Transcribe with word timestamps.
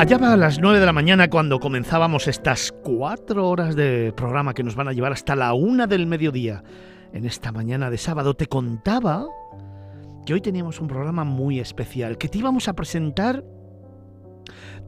Allá 0.00 0.16
a 0.16 0.36
las 0.38 0.58
9 0.58 0.80
de 0.80 0.86
la 0.86 0.94
mañana 0.94 1.28
cuando 1.28 1.60
comenzábamos 1.60 2.26
estas 2.26 2.72
cuatro 2.72 3.46
horas 3.46 3.76
de 3.76 4.14
programa 4.16 4.54
que 4.54 4.62
nos 4.62 4.74
van 4.74 4.88
a 4.88 4.94
llevar 4.94 5.12
hasta 5.12 5.36
la 5.36 5.52
una 5.52 5.86
del 5.86 6.06
mediodía. 6.06 6.64
En 7.12 7.26
esta 7.26 7.52
mañana 7.52 7.90
de 7.90 7.98
sábado 7.98 8.32
te 8.32 8.46
contaba 8.46 9.26
que 10.24 10.32
hoy 10.32 10.40
teníamos 10.40 10.80
un 10.80 10.88
programa 10.88 11.24
muy 11.24 11.60
especial, 11.60 12.16
que 12.16 12.30
te 12.30 12.38
íbamos 12.38 12.66
a 12.66 12.72
presentar 12.72 13.44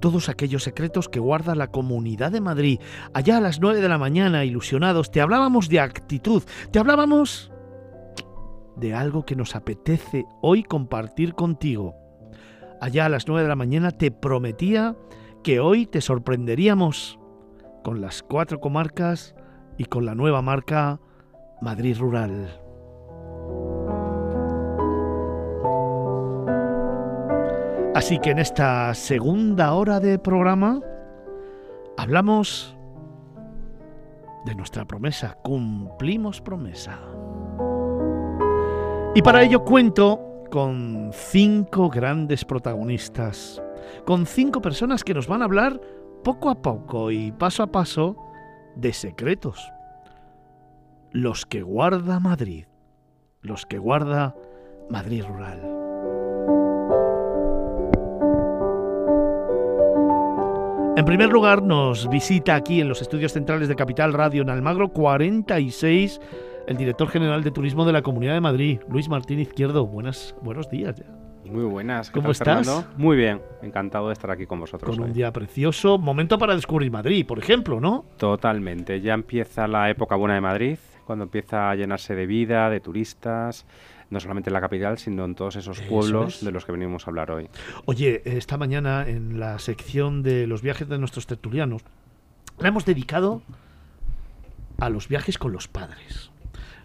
todos 0.01 0.31
aquellos 0.31 0.63
secretos 0.63 1.11
que 1.11 1.21
guarda 1.21 1.55
la 1.55 1.67
Comunidad 1.67 2.33
de 2.33 2.41
Madrid. 2.41 2.81
Allá 3.13 3.37
a 3.37 3.43
las 3.43 3.61
9 3.61 3.83
de 3.83 3.89
la 3.91 3.99
mañana, 3.99 4.47
ilusionados, 4.47 5.11
te 5.11 5.21
hablábamos 5.21 5.69
de 5.69 5.81
actitud, 5.81 6.43
te 6.71 6.79
hablábamos 6.79 7.53
de 8.77 8.95
algo 8.95 9.27
que 9.27 9.37
nos 9.37 9.57
apetece 9.57 10.25
hoy 10.41 10.63
compartir 10.63 11.35
contigo. 11.35 12.02
Allá 12.83 13.07
a 13.07 13.09
las 13.09 13.29
9 13.29 13.45
de 13.45 13.49
la 13.49 13.55
mañana 13.55 13.93
te 13.93 14.11
prometía 14.11 14.97
que 15.45 15.61
hoy 15.61 15.87
te 15.87 16.01
sorprenderíamos 16.01 17.17
con 17.85 18.01
las 18.01 18.25
cuatro 18.25 18.59
comarcas 18.59 19.37
y 19.79 19.85
con 19.85 20.05
la 20.05 20.17
nueva 20.17 20.43
marca 20.43 20.99
Madrid 21.61 21.97
Rural. 21.97 22.61
Así 27.95 28.19
que 28.19 28.31
en 28.31 28.41
esta 28.41 28.93
segunda 28.95 29.75
hora 29.75 30.01
de 30.01 30.19
programa 30.19 30.81
hablamos 31.97 32.77
de 34.45 34.57
nuestra 34.57 34.87
promesa, 34.87 35.39
cumplimos 35.45 36.41
promesa. 36.41 36.99
Y 39.15 39.23
para 39.23 39.45
ello 39.45 39.63
cuento 39.63 40.32
con 40.53 41.13
cinco 41.15 41.89
grandes 41.89 42.45
protagonistas, 42.45 43.63
con 44.05 44.27
cinco 44.27 44.61
personas 44.61 45.03
que 45.03 45.15
nos 45.15 45.27
van 45.27 45.41
a 45.41 45.47
hablar 45.47 45.81
poco 46.23 46.51
a 46.51 46.61
poco 46.61 47.11
y 47.11 47.33
paso 47.33 47.63
a 47.63 47.73
paso 47.73 48.19
de 48.77 48.93
secretos. 48.93 49.73
Los 51.11 51.47
que 51.47 51.63
guarda 51.63 52.21
Madrid, 52.21 52.67
los 53.41 53.65
que 53.65 53.79
guarda 53.79 54.37
Madrid 54.91 55.25
Rural. 55.27 55.63
En 60.99 61.07
primer 61.07 61.31
lugar, 61.31 61.63
nos 61.63 62.11
visita 62.11 62.57
aquí 62.57 62.83
en 62.83 62.91
los 62.91 63.01
estudios 63.01 63.33
centrales 63.33 63.69
de 63.69 63.75
Capital 63.75 64.13
Radio 64.13 64.43
en 64.43 64.51
Almagro 64.51 64.93
46 64.93 66.21
el 66.67 66.77
director 66.77 67.09
general 67.09 67.43
de 67.43 67.51
Turismo 67.51 67.85
de 67.85 67.93
la 67.93 68.03
Comunidad 68.03 68.35
de 68.35 68.41
Madrid, 68.41 68.81
Luis 68.89 69.09
Martín 69.09 69.41
Izquierdo. 69.41 69.87
Buenas, 69.87 70.35
buenos 70.43 70.71
días 70.71 70.97
ya. 70.97 71.07
Muy 71.45 71.65
buenas. 71.65 72.11
¿Cómo 72.11 72.31
estás? 72.31 72.87
Muy 72.97 73.17
bien, 73.17 73.43
encantado 73.63 74.09
de 74.09 74.13
estar 74.15 74.31
aquí 74.31 74.47
con 74.47 74.61
vosotros. 74.61 74.97
Con 74.97 75.05
un 75.05 75.13
día 75.13 75.33
precioso, 75.33 75.99
momento 75.99 76.39
para 76.39 76.55
descubrir 76.55 76.91
Madrid, 76.91 77.27
por 77.27 77.39
ejemplo, 77.39 77.81
¿no? 77.81 78.05
Totalmente, 78.17 79.01
ya 79.01 79.15
empieza 79.15 79.67
la 79.67 79.91
época 79.91 80.17
buena 80.17 80.35
de 80.35 80.41
Madrid, 80.41 80.79
cuando 81.05 81.25
empieza 81.25 81.71
a 81.71 81.75
llenarse 81.75 82.15
de 82.15 82.27
vida, 82.27 82.71
de 82.71 82.81
turistas, 82.81 83.67
no 84.09 84.21
solamente 84.21 84.51
en 84.51 84.55
la 84.55 84.61
capital, 84.61 84.99
sino 84.99 85.25
en 85.25 85.35
todos 85.35 85.57
esos 85.57 85.81
pueblos 85.81 86.45
de 86.45 86.53
los 86.53 86.65
que 86.65 86.73
venimos 86.73 87.07
a 87.07 87.11
hablar 87.11 87.31
hoy. 87.31 87.49
Oye, 87.87 88.23
esta 88.25 88.57
mañana 88.57 89.09
en 89.09 89.41
la 89.41 89.59
sección 89.59 90.23
de 90.23 90.47
los 90.47 90.63
viajes 90.63 90.89
de 90.89 90.99
nuestros 90.99 91.27
tertulianos, 91.27 91.83
la 92.59 92.69
hemos 92.69 92.85
dedicado 92.85 93.43
a 94.79 94.91
los 94.91 95.09
viajes 95.09 95.39
con 95.39 95.53
los 95.53 95.69
padres. 95.69 96.32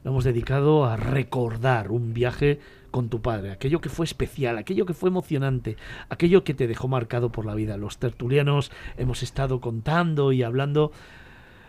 La 0.04 0.12
hemos 0.12 0.24
dedicado 0.24 0.86
a 0.86 0.96
recordar 0.96 1.92
un 1.92 2.14
viaje 2.14 2.60
con 2.92 3.10
tu 3.10 3.22
padre, 3.22 3.52
aquello 3.52 3.82
que 3.82 3.90
fue 3.90 4.06
especial, 4.06 4.58
aquello 4.58 4.86
que 4.86 4.94
fue 4.94 5.10
emocionante, 5.10 5.78
aquello 6.10 6.44
que 6.44 6.54
te 6.54 6.68
dejó 6.68 6.88
marcado 6.88 7.32
por 7.32 7.46
la 7.46 7.56
vida. 7.56 7.78
Los 7.78 7.98
tertulianos 7.98 8.72
hemos 8.98 9.24
estado 9.24 9.62
contando 9.62 10.32
y 10.32 10.44
hablando 10.44 10.92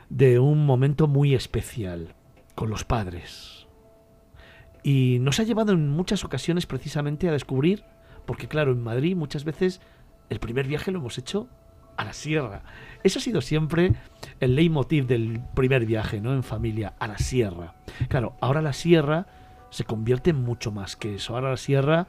de 0.09 0.39
un 0.39 0.65
momento 0.65 1.07
muy 1.07 1.35
especial 1.35 2.15
con 2.55 2.71
los 2.71 2.85
padres 2.85 3.59
y 4.83 5.19
nos 5.21 5.41
ha 5.41 5.43
llevado 5.43 5.73
en 5.73 5.89
muchas 5.89 6.25
ocasiones 6.25 6.67
precisamente 6.67 7.29
a 7.29 7.33
descubrir, 7.33 7.85
porque 8.27 8.49
claro, 8.49 8.73
en 8.73 8.83
Madrid 8.83 9.17
muchas 9.17 9.45
veces 9.45 9.81
el 10.31 10.41
primer 10.41 10.67
viaje 10.67 10.91
lo 10.91 10.99
hemos 10.99 11.19
hecho 11.19 11.49
a 11.99 12.05
la 12.05 12.15
sierra. 12.15 12.63
Eso 13.03 13.19
ha 13.19 13.23
sido 13.23 13.43
siempre 13.43 13.93
el 14.41 14.55
leitmotiv 14.55 15.07
del 15.07 15.43
primer 15.55 15.85
viaje, 15.85 16.21
¿no? 16.21 16.33
En 16.33 16.43
familia, 16.43 16.95
a 16.99 17.09
la 17.09 17.19
sierra. 17.19 17.75
Claro, 18.09 18.37
ahora 18.41 18.63
la 18.63 18.73
sierra 18.73 19.27
se 19.71 19.85
convierte 19.85 20.31
en 20.31 20.43
mucho 20.43 20.71
más 20.71 20.97
que 20.97 21.17
eso. 21.17 21.35
Ahora 21.35 21.51
la 21.51 21.57
sierra 21.57 22.07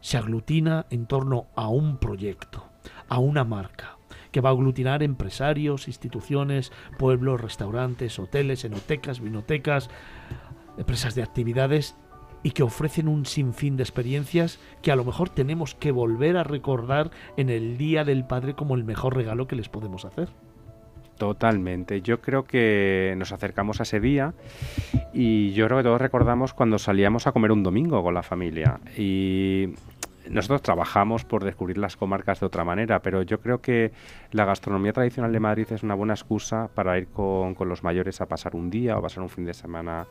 se 0.00 0.16
aglutina 0.16 0.86
en 0.90 1.06
torno 1.06 1.46
a 1.54 1.68
un 1.68 1.98
proyecto, 1.98 2.66
a 3.08 3.18
una 3.18 3.44
marca, 3.44 3.98
que 4.32 4.40
va 4.40 4.48
a 4.48 4.52
aglutinar 4.52 5.02
empresarios, 5.02 5.86
instituciones, 5.86 6.72
pueblos, 6.98 7.40
restaurantes, 7.40 8.18
hoteles, 8.18 8.64
enotecas, 8.64 9.20
vinotecas, 9.20 9.90
empresas 10.78 11.14
de 11.14 11.22
actividades 11.22 11.94
y 12.46 12.52
que 12.52 12.62
ofrecen 12.62 13.08
un 13.08 13.26
sinfín 13.26 13.76
de 13.76 13.82
experiencias 13.82 14.60
que 14.80 14.92
a 14.92 14.96
lo 14.96 15.04
mejor 15.04 15.30
tenemos 15.30 15.74
que 15.74 15.90
volver 15.90 16.36
a 16.36 16.44
recordar 16.44 17.10
en 17.36 17.50
el 17.50 17.76
Día 17.76 18.04
del 18.04 18.24
Padre 18.24 18.54
como 18.54 18.76
el 18.76 18.84
mejor 18.84 19.16
regalo 19.16 19.48
que 19.48 19.56
les 19.56 19.68
podemos 19.68 20.04
hacer. 20.04 20.28
Totalmente. 21.18 22.02
Yo 22.02 22.20
creo 22.20 22.44
que 22.44 23.14
nos 23.18 23.32
acercamos 23.32 23.80
a 23.80 23.82
ese 23.82 23.98
día 23.98 24.32
y 25.12 25.54
yo 25.54 25.66
creo 25.66 25.78
que 25.78 25.82
todos 25.82 26.00
recordamos 26.00 26.54
cuando 26.54 26.78
salíamos 26.78 27.26
a 27.26 27.32
comer 27.32 27.50
un 27.50 27.64
domingo 27.64 28.00
con 28.04 28.14
la 28.14 28.22
familia. 28.22 28.78
Y 28.96 29.70
nosotros 30.30 30.62
trabajamos 30.62 31.24
por 31.24 31.44
descubrir 31.44 31.78
las 31.78 31.96
comarcas 31.96 32.40
de 32.40 32.46
otra 32.46 32.64
manera, 32.64 33.00
pero 33.00 33.22
yo 33.22 33.40
creo 33.40 33.60
que 33.60 33.92
la 34.32 34.44
gastronomía 34.44 34.92
tradicional 34.92 35.32
de 35.32 35.40
Madrid 35.40 35.66
es 35.70 35.82
una 35.82 35.94
buena 35.94 36.14
excusa 36.14 36.68
para 36.74 36.98
ir 36.98 37.08
con, 37.08 37.54
con 37.54 37.68
los 37.68 37.82
mayores 37.82 38.20
a 38.20 38.26
pasar 38.26 38.56
un 38.56 38.70
día 38.70 38.98
o 38.98 39.02
pasar 39.02 39.22
un 39.22 39.28
fin 39.28 39.44
de 39.44 39.54
semana 39.54 40.06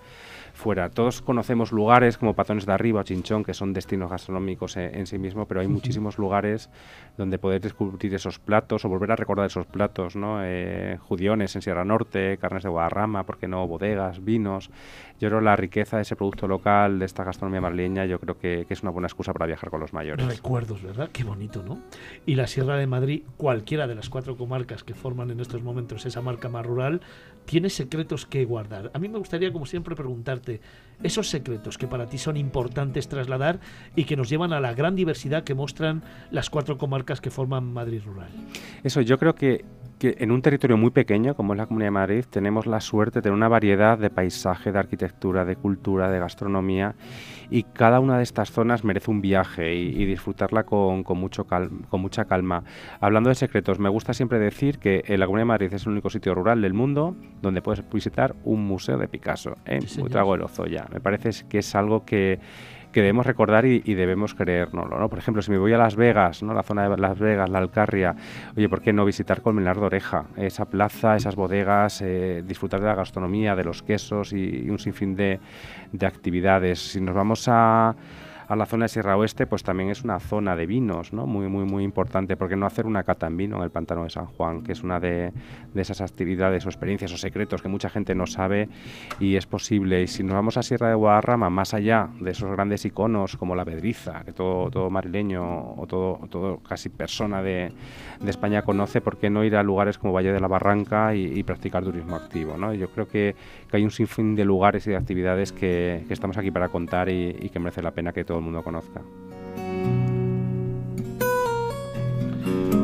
fuera. 0.56 0.90
Todos 0.90 1.22
conocemos 1.22 1.72
lugares 1.72 2.18
como 2.18 2.34
Patones 2.34 2.66
de 2.66 2.74
Arriba 2.74 3.02
o 3.02 3.03
Chinchón, 3.03 3.44
que 3.44 3.53
son 3.53 3.74
destinos 3.74 4.09
gastronómicos 4.09 4.78
en, 4.78 5.06
sí 5.06 5.18
mismo, 5.18 5.46
pero 5.48 5.62
hay 5.62 5.68
muchísimos 5.68 6.18
lugares 6.18 6.70
donde 7.18 7.38
poder 7.38 7.62
descubrir 7.62 8.14
esos 8.14 8.40
platos 8.40 8.86
o 8.86 8.90
volver 8.90 9.12
a 9.12 9.16
recordar 9.16 9.46
esos 9.46 9.66
platos, 9.68 10.16
¿no? 10.16 10.40
Eh, 10.44 10.97
judiones 11.02 11.56
en 11.56 11.62
Sierra 11.62 11.86
Norte, 11.86 12.38
carnes 12.38 12.64
de 12.64 12.70
Guadarrama, 12.70 13.24
¿por 13.24 13.38
qué 13.38 13.47
no? 13.47 13.68
Bodegas, 13.68 14.24
vinos. 14.24 14.72
Yo 15.20 15.30
creo 15.30 15.42
la 15.42 15.56
riqueza 15.56 15.98
de 15.98 16.02
ese 16.02 16.16
producto 16.16 16.48
local, 16.48 17.00
de 17.00 17.06
esta 17.06 17.24
gastronomía 17.24 17.62
madrileña, 17.62 18.06
yo 18.06 18.20
creo 18.20 18.38
que, 18.38 18.66
que 18.68 18.74
es 18.74 18.81
una 18.81 18.92
buena 18.92 19.08
excusa 19.08 19.31
para 19.31 19.46
viajar 19.46 19.70
con 19.70 19.80
los 19.80 19.94
mayores. 19.94 20.26
Recuerdos, 20.26 20.84
¿verdad? 20.84 21.09
Qué 21.14 21.24
bonito, 21.24 21.64
¿no? 21.64 21.80
Y 22.26 22.36
la 22.36 22.48
Sierra 22.48 22.76
de 22.78 22.88
Madrid, 22.88 23.24
cualquiera 23.38 23.88
de 23.88 23.96
las 23.96 24.09
cuatro 24.09 24.36
comarcas 24.36 24.84
que 24.84 24.94
forman 24.94 25.31
en 25.31 25.40
estos 25.40 25.64
momentos 25.64 26.06
esa 26.06 26.22
marca 26.22 26.50
más 26.50 26.66
rural, 26.66 27.02
tiene 27.46 27.70
secretos 27.70 28.26
que 28.26 28.44
guardar. 28.46 28.92
A 28.94 29.00
mí 29.00 29.08
me 29.08 29.18
gustaría, 29.18 29.53
como 29.53 29.66
siempre, 29.66 29.96
preguntarte 29.96 30.62
esos 31.03 31.30
secretos 31.30 31.78
que 31.78 31.88
para 31.88 32.08
ti 32.08 32.18
son 32.18 32.38
importantes 32.38 33.08
trasladar 33.08 33.59
y 33.96 34.06
que 34.06 34.16
nos 34.16 34.30
llevan 34.30 34.53
a 34.53 34.59
la 34.59 34.74
gran 34.74 34.96
diversidad 34.96 35.44
que 35.44 35.53
muestran 35.53 36.03
las 36.32 36.50
cuatro 36.50 36.78
comarcas 36.78 37.22
que 37.22 37.30
forman 37.30 37.72
Madrid 37.72 38.02
Rural. 38.06 38.30
Eso, 38.84 39.02
yo 39.02 39.18
creo 39.18 39.36
que, 39.36 39.64
que 40.00 40.16
en 40.19 40.31
un 40.31 40.41
territorio 40.41 40.78
muy 40.78 40.91
pequeño, 40.91 41.35
como 41.35 41.53
es 41.53 41.57
la 41.57 41.66
Comunidad 41.66 41.88
de 41.88 41.91
Madrid, 41.91 42.25
tenemos 42.29 42.66
la 42.66 42.81
suerte 42.81 43.19
de 43.19 43.23
tener 43.23 43.35
una 43.35 43.47
variedad 43.47 43.97
de 43.97 44.09
paisaje, 44.09 44.72
de 44.72 44.79
arquitectura, 44.79 45.45
de 45.45 45.56
cultura, 45.56 46.09
de 46.09 46.19
gastronomía 46.19 46.95
y 47.50 47.63
cada 47.63 48.00
una 48.00 48.17
de 48.17 48.23
estas 48.23 48.51
zonas 48.51 48.84
merece 48.84 49.11
un 49.11 49.22
viaje 49.22 49.73
y, 49.75 50.05
disfrutarla 50.05 50.64
con, 50.64 51.03
mucho 51.16 51.46
con 51.46 52.02
mucha 52.02 52.25
calma. 52.25 52.64
Hablando 52.99 53.29
de 53.29 53.35
secretos, 53.35 53.79
me 53.79 53.90
gusta 53.90 54.14
siempre 54.14 54.40
decir 54.40 54.79
que 54.79 55.03
la 55.17 55.25
Comunidad 55.25 55.43
de 55.43 55.46
Madrid 55.46 55.73
es 55.73 55.84
el 55.85 55.93
único 55.93 56.09
sitio 56.09 56.35
rural 56.35 56.61
del 56.61 56.73
mundo 56.73 57.16
donde 57.41 57.61
puedes 57.61 57.87
visitar 57.90 58.35
un 58.43 58.66
museo 58.66 58.97
de 58.97 59.08
Picasso 59.08 59.58
en 59.66 59.84
sí, 59.87 60.02
de 60.02 60.37
Lozoya. 60.37 60.87
Me 60.91 60.99
parece 60.99 61.47
que 61.47 61.59
es 61.59 61.75
algo 61.75 62.05
que 62.05 62.40
que 62.96 63.02
debemos 63.02 63.26
recordar 63.26 63.66
y, 63.66 63.82
debemos 63.94 64.36
creérnoslo, 64.36 64.97
¿no? 64.97 65.09
Por 65.09 65.20
ejemplo, 65.20 65.42
si 65.42 65.52
me 65.52 65.58
voy 65.58 65.74
a 65.74 65.78
Las 65.78 65.97
Vegas, 65.97 66.42
¿no? 66.42 66.53
La 66.53 66.64
zona 66.64 66.88
de 66.88 66.96
Las 66.96 67.20
Vegas, 67.20 67.50
la 67.50 67.58
Alcarria, 67.58 68.16
oye, 68.56 68.70
¿por 68.70 68.82
qué 68.82 68.94
no 68.94 69.03
visitar 69.03 69.42
Colmenar 69.42 69.78
de 69.78 69.86
Oreja? 69.86 70.28
Esa 70.38 70.64
plaza, 70.64 71.18
esas 71.18 71.36
bodegas, 71.36 72.02
eh, 72.02 72.42
disfrutar 72.47 72.80
de 72.80 72.86
la 72.86 72.96
gastronomía, 72.96 73.53
de 73.53 73.66
los 73.66 73.84
quesos 73.84 74.32
y, 74.32 74.70
un 74.70 74.80
sinfín 74.80 75.14
de, 75.14 75.42
de 75.92 76.06
actividades. 76.06 76.94
Si 76.94 77.02
nos 77.02 77.14
vamos 77.14 77.50
a 77.50 77.94
a 78.47 78.56
la 78.56 78.66
zona 78.66 78.86
de 78.86 78.90
Sierra 78.90 79.18
Oeste, 79.18 79.47
pues 79.47 79.64
también 79.64 79.90
es 79.90 80.03
una 80.03 80.20
zona 80.20 80.56
de 80.56 80.66
vinos, 80.66 81.14
¿no? 81.14 81.26
Muy, 81.26 81.47
muy, 81.47 81.66
muy 81.66 81.84
importante. 81.84 82.38
¿Por 82.38 82.50
qué 82.50 82.56
no 82.56 82.66
hacer 82.66 82.86
una 82.86 83.03
cata 83.03 83.28
en 83.28 83.38
vino 83.38 83.58
en 83.58 83.64
el 83.64 83.72
pantano 83.72 84.03
de 84.03 84.09
San 84.09 84.26
Juan? 84.26 84.62
Que 84.64 84.74
es 84.74 84.84
una 84.84 85.00
de, 85.00 85.32
esas 85.76 86.02
actividades 86.02 86.66
o 86.66 86.70
experiencias 86.70 87.12
o 87.14 87.18
secretos 87.18 87.62
que 87.62 87.68
mucha 87.68 87.90
gente 87.90 88.16
no 88.16 88.26
sabe 88.28 88.70
y 89.20 89.36
es 89.36 89.46
posible. 89.46 90.03
Y 90.03 90.08
si 90.08 90.24
nos 90.24 90.34
vamos 90.34 90.58
a 90.58 90.64
Sierra 90.64 90.90
de 90.90 90.96
Guadarrama, 90.96 91.50
más 91.50 91.74
allá 91.74 92.09
de 92.20 92.32
esos 92.32 92.52
grandes 92.52 92.86
iconos 92.86 93.38
como 93.38 93.56
la 93.56 93.66
Pedriza, 93.66 94.24
que 94.24 94.34
todo, 94.34 94.70
todo 94.70 94.90
marileño 94.90 95.76
o 95.78 95.86
todo, 95.88 96.20
todo 96.30 96.58
casi 96.58 96.90
persona 96.90 97.42
de, 97.42 97.72
de 98.20 98.30
España 98.30 98.62
conoce, 98.62 99.02
¿por 99.02 99.18
qué 99.18 99.30
no 99.30 99.44
ir 99.44 99.56
a 99.56 99.64
lugares 99.64 99.97
como 99.97 100.14
Valle 100.14 100.32
de 100.32 100.40
la 100.40 100.47
Barranca 100.47 101.16
y, 101.16 101.44
practicar 101.44 101.84
turismo 101.84 102.16
activo? 102.16 102.58
¿no? 102.58 102.74
Yo 102.74 102.90
creo 102.90 103.08
que, 103.08 103.36
que, 103.75 103.77
hay 103.77 103.83
un 103.83 103.91
sinfín 103.91 104.35
de 104.35 104.45
lugares 104.45 104.87
y 104.87 104.91
de 104.91 104.95
actividades 104.95 105.51
que, 105.51 106.03
que 106.07 106.13
estamos 106.13 106.37
aquí 106.37 106.51
para 106.51 106.69
contar 106.69 107.09
y, 107.09 107.35
y 107.39 107.49
que 107.49 107.59
merece 107.59 107.81
la 107.81 107.91
pena 107.91 108.13
que 108.13 108.23
todo 108.23 108.37
el 108.37 108.43
mundo 108.43 108.63
conozca. 108.63 109.01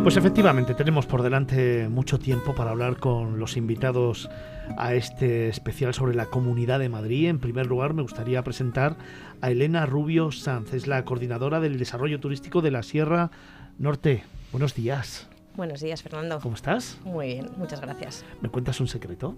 Pues 0.04 0.18
efectivamente, 0.18 0.74
tenemos 0.74 1.06
por 1.06 1.22
delante 1.22 1.88
mucho 1.88 2.18
tiempo 2.18 2.56
para 2.56 2.72
hablar 2.72 2.98
con 2.98 3.38
los 3.38 3.56
invitados 3.56 4.30
a 4.78 4.96
este 4.96 5.48
especial 5.48 5.94
sobre 5.94 6.16
la 6.16 6.26
Comunidad 6.26 6.80
de 6.80 6.90
Madrid. 6.90 7.30
En 7.30 7.38
primer 7.38 7.68
lugar, 7.68 7.94
me 7.94 8.02
gustaría 8.02 8.44
presentar 8.44 8.98
a 9.42 9.52
Elena 9.52 9.86
Rubio 9.86 10.32
Sanz, 10.32 10.74
es 10.74 10.88
la 10.88 11.06
coordinadora 11.06 11.60
del 11.60 11.78
desarrollo 11.78 12.20
turístico 12.20 12.62
de 12.62 12.72
la 12.72 12.82
Sierra 12.82 13.30
Norte. 13.78 14.24
Buenos 14.52 14.74
días. 14.74 15.28
Buenos 15.56 15.82
días, 15.82 16.02
Fernando. 16.02 16.40
¿Cómo 16.40 16.56
estás? 16.56 16.98
Muy 17.04 17.28
bien, 17.28 17.50
muchas 17.58 17.80
gracias. 17.82 18.26
¿Me 18.42 18.50
cuentas 18.50 18.80
un 18.80 18.88
secreto? 18.88 19.36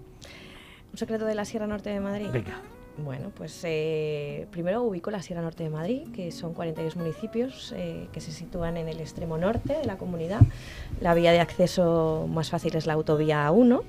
¿Un 0.94 0.98
secreto 0.98 1.24
de 1.24 1.34
la 1.34 1.44
Sierra 1.44 1.66
Norte 1.66 1.90
de 1.90 1.98
Madrid? 1.98 2.28
Venga. 2.32 2.62
Bueno, 2.98 3.32
pues 3.36 3.62
eh, 3.64 4.46
primero 4.52 4.84
ubico 4.84 5.10
la 5.10 5.22
Sierra 5.22 5.42
Norte 5.42 5.64
de 5.64 5.68
Madrid, 5.68 6.02
que 6.14 6.30
son 6.30 6.54
42 6.54 6.94
municipios 6.94 7.74
eh, 7.76 8.06
que 8.12 8.20
se 8.20 8.30
sitúan 8.30 8.76
en 8.76 8.86
el 8.86 9.00
extremo 9.00 9.36
norte 9.36 9.76
de 9.76 9.86
la 9.86 9.98
comunidad. 9.98 10.42
La 11.00 11.14
vía 11.14 11.32
de 11.32 11.40
acceso 11.40 12.28
más 12.30 12.50
fácil 12.50 12.76
es 12.76 12.86
la 12.86 12.92
autovía 12.92 13.50
1 13.50 13.82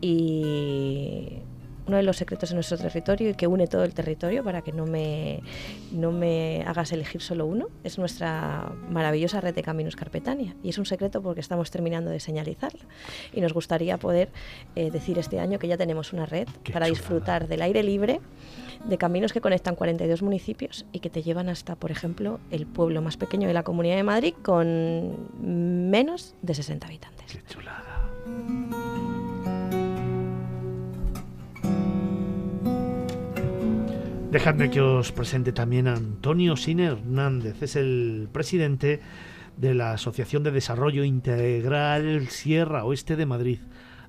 y 0.00 1.38
uno 1.88 1.96
de 1.96 2.02
los 2.02 2.16
secretos 2.16 2.50
de 2.50 2.54
nuestro 2.54 2.76
territorio 2.76 3.30
y 3.30 3.34
que 3.34 3.46
une 3.46 3.66
todo 3.66 3.82
el 3.82 3.94
territorio 3.94 4.44
para 4.44 4.62
que 4.62 4.72
no 4.72 4.86
me, 4.86 5.42
no 5.90 6.12
me 6.12 6.62
hagas 6.66 6.92
elegir 6.92 7.22
solo 7.22 7.46
uno, 7.46 7.68
es 7.82 7.98
nuestra 7.98 8.70
maravillosa 8.88 9.40
red 9.40 9.54
de 9.54 9.62
caminos 9.62 9.96
Carpetania. 9.96 10.54
Y 10.62 10.68
es 10.68 10.78
un 10.78 10.86
secreto 10.86 11.22
porque 11.22 11.40
estamos 11.40 11.70
terminando 11.70 12.10
de 12.10 12.20
señalizarla. 12.20 12.80
Y 13.32 13.40
nos 13.40 13.52
gustaría 13.52 13.96
poder 13.96 14.30
eh, 14.76 14.90
decir 14.90 15.18
este 15.18 15.40
año 15.40 15.58
que 15.58 15.66
ya 15.66 15.76
tenemos 15.76 16.12
una 16.12 16.26
red 16.26 16.46
para 16.72 16.86
disfrutar 16.86 17.48
del 17.48 17.62
aire 17.62 17.82
libre, 17.82 18.20
de 18.84 18.98
caminos 18.98 19.32
que 19.32 19.40
conectan 19.40 19.74
42 19.74 20.22
municipios 20.22 20.84
y 20.92 21.00
que 21.00 21.10
te 21.10 21.22
llevan 21.22 21.48
hasta, 21.48 21.74
por 21.74 21.90
ejemplo, 21.90 22.38
el 22.50 22.66
pueblo 22.66 23.02
más 23.02 23.16
pequeño 23.16 23.48
de 23.48 23.54
la 23.54 23.62
Comunidad 23.62 23.96
de 23.96 24.02
Madrid 24.02 24.34
con 24.42 25.90
menos 25.90 26.34
de 26.42 26.54
60 26.54 26.86
habitantes. 26.86 27.32
Qué 27.32 27.42
chulada. 27.48 28.10
Dejadme 34.30 34.68
que 34.68 34.82
os 34.82 35.10
presente 35.10 35.52
también 35.52 35.88
a 35.88 35.94
Antonio 35.94 36.54
Sine 36.54 36.84
Hernández. 36.84 37.62
Es 37.62 37.76
el 37.76 38.28
presidente 38.30 39.00
de 39.56 39.72
la 39.72 39.92
Asociación 39.92 40.42
de 40.42 40.50
Desarrollo 40.50 41.02
Integral 41.02 42.28
Sierra 42.28 42.84
Oeste 42.84 43.16
de 43.16 43.24
Madrid. 43.24 43.58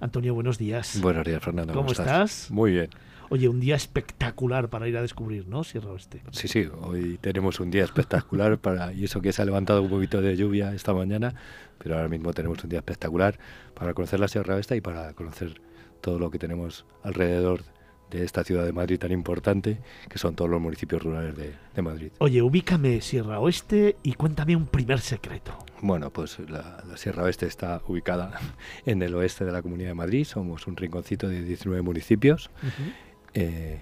Antonio, 0.01 0.33
buenos 0.33 0.57
días. 0.57 1.00
Buenos 1.01 1.25
días, 1.25 1.42
Fernando. 1.42 1.74
¿Cómo, 1.74 1.94
estás? 1.94 2.51
Muy 2.51 2.74
bien. 2.74 2.89
Oye, 3.30 3.48
un 3.48 3.62
día 3.62 3.77
espectacular 3.77 4.68
para 4.68 4.89
ir 4.89 4.98
a 4.98 5.01
descubrir, 5.01 5.48
¿no? 5.48 5.63
Sierra 5.63 5.92
Oeste. 5.92 6.22
Sí, 6.31 6.50
sí, 6.50 6.68
hoy 6.81 7.18
tenemos 7.22 7.62
un 7.62 7.72
día 7.72 7.86
espectacular 7.86 8.57
para 8.62 8.92
y 8.92 9.06
eso 9.06 9.22
que 9.22 9.31
se 9.31 9.42
ha 9.42 9.45
levantado 9.45 9.81
un 9.81 9.89
poquito 9.89 10.22
de 10.22 10.36
lluvia 10.36 10.74
esta 10.74 10.94
mañana, 10.94 11.33
pero 11.77 11.95
ahora 11.95 12.10
mismo 12.10 12.33
tenemos 12.33 12.62
un 12.62 12.69
día 12.69 12.80
espectacular 12.80 13.39
para 13.74 13.94
conocer 13.94 14.19
la 14.19 14.27
Sierra 14.27 14.56
Oeste 14.56 14.75
y 14.75 14.81
para 14.81 15.13
conocer 15.13 15.62
todo 16.01 16.19
lo 16.19 16.30
que 16.30 16.39
tenemos 16.39 16.86
alrededor 17.04 17.63
de 18.12 18.24
esta 18.24 18.44
ciudad 18.44 18.66
de 18.66 18.72
Madrid 18.72 19.00
tan 19.00 19.12
importante, 19.12 19.80
que 20.10 20.18
son 20.18 20.36
todos 20.36 20.50
los 20.50 20.62
municipios 20.62 21.04
rurales 21.04 21.36
de, 21.36 21.54
de 21.76 21.82
Madrid. 21.82 22.12
Oye, 22.20 22.42
ubícame 22.42 23.02
Sierra 23.02 23.40
Oeste 23.40 23.98
y 24.04 24.14
cuéntame 24.14 24.56
un 24.56 24.68
primer 24.68 25.00
secreto. 25.00 25.58
Bueno, 25.82 26.10
pues 26.10 26.40
la, 26.50 26.84
la, 26.88 26.98
Sierra 26.98 27.24
Oeste 27.24 27.46
está 27.46 27.82
ubicada 27.88 28.40
en 28.86 29.02
el 29.02 29.16
oeste 29.16 29.46
de 29.46 29.52
la 29.52 29.62
Comunidad 29.62 29.90
de 29.90 29.96
Madrid, 29.96 30.26
somos 30.26 30.68
un 30.68 30.76
rinconcito 30.76 31.28
de 31.28 31.42
19 31.42 31.82
municipios. 31.82 32.50
Uh 32.64 32.66
-huh. 32.66 32.94
eh, 33.36 33.80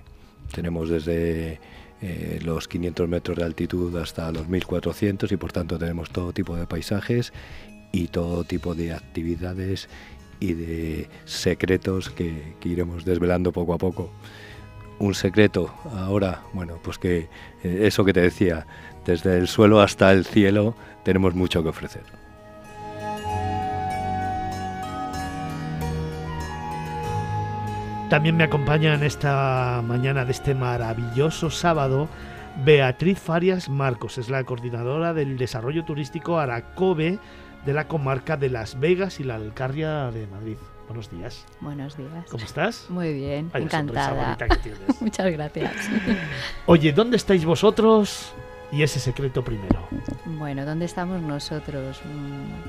tenemos 0.54 0.90
desde 0.90 1.60
eh, 2.02 2.40
los 2.44 2.68
500 2.68 3.10
metros 3.10 3.38
de 3.38 3.44
altitud 3.44 3.96
hasta 3.98 4.32
los 4.32 4.48
1400 4.48 5.32
y 5.32 5.38
por 5.38 5.52
tanto 5.52 5.80
tenemos 5.80 6.12
todo 6.12 6.32
tipo 6.32 6.56
de 6.56 6.68
paisajes 6.68 7.34
y 7.92 8.08
todo 8.08 8.44
tipo 8.44 8.76
de 8.76 8.94
actividades 8.94 9.90
y 10.39 10.54
de 10.54 11.10
secretos 11.25 12.10
que, 12.10 12.56
iremos 12.63 13.06
desvelando 13.06 13.51
poco 13.51 13.74
a 13.74 13.78
poco. 13.78 14.10
Un 15.00 15.13
secreto 15.13 15.74
ahora, 15.95 16.42
bueno, 16.54 16.80
pues 16.81 16.98
que 16.98 17.30
eh, 17.63 17.81
eso 17.84 18.04
que 18.04 18.13
te 18.13 18.22
decía, 18.22 18.66
desde 19.06 19.38
el 19.38 19.48
suelo 19.48 19.80
hasta 19.80 20.12
el 20.12 20.25
cielo 20.25 20.75
tenemos 21.04 21.36
mucho 21.36 21.63
que 21.63 21.69
ofrecer. 21.69 22.04
También 28.10 28.38
me 28.38 28.45
acompaña 28.45 28.94
en 28.94 29.04
esta 29.04 29.83
mañana 29.86 30.24
de 30.24 30.31
este 30.31 30.56
maravilloso 30.56 31.50
sábado 31.50 32.07
Beatriz 32.63 33.19
Farias 33.19 33.69
Marcos, 33.69 34.18
es 34.18 34.30
la 34.30 34.44
coordinadora 34.44 35.13
del 35.13 35.38
desarrollo 35.38 35.86
turístico 35.86 36.40
Aracobe 36.40 37.19
de 37.65 37.74
la 37.74 37.88
comarca 37.88 38.38
de 38.38 38.50
Las 38.50 38.80
Vegas 38.80 39.19
y 39.19 39.24
la 39.24 39.36
Alcarria 39.36 40.12
de 40.12 40.27
Madrid. 40.27 40.57
Buenos 40.88 41.12
días. 41.12 41.45
Buenos 41.59 41.98
días. 41.98 42.25
¿Cómo 42.31 42.45
estás? 42.45 42.86
Muy 42.89 43.13
bien, 43.13 43.51
Ay, 43.54 43.63
encantada. 43.63 44.38
Que. 44.38 44.74
Muchas 45.01 45.31
gracias. 45.31 45.74
Oye, 46.65 46.94
¿dónde 46.94 47.18
estáis 47.18 47.44
vosotros? 47.44 48.33
Y 48.71 48.83
ese 48.83 49.00
secreto 49.00 49.44
primero. 49.44 49.88
Bueno, 50.25 50.65
¿dónde 50.65 50.86
estamos 50.86 51.21
nosotros? 51.21 52.01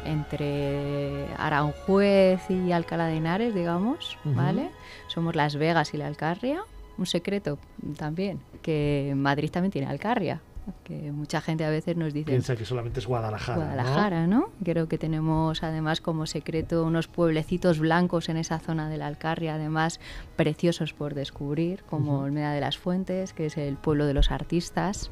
Entre 0.04 1.26
Aranjuez 1.36 2.40
y 2.50 2.70
Alcalá 2.72 3.06
de 3.06 3.16
Henares, 3.16 3.54
digamos, 3.54 4.16
uh 4.24 4.28
-huh. 4.28 4.34
¿vale? 4.34 4.70
Somos 5.08 5.34
Las 5.34 5.56
Vegas 5.56 5.94
y 5.94 5.96
la 5.96 6.06
Alcarria. 6.06 6.60
Un 6.98 7.06
secreto 7.06 7.58
también, 7.96 8.40
que 8.62 9.12
Madrid 9.16 9.50
también 9.50 9.70
tiene 9.70 9.86
Alcarria, 9.88 10.40
que 10.84 11.12
mucha 11.12 11.40
gente 11.40 11.64
a 11.64 11.70
veces 11.70 11.96
nos 11.96 12.12
dice 12.12 12.26
piensa 12.26 12.56
que 12.56 12.64
solamente 12.64 13.00
es 13.00 13.06
Guadalajara 13.06 13.58
Guadalajara 13.58 14.26
¿no? 14.26 14.38
¿no? 14.38 14.50
creo 14.64 14.88
que 14.88 14.98
tenemos 14.98 15.62
además 15.62 16.00
como 16.00 16.26
secreto 16.26 16.84
unos 16.84 17.08
pueblecitos 17.08 17.78
blancos 17.78 18.28
en 18.28 18.36
esa 18.36 18.58
zona 18.58 18.88
de 18.88 18.98
la 18.98 19.06
Alcarria 19.06 19.54
además 19.54 20.00
preciosos 20.36 20.92
por 20.92 21.14
descubrir 21.14 21.82
como 21.84 22.14
uh 22.14 22.20
-huh. 22.20 22.24
Olmeda 22.24 22.52
de 22.52 22.60
las 22.60 22.78
Fuentes 22.78 23.32
que 23.32 23.46
es 23.46 23.56
el 23.56 23.76
pueblo 23.76 24.06
de 24.06 24.14
los 24.14 24.30
artistas 24.30 25.10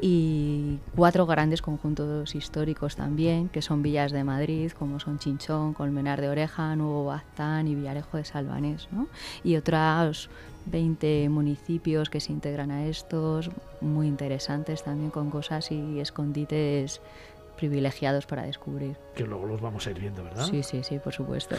y 0.00 0.78
cuatro 0.96 1.26
grandes 1.26 1.62
conjuntos 1.62 2.34
históricos 2.34 2.96
también, 2.96 3.48
que 3.48 3.62
son 3.62 3.82
villas 3.82 4.10
de 4.10 4.24
Madrid, 4.24 4.72
como 4.72 4.98
son 4.98 5.18
Chinchón, 5.18 5.74
Colmenar 5.74 6.20
de 6.20 6.28
Oreja, 6.28 6.74
Nuevo 6.74 7.04
Baztán 7.06 7.68
y 7.68 7.76
Villarejo 7.76 8.16
de 8.16 8.24
Salvanés, 8.24 8.88
¿no? 8.90 9.06
Y 9.44 9.54
otros 9.56 10.28
20 10.66 11.28
municipios 11.28 12.10
que 12.10 12.20
se 12.20 12.32
integran 12.32 12.70
a 12.70 12.86
estos, 12.86 13.50
muy 13.80 14.06
interesantes 14.06 14.82
también 14.82 15.10
con 15.10 15.30
cosas 15.30 15.70
y 15.70 16.00
escondites 16.00 17.00
privilegiados 17.56 18.26
para 18.26 18.42
descubrir. 18.44 18.96
Que 19.14 19.24
luego 19.24 19.46
los 19.46 19.60
vamos 19.60 19.86
a 19.86 19.90
ir 19.90 20.00
viendo, 20.00 20.24
¿verdad? 20.24 20.46
Sí, 20.46 20.62
sí, 20.62 20.82
sí, 20.82 20.98
por 20.98 21.12
supuesto. 21.12 21.56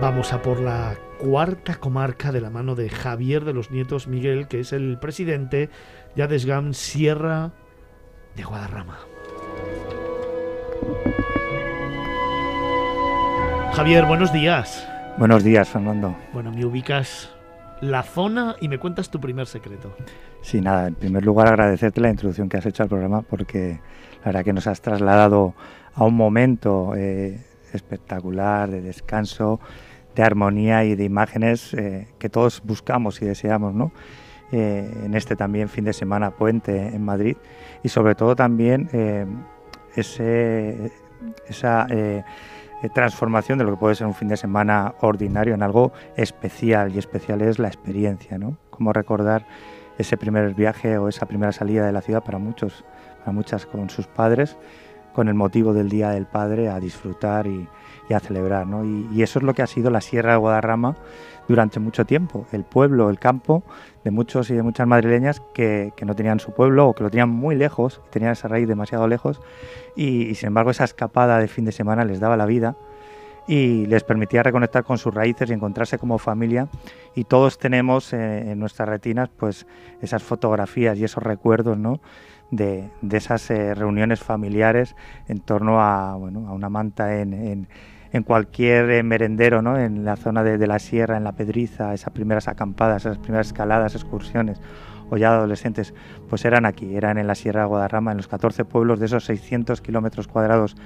Vamos 0.00 0.32
a 0.32 0.40
por 0.40 0.60
la 0.60 0.96
cuarta 1.18 1.74
comarca 1.74 2.30
de 2.30 2.40
la 2.40 2.50
mano 2.50 2.76
de 2.76 2.88
Javier 2.88 3.44
de 3.44 3.52
los 3.52 3.72
Nietos 3.72 4.06
Miguel, 4.06 4.46
que 4.46 4.60
es 4.60 4.72
el 4.72 4.96
presidente 5.00 5.70
de 6.14 6.22
Adesgam 6.22 6.72
Sierra 6.72 7.50
de 8.36 8.44
Guadarrama. 8.44 9.07
Javier, 13.78 14.06
buenos 14.06 14.32
días. 14.32 14.88
Buenos 15.18 15.44
días, 15.44 15.68
Fernando. 15.68 16.16
Bueno, 16.32 16.50
me 16.50 16.64
ubicas 16.64 17.30
la 17.80 18.02
zona 18.02 18.56
y 18.60 18.66
me 18.66 18.78
cuentas 18.78 19.08
tu 19.08 19.20
primer 19.20 19.46
secreto. 19.46 19.94
Sí, 20.42 20.60
nada, 20.60 20.88
en 20.88 20.96
primer 20.96 21.24
lugar 21.24 21.46
agradecerte 21.46 22.00
la 22.00 22.10
introducción 22.10 22.48
que 22.48 22.56
has 22.56 22.66
hecho 22.66 22.82
al 22.82 22.88
programa 22.88 23.22
porque 23.22 23.78
la 24.18 24.24
verdad 24.24 24.44
que 24.44 24.52
nos 24.52 24.66
has 24.66 24.80
trasladado 24.80 25.54
a 25.94 26.02
un 26.02 26.16
momento 26.16 26.96
eh, 26.96 27.38
espectacular 27.72 28.68
de 28.68 28.80
descanso, 28.80 29.60
de 30.16 30.24
armonía 30.24 30.82
y 30.82 30.96
de 30.96 31.04
imágenes 31.04 31.72
eh, 31.74 32.08
que 32.18 32.28
todos 32.28 32.60
buscamos 32.64 33.22
y 33.22 33.26
deseamos, 33.26 33.74
¿no? 33.74 33.92
Eh, 34.50 34.92
en 35.04 35.14
este 35.14 35.36
también 35.36 35.68
fin 35.68 35.84
de 35.84 35.92
semana 35.92 36.32
puente 36.32 36.88
en 36.88 37.04
Madrid 37.04 37.36
y 37.84 37.90
sobre 37.90 38.16
todo 38.16 38.34
también 38.34 38.90
ese, 39.94 40.90
esa 41.46 41.86
eh, 42.82 42.88
transformación 42.88 43.58
de 43.58 43.64
lo 43.64 43.72
que 43.72 43.76
puede 43.76 43.94
ser 43.94 44.06
un 44.06 44.14
fin 44.14 44.28
de 44.28 44.36
semana 44.36 44.94
ordinario 45.00 45.54
en 45.54 45.62
algo 45.62 45.92
especial 46.16 46.94
y 46.94 46.98
especial 46.98 47.42
es 47.42 47.58
la 47.58 47.68
experiencia, 47.68 48.38
¿no? 48.38 48.56
Como 48.70 48.92
recordar 48.92 49.46
ese 49.98 50.16
primer 50.16 50.54
viaje 50.54 50.98
o 50.98 51.08
esa 51.08 51.26
primera 51.26 51.52
salida 51.52 51.84
de 51.86 51.92
la 51.92 52.00
ciudad 52.00 52.22
para 52.22 52.38
muchos, 52.38 52.84
para 53.20 53.32
muchas 53.32 53.66
con 53.66 53.90
sus 53.90 54.06
padres, 54.06 54.56
con 55.12 55.28
el 55.28 55.34
motivo 55.34 55.74
del 55.74 55.88
Día 55.88 56.10
del 56.10 56.26
Padre 56.26 56.68
a 56.68 56.78
disfrutar 56.78 57.46
y, 57.46 57.68
a 58.14 58.20
celebrar. 58.20 58.66
¿no? 58.66 58.84
Y, 58.84 59.08
y, 59.12 59.22
eso 59.22 59.38
es 59.40 59.44
lo 59.44 59.52
que 59.52 59.62
ha 59.62 59.66
sido 59.66 59.90
la 59.90 60.00
Sierra 60.00 60.32
de 60.32 60.38
Guadarrama 60.38 60.94
durante 61.48 61.80
mucho 61.80 62.04
tiempo, 62.04 62.46
el 62.52 62.64
pueblo, 62.64 63.10
el 63.10 63.18
campo 63.18 63.64
de 64.04 64.10
muchos 64.10 64.50
y 64.50 64.54
de 64.54 64.62
muchas 64.62 64.86
madrileñas 64.86 65.40
que, 65.54 65.92
que 65.96 66.04
no 66.04 66.14
tenían 66.14 66.40
su 66.40 66.52
pueblo 66.52 66.88
o 66.88 66.94
que 66.94 67.02
lo 67.02 67.10
tenían 67.10 67.30
muy 67.30 67.56
lejos, 67.56 68.02
tenían 68.10 68.32
esa 68.32 68.48
raíz 68.48 68.68
demasiado 68.68 69.08
lejos 69.08 69.40
y, 69.96 70.34
sin 70.34 70.48
embargo 70.48 70.70
esa 70.70 70.84
escapada 70.84 71.38
de 71.38 71.48
fin 71.48 71.64
de 71.64 71.72
semana 71.72 72.04
les 72.04 72.20
daba 72.20 72.36
la 72.36 72.46
vida 72.46 72.76
y 73.48 73.86
les 73.86 74.04
permitía 74.04 74.42
reconectar 74.42 74.84
con 74.84 74.98
sus 74.98 75.12
raíces 75.12 75.48
y 75.48 75.54
encontrarse 75.54 75.98
como 75.98 76.18
familia. 76.18 76.68
Y 77.14 77.24
todos 77.24 77.58
tenemos 77.58 78.12
eh, 78.12 78.50
en 78.50 78.60
nuestras 78.60 78.88
retinas 78.88 79.30
pues 79.34 79.66
esas 80.02 80.22
fotografías 80.22 80.98
y 80.98 81.04
esos 81.04 81.22
recuerdos 81.22 81.78
¿no? 81.78 82.00
de, 82.50 82.90
de, 83.00 83.16
esas 83.16 83.50
eh, 83.50 83.74
reuniones 83.74 84.20
familiares 84.20 84.94
en 85.28 85.40
torno 85.40 85.80
a, 85.80 86.14
bueno, 86.16 86.46
a 86.48 86.52
una 86.52 86.68
manta 86.68 87.20
en, 87.20 87.32
en, 87.32 87.68
en 88.12 88.22
cualquier 88.22 88.90
eh, 88.90 89.02
merendero, 89.02 89.62
¿no? 89.62 89.78
en 89.78 90.04
la 90.04 90.16
zona 90.16 90.42
de, 90.42 90.66
la 90.66 90.78
sierra, 90.78 91.16
en 91.16 91.24
la 91.24 91.32
Pedriza, 91.32 91.94
esas 91.94 92.12
primeras 92.12 92.48
acampadas, 92.48 93.04
esas 93.04 93.18
primeras 93.18 93.48
escaladas, 93.48 93.94
excursiones 93.94 94.60
o 95.10 95.16
ya 95.16 95.34
adolescentes, 95.34 95.94
pues 96.28 96.44
eran 96.44 96.66
aquí, 96.66 96.94
eran 96.94 97.16
en 97.16 97.26
la 97.26 97.34
Sierra 97.34 97.62
de 97.62 97.66
Guadarrama, 97.68 98.10
en 98.10 98.18
los 98.18 98.28
14 98.28 98.66
pueblos 98.66 99.00
de 99.00 99.06
esos 99.06 99.24
600 99.24 99.80
kilómetros 99.80 100.28
cuadrados 100.28 100.76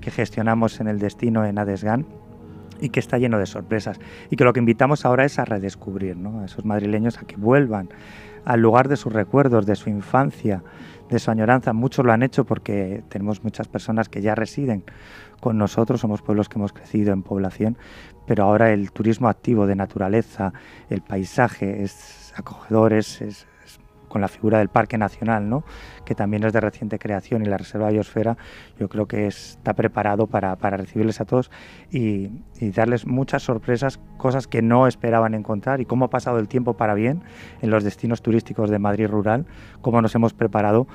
que 0.00 0.12
gestionamos 0.12 0.80
en 0.80 0.86
el 0.86 1.00
destino 1.00 1.44
en 1.44 1.58
Adesgan 1.58 2.06
y 2.80 2.90
que 2.90 3.00
está 3.00 3.18
lleno 3.18 3.38
de 3.38 3.46
sorpresas 3.46 3.98
y 4.30 4.36
que 4.36 4.44
lo 4.44 4.52
que 4.52 4.60
invitamos 4.60 5.04
ahora 5.04 5.24
es 5.24 5.38
a 5.38 5.44
redescubrir, 5.44 6.16
¿no? 6.16 6.40
a 6.40 6.44
esos 6.44 6.64
madrileños 6.64 7.18
a 7.18 7.22
que 7.22 7.36
vuelvan 7.36 7.88
al 8.44 8.60
lugar 8.60 8.88
de 8.88 8.96
sus 8.96 9.12
recuerdos, 9.12 9.66
de 9.66 9.76
su 9.76 9.88
infancia, 9.88 10.62
de 11.08 11.18
su 11.18 11.30
añoranza. 11.30 11.72
Muchos 11.72 12.04
lo 12.04 12.12
han 12.12 12.22
hecho 12.22 12.44
porque 12.44 13.04
tenemos 13.08 13.44
muchas 13.44 13.68
personas 13.68 14.08
que 14.08 14.20
ya 14.22 14.34
residen 14.34 14.84
con 15.42 15.58
nosotros, 15.58 16.00
somos 16.00 16.22
pueblos 16.22 16.48
que 16.48 16.56
hemos 16.56 16.72
crecido 16.72 17.12
en 17.12 17.24
población, 17.24 17.76
pero 18.28 18.44
ahora 18.44 18.72
el 18.72 18.92
turismo 18.92 19.28
activo 19.28 19.66
de 19.66 19.74
naturaleza, 19.74 20.52
el 20.88 21.02
paisaje 21.02 21.82
es 21.82 22.32
acogedor, 22.36 22.92
es, 22.92 23.44
con 24.08 24.20
la 24.20 24.28
figura 24.28 24.58
del 24.58 24.68
Parque 24.68 24.98
Nacional, 24.98 25.48
¿no? 25.48 25.64
que 26.04 26.14
también 26.14 26.44
es 26.44 26.52
de 26.52 26.60
reciente 26.60 27.00
creación, 27.00 27.42
y 27.42 27.46
la 27.46 27.58
Reserva 27.58 27.90
Biosfera, 27.90 28.36
yo 28.78 28.88
creo 28.88 29.06
que 29.06 29.26
está 29.26 29.74
preparado 29.74 30.28
para, 30.28 30.54
recibirles 30.54 31.20
a 31.20 31.24
todos 31.24 31.50
y, 31.90 32.30
darles 32.60 33.04
muchas 33.04 33.42
sorpresas, 33.42 33.98
cosas 34.18 34.46
que 34.46 34.62
no 34.62 34.86
esperaban 34.86 35.34
encontrar, 35.34 35.80
y 35.80 35.86
cómo 35.86 36.04
ha 36.04 36.10
pasado 36.10 36.38
el 36.38 36.46
tiempo 36.46 36.74
para 36.74 36.94
bien 36.94 37.24
en 37.62 37.70
los 37.70 37.82
destinos 37.82 38.22
turísticos 38.22 38.70
de 38.70 38.78
Madrid 38.78 39.08
rural, 39.08 39.44
cómo 39.80 40.00
nos 40.00 40.14
hemos 40.14 40.34
preparado 40.34 40.86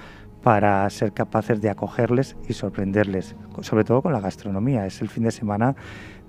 para 0.47 0.89
ser 0.89 1.11
capaces 1.11 1.59
de 1.59 1.69
acogerles 1.69 2.37
y 2.47 2.53
sorprenderles, 2.53 3.35
sobre 3.63 3.83
todo 3.83 4.01
con 4.01 4.13
la 4.13 4.21
gastronomía. 4.21 4.85
Es 4.85 5.01
el 5.01 5.09
fin 5.09 5.25
de 5.25 5.31
semana 5.31 5.75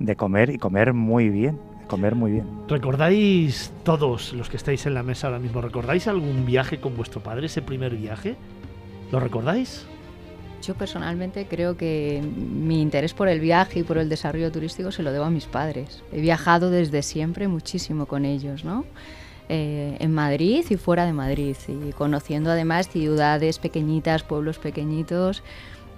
de 0.00 0.16
comer 0.16 0.50
y 0.50 0.58
comer 0.58 0.92
muy 0.92 1.28
bien 1.28 1.60
comer 1.86 2.16
muy 2.16 2.32
bien. 2.32 2.46
¿Recordáis 2.68 3.70
todos 3.84 4.32
los 4.32 4.50
que 4.50 4.56
estáis 4.56 4.86
en 4.86 4.94
la 4.94 5.04
mesa 5.04 5.28
ahora 5.28 5.38
mismo, 5.38 5.60
recordáis 5.60 6.08
algún 6.08 6.44
viaje 6.44 6.80
con 6.80 6.96
vuestro 6.96 7.22
padre, 7.22 7.46
ese 7.46 7.62
primer 7.62 7.94
viaje? 7.94 8.34
¿Lo 9.12 9.20
recordáis? 9.20 9.86
Yo 10.66 10.74
personalmente 10.74 11.46
creo 11.48 11.76
que 11.76 12.20
mi 12.20 12.82
interés 12.82 13.14
por 13.14 13.28
el 13.28 13.38
viaje 13.38 13.78
y 13.78 13.82
por 13.84 13.98
el 13.98 14.08
desarrollo 14.08 14.50
turístico 14.50 14.90
se 14.90 15.04
lo 15.04 15.12
debo 15.12 15.26
a 15.26 15.30
mis 15.30 15.46
padres. 15.46 16.02
He 16.12 16.20
viajado 16.20 16.70
desde 16.70 17.02
siempre 17.02 17.46
muchísimo 17.46 18.06
con 18.06 18.24
ellos, 18.24 18.64
¿no? 18.64 18.84
Eh, 19.50 19.96
en 20.00 20.12
Madrid 20.12 20.62
y 20.68 20.76
fuera 20.76 21.06
de 21.06 21.14
Madrid, 21.14 21.56
y 21.68 21.92
conociendo 21.92 22.50
además 22.50 22.88
ciudades 22.88 23.58
pequeñitas, 23.58 24.22
pueblos 24.22 24.58
pequeñitos. 24.58 25.42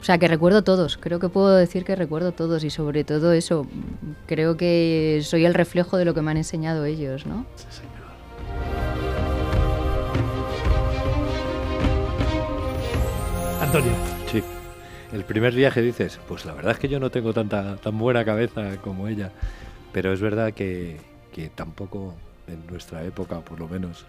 O 0.01 0.05
sea, 0.05 0.19
que 0.19 0.29
recuerdo 0.29 0.63
todos, 0.63 0.97
creo 0.97 1.19
que 1.19 1.29
puedo 1.29 1.57
decir 1.57 1.85
que 1.85 1.97
recuerdo 1.97 2.31
todos 2.31 2.63
y 2.63 2.71
sobre 2.71 3.03
todo 3.03 3.33
eso, 3.33 3.67
creo 4.27 4.57
que 4.57 5.21
soy 5.25 5.45
el 5.45 5.55
reflejo 5.55 5.97
de 5.97 6.05
lo 6.05 6.15
que 6.15 6.23
me 6.23 6.31
han 6.31 6.37
enseñado 6.37 6.85
ellos, 6.85 7.27
¿no? 7.27 7.45
Sí, 7.57 7.67
señor. 7.71 7.91
Antonio. 13.61 13.93
Sí. 14.31 14.43
El 15.13 15.25
primer 15.25 15.55
viaje 15.55 15.83
dices, 15.83 16.21
pues 16.29 16.45
la 16.45 16.55
verdad 16.55 16.73
es 16.73 16.79
que 16.79 16.89
yo 16.89 17.01
no 17.01 17.11
tengo 17.11 17.35
tanta 17.35 17.77
tan 17.79 17.99
buena 17.99 18.25
cabeza 18.25 18.77
como 18.77 19.09
ella, 19.09 19.33
pero 19.93 20.13
es 20.13 20.21
verdad 20.21 20.53
que, 20.53 20.99
que 21.33 21.49
tampoco 21.49 22.15
en 22.53 22.67
nuestra 22.67 23.05
época, 23.05 23.41
por 23.41 23.59
lo 23.59 23.69
menos, 23.69 24.07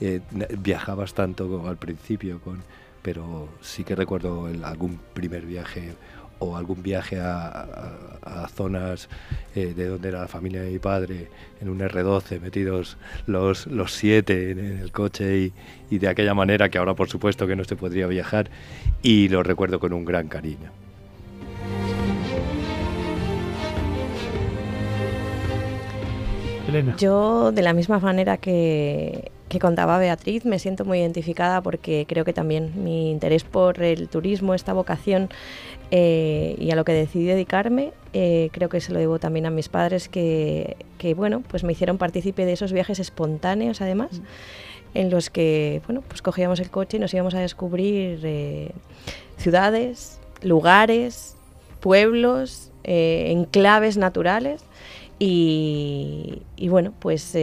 eh, 0.00 0.20
eh, 0.38 0.56
viajabas 0.58 1.14
tanto 1.14 1.66
al 1.68 1.76
principio 1.76 2.40
con 2.40 2.62
pero 3.06 3.48
sí 3.60 3.84
que 3.84 3.94
recuerdo 3.94 4.48
el, 4.48 4.64
algún 4.64 4.98
primer 5.14 5.46
viaje 5.46 5.94
o 6.40 6.56
algún 6.56 6.82
viaje 6.82 7.20
a, 7.20 7.46
a, 7.46 8.44
a 8.44 8.48
zonas 8.48 9.08
eh, 9.54 9.74
de 9.76 9.86
donde 9.86 10.08
era 10.08 10.22
la 10.22 10.26
familia 10.26 10.62
de 10.62 10.72
mi 10.72 10.80
padre, 10.80 11.28
en 11.60 11.68
un 11.68 11.78
R12, 11.78 12.40
metidos 12.40 12.98
los, 13.26 13.68
los 13.68 13.92
siete 13.92 14.50
en, 14.50 14.58
en 14.58 14.78
el 14.78 14.90
coche 14.90 15.38
y, 15.38 15.52
y, 15.88 15.98
de 15.98 16.08
aquella 16.08 16.34
manera 16.34 16.68
que 16.68 16.78
ahora 16.78 16.94
por 16.94 17.08
supuesto 17.08 17.46
que 17.46 17.54
no 17.54 17.62
se 17.62 17.76
podría 17.76 18.08
viajar 18.08 18.50
y 19.02 19.28
lo 19.28 19.44
recuerdo 19.44 19.78
con 19.78 19.92
un 19.92 20.04
gran 20.04 20.26
cariño. 20.26 20.85
Elena. 26.68 26.96
Yo, 26.98 27.52
de 27.52 27.62
la 27.62 27.72
misma 27.72 27.98
manera 27.98 28.36
que, 28.36 29.30
que 29.48 29.58
contaba 29.58 29.98
Beatriz, 29.98 30.44
me 30.44 30.58
siento 30.58 30.84
muy 30.84 30.98
identificada 30.98 31.60
porque 31.60 32.04
creo 32.08 32.24
que 32.24 32.32
también 32.32 32.72
mi 32.82 33.10
interés 33.10 33.44
por 33.44 33.82
el 33.82 34.08
turismo, 34.08 34.54
esta 34.54 34.72
vocación 34.72 35.28
eh, 35.90 36.56
y 36.58 36.70
a 36.72 36.76
lo 36.76 36.84
que 36.84 36.92
decidí 36.92 37.26
dedicarme, 37.26 37.92
eh, 38.12 38.50
creo 38.52 38.68
que 38.68 38.80
se 38.80 38.92
lo 38.92 38.98
debo 38.98 39.18
también 39.18 39.46
a 39.46 39.50
mis 39.50 39.68
padres 39.68 40.08
que, 40.08 40.76
que, 40.98 41.14
bueno, 41.14 41.42
pues 41.48 41.62
me 41.62 41.72
hicieron 41.72 41.96
partícipe 41.96 42.44
de 42.44 42.52
esos 42.52 42.72
viajes 42.72 42.98
espontáneos 42.98 43.80
además, 43.80 44.20
mm. 44.20 44.98
en 44.98 45.10
los 45.10 45.30
que, 45.30 45.80
bueno, 45.86 46.02
pues 46.06 46.22
cogíamos 46.22 46.58
el 46.58 46.70
coche 46.70 46.96
y 46.96 47.00
nos 47.00 47.14
íbamos 47.14 47.34
a 47.34 47.40
descubrir 47.40 48.20
eh, 48.24 48.72
ciudades, 49.36 50.18
lugares, 50.42 51.36
pueblos, 51.80 52.72
enclaves 52.82 53.96
naturales 53.96 54.64
y, 55.18 56.42
y, 56.56 56.68
bueno, 56.68 56.92
pues, 56.98 57.36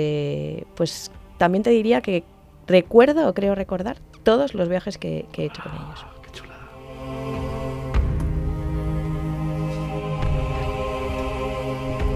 pues 0.76 1.12
también 1.38 1.64
te 1.64 1.70
diría 1.70 2.02
que 2.02 2.24
recuerdo 2.68 3.28
o 3.28 3.34
creo 3.34 3.56
recordar 3.56 3.98
todos 4.24 4.54
los 4.54 4.70
viajes 4.70 4.98
que, 4.98 5.26
que 5.32 5.44
he 5.44 5.46
hecho 5.48 5.64
con 5.64 5.74
ellos. 5.74 6.06
Qué 6.24 6.32
chulada. 6.32 6.70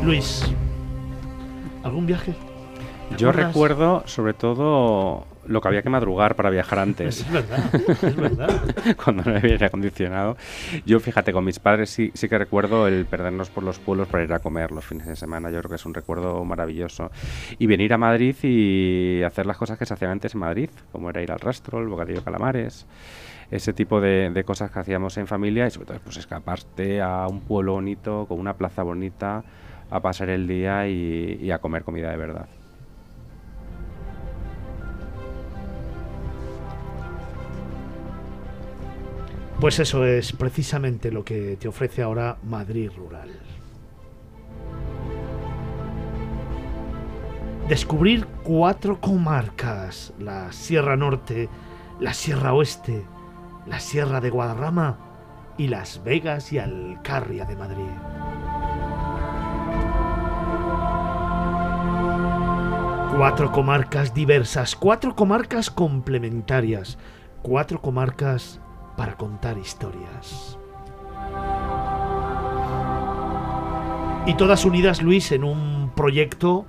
Luis, 0.04 0.44
¿algún 1.84 2.06
viaje? 2.06 2.34
Yo 3.18 3.32
recuerdo 3.32 4.04
sobre 4.06 4.34
todo 4.34 5.26
lo 5.48 5.62
que 5.62 5.68
había 5.68 5.82
que 5.82 5.90
madrugar 5.90 6.36
para 6.36 6.50
viajar 6.50 6.80
antes. 6.80 7.22
Es 7.22 7.32
verdad, 7.32 7.76
es 7.76 8.16
verdad. 8.16 8.62
Cuando 9.04 9.24
no 9.24 9.36
había 9.36 9.54
aire 9.54 9.66
acondicionado. 9.66 10.38
Yo, 10.86 11.00
fíjate, 11.00 11.34
con 11.34 11.44
mis 11.44 11.60
padres 11.60 11.90
sí, 11.90 12.12
sí 12.14 12.30
que 12.30 12.38
recuerdo 12.38 12.88
el 12.88 13.06
perdernos 13.06 13.50
por 13.50 13.64
los 13.64 13.80
pueblos 13.80 14.08
para 14.08 14.24
ir 14.24 14.34
a 14.34 14.40
comer 14.40 14.72
los 14.72 14.86
fines 14.86 15.08
de 15.08 15.16
semana. 15.16 15.50
Yo 15.50 15.60
creo 15.60 15.70
que 15.70 15.76
es 15.76 15.86
un 15.86 15.94
recuerdo 15.94 16.44
maravilloso. 16.46 17.12
Y 17.58 17.68
venir 17.68 17.94
a 17.94 17.98
Madrid 17.98 18.36
y 18.44 19.24
hacer 19.24 19.46
las 19.46 19.58
cosas 19.58 19.78
que 19.78 19.86
se 19.86 19.94
hacían 19.94 20.12
antes 20.12 20.34
en 20.34 20.40
Madrid, 20.40 20.70
como 20.92 21.10
era 21.10 21.22
ir 21.22 21.32
al 21.32 21.40
rastro, 21.40 21.80
el 21.80 21.88
bocadillo 21.88 22.20
de 22.20 22.26
calamares 22.26 22.86
ese 23.50 23.72
tipo 23.72 24.02
de, 24.02 24.30
de, 24.30 24.44
cosas 24.44 24.72
que 24.72 24.80
hacíamos 24.80 25.18
en 25.18 25.26
familia 25.26 25.68
y 25.68 25.72
sobre 25.72 25.88
todo 25.88 26.00
pues 26.04 26.18
escaparte 26.18 27.02
a 27.02 27.28
un 27.28 27.40
pueblo 27.40 27.74
bonito, 27.74 28.26
con 28.28 28.40
una 28.40 28.58
plaza 28.58 28.84
bonita, 28.84 29.44
a 29.90 30.02
pasar 30.02 30.30
el 30.30 30.48
día 30.48 30.88
y, 30.88 31.40
y 31.42 31.52
a 31.52 31.60
comer 31.60 31.84
comida 31.84 32.12
de 32.12 32.18
verdad. 32.18 32.48
Pues 39.60 39.80
eso 39.80 40.06
es 40.06 40.34
precisamente 40.34 41.12
lo 41.12 41.26
que 41.26 41.58
te 41.58 41.68
ofrece 41.68 42.04
ahora 42.04 42.38
Madrid 42.44 42.92
Rural. 42.96 43.32
Descubrir 47.68 48.28
cuatro 48.44 49.02
comarcas, 49.02 50.14
la 50.20 50.52
Sierra 50.52 50.96
Norte, 50.96 51.50
la 52.00 52.14
Sierra 52.14 52.54
Oeste, 52.54 53.04
la 53.66 53.80
Sierra 53.80 54.22
de 54.22 54.30
Guadarrama 54.30 55.00
y 55.58 55.68
Las 55.68 56.04
Vegas 56.04 56.54
y 56.54 56.60
Alcarria 56.60 57.46
de 57.46 57.56
Madrid. 57.56 57.90
Cuatro 63.18 63.52
comarcas 63.52 64.14
diversas, 64.14 64.76
cuatro 64.76 65.16
comarcas 65.16 65.72
complementarias, 65.72 67.00
cuatro 67.42 67.82
comarcas 67.82 68.62
para 68.98 69.16
contar 69.16 69.58
historias. 69.58 70.58
Y 74.26 74.34
todas 74.34 74.66
unidas, 74.66 75.02
Luis, 75.02 75.32
en 75.32 75.46
un 75.46 75.92
proyecto 75.96 76.66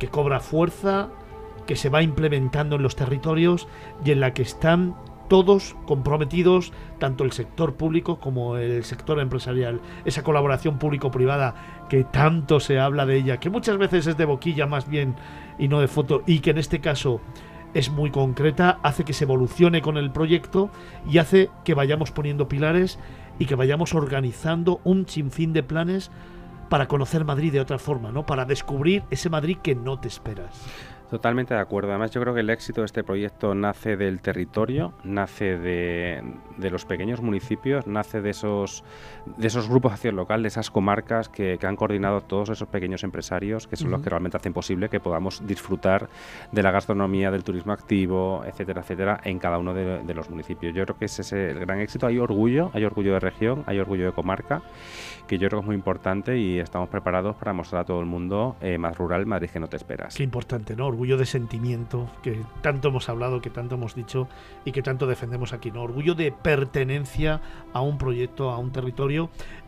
que 0.00 0.08
cobra 0.08 0.40
fuerza, 0.40 1.08
que 1.66 1.76
se 1.76 1.88
va 1.88 2.02
implementando 2.02 2.76
en 2.76 2.82
los 2.82 2.96
territorios 2.96 3.68
y 4.04 4.10
en 4.10 4.20
la 4.20 4.34
que 4.34 4.42
están 4.42 4.96
todos 5.28 5.76
comprometidos, 5.86 6.72
tanto 6.98 7.24
el 7.24 7.32
sector 7.32 7.74
público 7.74 8.18
como 8.18 8.56
el 8.56 8.84
sector 8.84 9.20
empresarial. 9.20 9.80
Esa 10.04 10.22
colaboración 10.22 10.78
público-privada 10.78 11.86
que 11.88 12.04
tanto 12.04 12.60
se 12.60 12.78
habla 12.78 13.06
de 13.06 13.16
ella, 13.16 13.38
que 13.38 13.50
muchas 13.50 13.78
veces 13.78 14.06
es 14.06 14.16
de 14.16 14.24
boquilla 14.24 14.66
más 14.66 14.88
bien 14.88 15.14
y 15.58 15.68
no 15.68 15.80
de 15.80 15.88
foto, 15.88 16.22
y 16.26 16.40
que 16.40 16.50
en 16.50 16.58
este 16.58 16.80
caso 16.80 17.20
es 17.76 17.90
muy 17.90 18.10
concreta, 18.10 18.78
hace 18.82 19.04
que 19.04 19.12
se 19.12 19.24
evolucione 19.24 19.82
con 19.82 19.98
el 19.98 20.10
proyecto 20.10 20.70
y 21.06 21.18
hace 21.18 21.50
que 21.62 21.74
vayamos 21.74 22.10
poniendo 22.10 22.48
pilares 22.48 22.98
y 23.38 23.44
que 23.44 23.54
vayamos 23.54 23.94
organizando 23.94 24.80
un 24.82 25.06
sinfín 25.06 25.52
de 25.52 25.62
planes 25.62 26.10
para 26.70 26.88
conocer 26.88 27.24
Madrid 27.24 27.52
de 27.52 27.60
otra 27.60 27.78
forma, 27.78 28.10
¿no? 28.10 28.24
Para 28.24 28.46
descubrir 28.46 29.02
ese 29.10 29.28
Madrid 29.28 29.58
que 29.62 29.74
no 29.74 30.00
te 30.00 30.08
esperas. 30.08 30.66
Totalmente 31.10 31.54
de 31.54 31.60
acuerdo. 31.60 31.90
Además, 31.90 32.10
yo 32.10 32.20
creo 32.20 32.34
que 32.34 32.40
el 32.40 32.50
éxito 32.50 32.80
de 32.80 32.86
este 32.86 33.04
proyecto 33.04 33.54
nace 33.54 33.96
del 33.96 34.20
territorio, 34.20 34.92
nace 35.04 35.56
de, 35.56 36.22
los 36.58 36.84
pequeños 36.84 37.20
municipios, 37.20 37.86
nace 37.86 38.20
de 38.20 38.30
esos, 38.30 38.82
de 39.36 39.46
esos 39.46 39.68
grupos 39.68 39.92
de 39.92 39.94
acción 39.94 40.16
local, 40.16 40.42
de 40.42 40.48
esas 40.48 40.70
comarcas 40.70 41.28
que, 41.28 41.58
han 41.66 41.76
coordinado 41.76 42.20
todos 42.20 42.50
esos 42.50 42.68
pequeños 42.68 43.02
empresarios, 43.02 43.66
que 43.66 43.76
son 43.76 43.90
los 43.90 44.00
que 44.00 44.08
realmente 44.08 44.36
hacen 44.36 44.52
posible 44.52 44.88
que 44.88 45.00
podamos 45.00 45.44
disfrutar 45.46 46.08
de 46.52 46.62
la 46.62 46.70
gastronomía, 46.70 47.30
del 47.30 47.42
turismo 47.42 47.72
activo, 47.72 48.42
etcétera, 48.46 48.82
etcétera, 48.82 49.20
en 49.24 49.38
cada 49.38 49.58
uno 49.58 49.74
de, 49.74 50.14
los 50.14 50.30
municipios. 50.30 50.74
Yo 50.74 50.84
creo 50.84 50.98
que 50.98 51.06
ese 51.06 51.22
es 51.22 51.32
el 51.32 51.58
gran 51.58 51.80
éxito. 51.80 52.06
Hay 52.06 52.18
orgullo, 52.18 52.70
hay 52.72 52.84
orgullo 52.84 53.12
de 53.12 53.20
región, 53.20 53.64
hay 53.66 53.80
orgullo 53.80 54.06
de 54.06 54.12
comarca, 54.12 54.62
que 55.26 55.38
yo 55.38 55.48
creo 55.48 55.60
que 55.60 55.64
es 55.64 55.66
muy 55.66 55.76
importante 55.76 56.38
y 56.38 56.58
estamos 56.58 56.88
preparados 56.88 57.36
para 57.36 57.52
mostrar 57.52 57.82
a 57.82 57.84
todo 57.84 58.00
el 58.00 58.06
mundo 58.06 58.56
eh, 58.60 58.78
más 58.78 58.96
rural 58.96 59.26
Madrid 59.26 59.50
que 59.50 59.60
no 59.60 59.66
te 59.66 59.76
esperas. 59.76 60.14
Qué 60.14 60.22
importante, 60.22 60.76
¿no? 60.76 60.86
orgullo 60.86 61.16
de 61.16 61.26
sentimiento, 61.26 62.08
que 62.22 62.40
tanto 62.62 62.88
hemos 62.88 63.08
hablado, 63.08 63.40
que 63.40 63.50
tanto 63.50 63.74
hemos 63.74 63.94
dicho 63.94 64.28
y 64.64 64.72
que 64.72 64.82
tanto 64.82 65.06
defendemos 65.06 65.52
aquí, 65.52 65.70
¿no? 65.70 65.82
Orgullo 65.82 66.14
de 66.14 66.32
pertenencia 66.32 67.40
a 67.72 67.80
un 67.80 67.98
proyecto, 67.98 68.50
a 68.50 68.58
un 68.58 68.70
territorio 68.70 69.15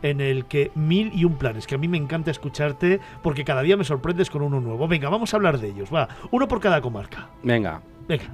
en 0.01 0.21
el 0.21 0.45
que 0.45 0.71
mil 0.75 1.11
y 1.13 1.25
un 1.25 1.35
planes, 1.35 1.67
que 1.67 1.75
a 1.75 1.77
mí 1.77 1.87
me 1.87 1.97
encanta 1.97 2.31
escucharte 2.31 2.99
porque 3.21 3.43
cada 3.43 3.61
día 3.61 3.77
me 3.77 3.83
sorprendes 3.83 4.29
con 4.29 4.41
uno 4.41 4.59
nuevo. 4.59 4.87
Venga, 4.87 5.09
vamos 5.09 5.33
a 5.33 5.37
hablar 5.37 5.59
de 5.59 5.69
ellos, 5.69 5.93
va, 5.93 6.07
uno 6.31 6.47
por 6.47 6.59
cada 6.59 6.81
comarca. 6.81 7.29
Venga, 7.43 7.81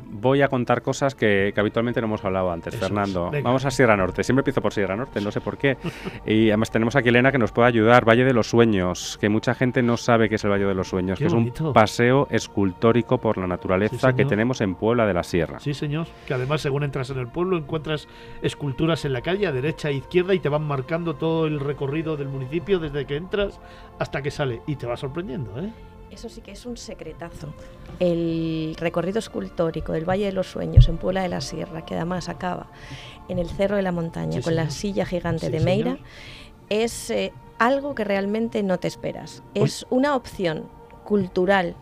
Voy 0.10 0.42
a 0.42 0.48
contar 0.48 0.82
cosas 0.82 1.16
que, 1.16 1.54
habitualmente 1.56 2.02
no 2.02 2.08
hemos 2.08 2.24
hablado 2.24 2.52
antes, 2.52 2.76
Fernando. 2.76 3.32
Vamos 3.44 3.66
a 3.66 3.72
Sierra 3.72 3.98
Norte. 3.98 4.24
Siempre 4.24 4.42
empiezo 4.42 4.62
por 4.62 4.74
Sierra 4.74 4.96
Norte, 4.96 5.22
no 5.22 5.32
sé 5.32 5.42
por 5.42 5.58
qué. 5.58 5.78
y 6.26 6.50
además 6.50 6.72
tenemos 6.72 6.96
aquí 6.96 7.10
Elena 7.10 7.32
que 7.32 7.38
nos 7.38 7.52
puede 7.52 7.68
ayudar. 7.68 8.08
Valle 8.08 8.24
de 8.24 8.34
los 8.34 8.50
Sueños, 8.50 9.18
que 9.20 9.30
mucha 9.30 9.54
gente 9.54 9.82
no 9.82 9.98
sabe 9.98 10.30
qué 10.30 10.36
es 10.36 10.44
el 10.44 10.52
Valle 10.52 10.66
de 10.66 10.76
los 10.76 10.90
Sueños, 10.90 11.20
que 11.20 11.26
es 11.26 11.34
un 11.34 11.52
paseo 11.74 12.28
escultórico 12.30 13.18
por 13.18 13.38
la 13.38 13.48
naturaleza 13.48 14.14
que 14.14 14.26
tenemos 14.26 14.62
en 14.62 14.76
Puebla 14.76 15.06
de 15.06 15.14
la 15.14 15.24
Sierra. 15.24 15.60
Sí, 15.60 15.74
señor. 15.74 16.08
Que 16.28 16.34
además, 16.34 16.62
según 16.62 16.84
entras 16.84 17.10
en 17.10 17.20
el 17.20 17.28
pueblo, 17.28 17.58
encuentras 17.58 18.08
esculturas 18.42 19.06
en 19.06 19.14
la 19.14 19.22
calle, 19.22 19.48
a 19.48 19.52
derecha 19.52 19.90
e 19.90 19.96
izquierda, 19.96 20.34
y 20.34 20.40
te 20.40 20.50
van 20.50 20.64
marcando 20.64 21.16
todo 21.16 21.48
el 21.48 21.60
recorrido 21.60 22.18
del 22.18 22.30
municipio 22.30 22.80
desde 22.80 23.06
que 23.06 23.16
entras 23.16 23.60
hasta 24.00 24.22
que 24.22 24.32
sale. 24.32 24.62
Y 24.68 24.76
te 24.76 24.88
va 24.88 24.98
sorprendiendo, 24.98 25.60
¿eh? 25.60 25.72
Eso 26.16 26.30
sí 26.30 26.40
que 26.40 26.52
es 26.52 26.66
un 26.66 26.78
secretazo. 26.78 27.50
El 28.00 28.78
recorrido 28.80 29.20
escultórico 29.20 29.92
del 29.92 30.10
Valle 30.10 30.24
de 30.24 30.32
los 30.32 30.48
Sueños 30.48 30.88
en 30.88 30.98
Puebla 30.98 31.22
de 31.22 31.28
la 31.28 31.42
Sierra, 31.42 31.86
que 31.86 31.94
además 31.94 32.30
acaba 32.30 32.68
en 33.28 33.38
el 33.38 33.50
Cerro 33.50 33.76
de 33.76 33.82
la 33.82 33.92
Montaña 33.92 34.42
con 34.42 34.56
la 34.56 34.70
silla 34.70 35.06
gigante 35.06 35.50
de 35.50 35.60
Meira, 35.60 35.98
es 36.70 37.10
eh, 37.10 37.34
algo 37.60 37.96
que 37.96 38.06
realmente 38.06 38.64
no 38.64 38.80
te 38.80 38.88
esperas. 38.88 39.44
Es 39.56 39.86
una 39.90 40.16
opción 40.16 40.70
cultural 41.04 41.76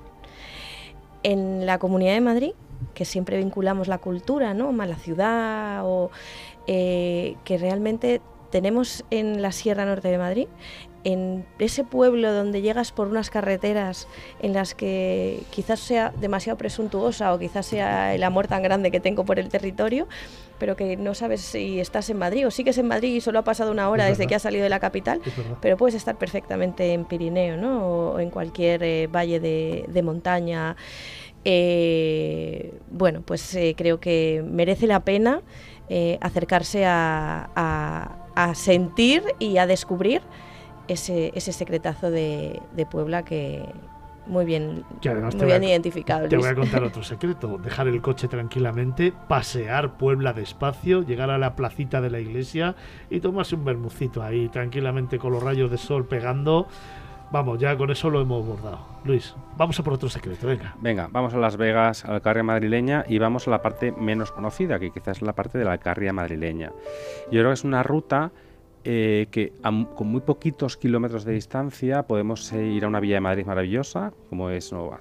en 1.21 1.67
la 1.67 1.77
Comunidad 1.77 2.13
de 2.13 2.21
Madrid, 2.21 2.51
que 2.95 3.05
siempre 3.05 3.37
vinculamos 3.37 3.87
la 3.87 3.99
cultura, 3.99 4.55
¿no? 4.55 4.81
A 4.81 4.85
la 4.87 4.95
ciudad 4.95 5.85
o 5.85 6.09
eh, 6.65 7.35
que 7.43 7.59
realmente 7.59 8.19
tenemos 8.49 9.05
en 9.11 9.43
la 9.43 9.51
Sierra 9.51 9.85
Norte 9.85 10.07
de 10.07 10.17
Madrid 10.17 10.47
en 11.03 11.45
ese 11.59 11.83
pueblo 11.83 12.33
donde 12.33 12.61
llegas 12.61 12.91
por 12.91 13.07
unas 13.07 13.29
carreteras 13.29 14.07
en 14.41 14.53
las 14.53 14.73
que 14.73 15.43
quizás 15.51 15.79
sea 15.79 16.13
demasiado 16.19 16.57
presuntuosa 16.57 17.33
o 17.33 17.39
quizás 17.39 17.65
sea 17.65 18.15
el 18.15 18.23
amor 18.23 18.47
tan 18.47 18.63
grande 18.63 18.91
que 18.91 18.99
tengo 18.99 19.25
por 19.25 19.39
el 19.39 19.49
territorio, 19.49 20.07
pero 20.59 20.75
que 20.75 20.95
no 20.95 21.13
sabes 21.13 21.41
si 21.41 21.79
estás 21.79 22.09
en 22.09 22.17
Madrid 22.17 22.47
o 22.47 22.51
sí 22.51 22.63
que 22.63 22.69
es 22.69 22.77
en 22.77 22.87
Madrid 22.87 23.15
y 23.15 23.21
solo 23.21 23.39
ha 23.39 23.43
pasado 23.43 23.71
una 23.71 23.89
hora 23.89 24.05
desde 24.05 24.27
que 24.27 24.35
has 24.35 24.41
salido 24.41 24.63
de 24.63 24.69
la 24.69 24.79
capital, 24.79 25.21
pero 25.61 25.77
puedes 25.77 25.95
estar 25.95 26.17
perfectamente 26.17 26.93
en 26.93 27.05
Pirineo 27.05 27.57
¿no? 27.57 27.85
o 27.85 28.19
en 28.19 28.29
cualquier 28.29 28.83
eh, 28.83 29.07
valle 29.07 29.39
de, 29.39 30.01
montaña. 30.03 30.75
Eh, 31.45 32.73
bueno, 32.89 33.21
pues 33.25 33.53
eh, 33.55 33.75
creo 33.77 33.99
que 33.99 34.43
merece 34.45 34.87
la 34.87 35.01
pena 35.01 35.41
acercarse 36.21 36.85
a, 36.87 37.49
a 38.35 38.55
sentir 38.55 39.23
y 39.37 39.57
a 39.57 39.67
descubrir 39.67 40.21
ese, 40.87 41.31
ese 41.35 41.53
secretazo 41.53 42.11
de, 42.11 42.61
Puebla 42.89 43.23
que, 43.23 43.65
muy 44.25 44.45
bien, 44.45 44.83
muy 45.35 45.45
bien 45.45 45.63
identificado. 45.63 46.27
Te 46.27 46.37
voy 46.37 46.49
a 46.49 46.55
contar 46.55 46.83
otro 46.83 47.03
secreto: 47.03 47.57
dejar 47.57 47.87
el 47.87 48.01
coche 48.01 48.27
tranquilamente, 48.27 49.13
pasear 49.27 49.97
Puebla 49.97 50.33
despacio, 50.33 51.03
llegar 51.03 51.29
a 51.29 51.37
la 51.37 51.55
placita 51.55 52.01
de 52.01 52.09
la 52.09 52.19
iglesia 52.19 52.75
y 53.09 53.19
tomarse 53.19 53.55
un 53.55 53.65
bermucito 53.65 54.21
ahí 54.21 54.49
tranquilamente 54.49 55.17
con 55.17 55.33
los 55.33 55.43
rayos 55.43 55.71
de 55.71 55.77
sol 55.77 56.05
pegando. 56.05 56.67
Vamos, 57.31 57.57
ya 57.57 57.75
con 57.75 57.89
eso 57.89 58.11
lo 58.11 58.21
hemos 58.21 58.45
bordado. 58.45 58.85
Luis, 59.05 59.33
vamos 59.57 59.79
a 59.79 59.83
por 59.83 59.93
otro 59.93 60.07
secreto, 60.07 60.45
venga. 60.45 60.75
Venga, 60.79 61.09
vamos 61.11 61.33
a 61.33 61.37
Las 61.37 61.57
Vegas, 61.57 62.05
a 62.05 62.09
la 62.09 62.15
Alcarria 62.17 62.43
madrileña 62.43 63.05
y 63.07 63.17
vamos 63.17 63.47
a 63.47 63.51
la 63.51 63.63
parte 63.63 63.91
menos 63.91 64.31
conocida, 64.31 64.77
que 64.77 64.91
quizás 64.91 65.17
es 65.17 65.23
la 65.23 65.33
parte 65.33 65.57
de 65.57 65.65
la 65.65 65.71
Alcarria 65.71 66.13
madrileña. 66.13 66.71
Yo 67.31 67.39
creo 67.39 67.47
que 67.47 67.53
es 67.53 67.63
una 67.63 67.81
ruta 67.81 68.31
eh, 68.85 69.27
que 69.31 69.53
con 69.95 70.07
muy 70.07 70.21
poquitos 70.21 70.75
kilómetros 70.75 71.23
de 71.23 71.33
distancia 71.33 72.03
podemos 72.03 72.51
eh, 72.51 72.65
ir 72.65 72.83
a 72.83 72.87
una 72.87 72.99
villa 72.99 73.15
de 73.15 73.21
Madrid 73.21 73.45
maravillosa, 73.45 74.11
como 74.29 74.49
es 74.49 74.71
Nuevo 74.73 74.97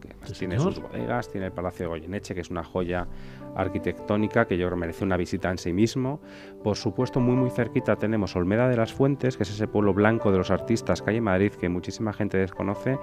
que 0.00 0.32
tiene 0.38 0.58
sus 0.58 0.80
bodegas, 0.80 1.30
tiene 1.30 1.46
el 1.46 1.52
Palacio 1.52 1.84
de 1.84 1.88
Goyeneche, 1.88 2.34
que 2.34 2.40
es 2.40 2.50
una 2.50 2.64
joya 2.64 3.06
arquitectónica 3.54 4.46
que 4.46 4.56
yo 4.56 4.66
creo 4.66 4.76
merece 4.76 5.04
una 5.04 5.16
visita 5.16 5.50
en 5.50 5.58
sí 5.58 5.72
mismo. 5.72 6.20
Por 6.62 6.76
supuesto, 6.76 7.20
muy 7.20 7.36
muy 7.36 7.50
cerquita 7.50 7.96
tenemos 7.96 8.36
Olmeda 8.36 8.68
de 8.68 8.76
las 8.76 8.92
Fuentes, 8.92 9.36
que 9.36 9.42
es 9.42 9.50
ese 9.50 9.68
pueblo 9.68 9.92
blanco 9.92 10.32
de 10.32 10.38
los 10.38 10.50
artistas 10.50 11.02
que 11.02 11.10
hay 11.10 11.16
en 11.18 11.24
Madrid, 11.24 11.52
que 11.52 11.68
muchísima 11.68 12.12
gente 12.12 12.38
desconoce. 12.38 12.98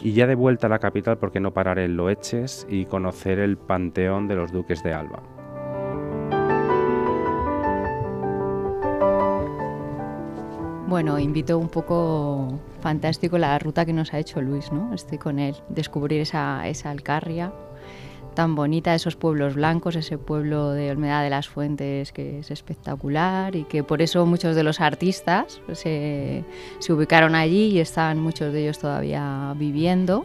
y 0.00 0.12
ya 0.12 0.26
de 0.26 0.34
vuelta 0.34 0.66
a 0.66 0.70
la 0.70 0.78
capital, 0.78 1.18
porque 1.18 1.40
no 1.40 1.52
parar 1.52 1.78
en 1.78 1.96
Loeches 1.96 2.66
y 2.68 2.86
conocer 2.86 3.38
el 3.38 3.56
Panteón 3.56 4.26
de 4.26 4.36
los 4.36 4.52
Duques 4.52 4.82
de 4.82 4.94
Alba? 4.94 5.35
Bueno, 10.88 11.18
invito 11.18 11.58
un 11.58 11.68
poco 11.68 12.60
fantástico 12.80 13.38
la 13.38 13.58
ruta 13.58 13.84
que 13.84 13.92
nos 13.92 14.14
ha 14.14 14.20
hecho 14.20 14.40
Luis, 14.40 14.70
¿no? 14.70 14.94
Estoy 14.94 15.18
con 15.18 15.40
él, 15.40 15.56
descubrir 15.68 16.20
esa, 16.20 16.68
esa 16.68 16.90
Alcarria 16.90 17.52
tan 18.34 18.54
bonita, 18.54 18.94
esos 18.94 19.16
pueblos 19.16 19.54
blancos, 19.54 19.96
ese 19.96 20.16
pueblo 20.16 20.70
de 20.70 20.90
Olmeda 20.90 21.22
de 21.22 21.30
las 21.30 21.48
Fuentes 21.48 22.12
que 22.12 22.38
es 22.38 22.52
espectacular 22.52 23.56
y 23.56 23.64
que 23.64 23.82
por 23.82 24.00
eso 24.00 24.26
muchos 24.26 24.54
de 24.54 24.62
los 24.62 24.80
artistas 24.80 25.60
se, 25.72 26.44
se 26.78 26.92
ubicaron 26.92 27.34
allí 27.34 27.70
y 27.70 27.80
están 27.80 28.20
muchos 28.20 28.52
de 28.52 28.62
ellos 28.62 28.78
todavía 28.78 29.54
viviendo 29.56 30.24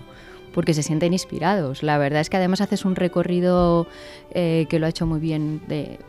porque 0.53 0.73
se 0.73 0.83
sienten 0.83 1.13
inspirados. 1.13 1.83
La 1.83 1.97
verdad 1.97 2.21
es 2.21 2.29
que 2.29 2.37
además 2.37 2.61
haces 2.61 2.85
un 2.85 2.95
recorrido 2.95 3.87
eh, 4.33 4.65
que 4.69 4.79
lo 4.79 4.85
ha 4.85 4.89
hecho 4.89 5.05
muy 5.05 5.19
bien 5.19 5.61
de 5.67 5.99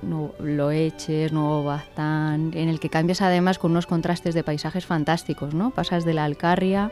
Loeches, 0.40 1.32
Nuevo 1.32 1.64
Baztán, 1.64 2.52
en 2.54 2.68
el 2.68 2.80
que 2.80 2.88
cambias 2.88 3.22
además 3.22 3.58
con 3.58 3.70
unos 3.70 3.86
contrastes 3.86 4.34
de 4.34 4.44
paisajes 4.44 4.86
fantásticos, 4.86 5.54
¿no? 5.54 5.70
Pasas 5.70 6.04
de 6.04 6.14
la 6.14 6.24
Alcarria 6.24 6.90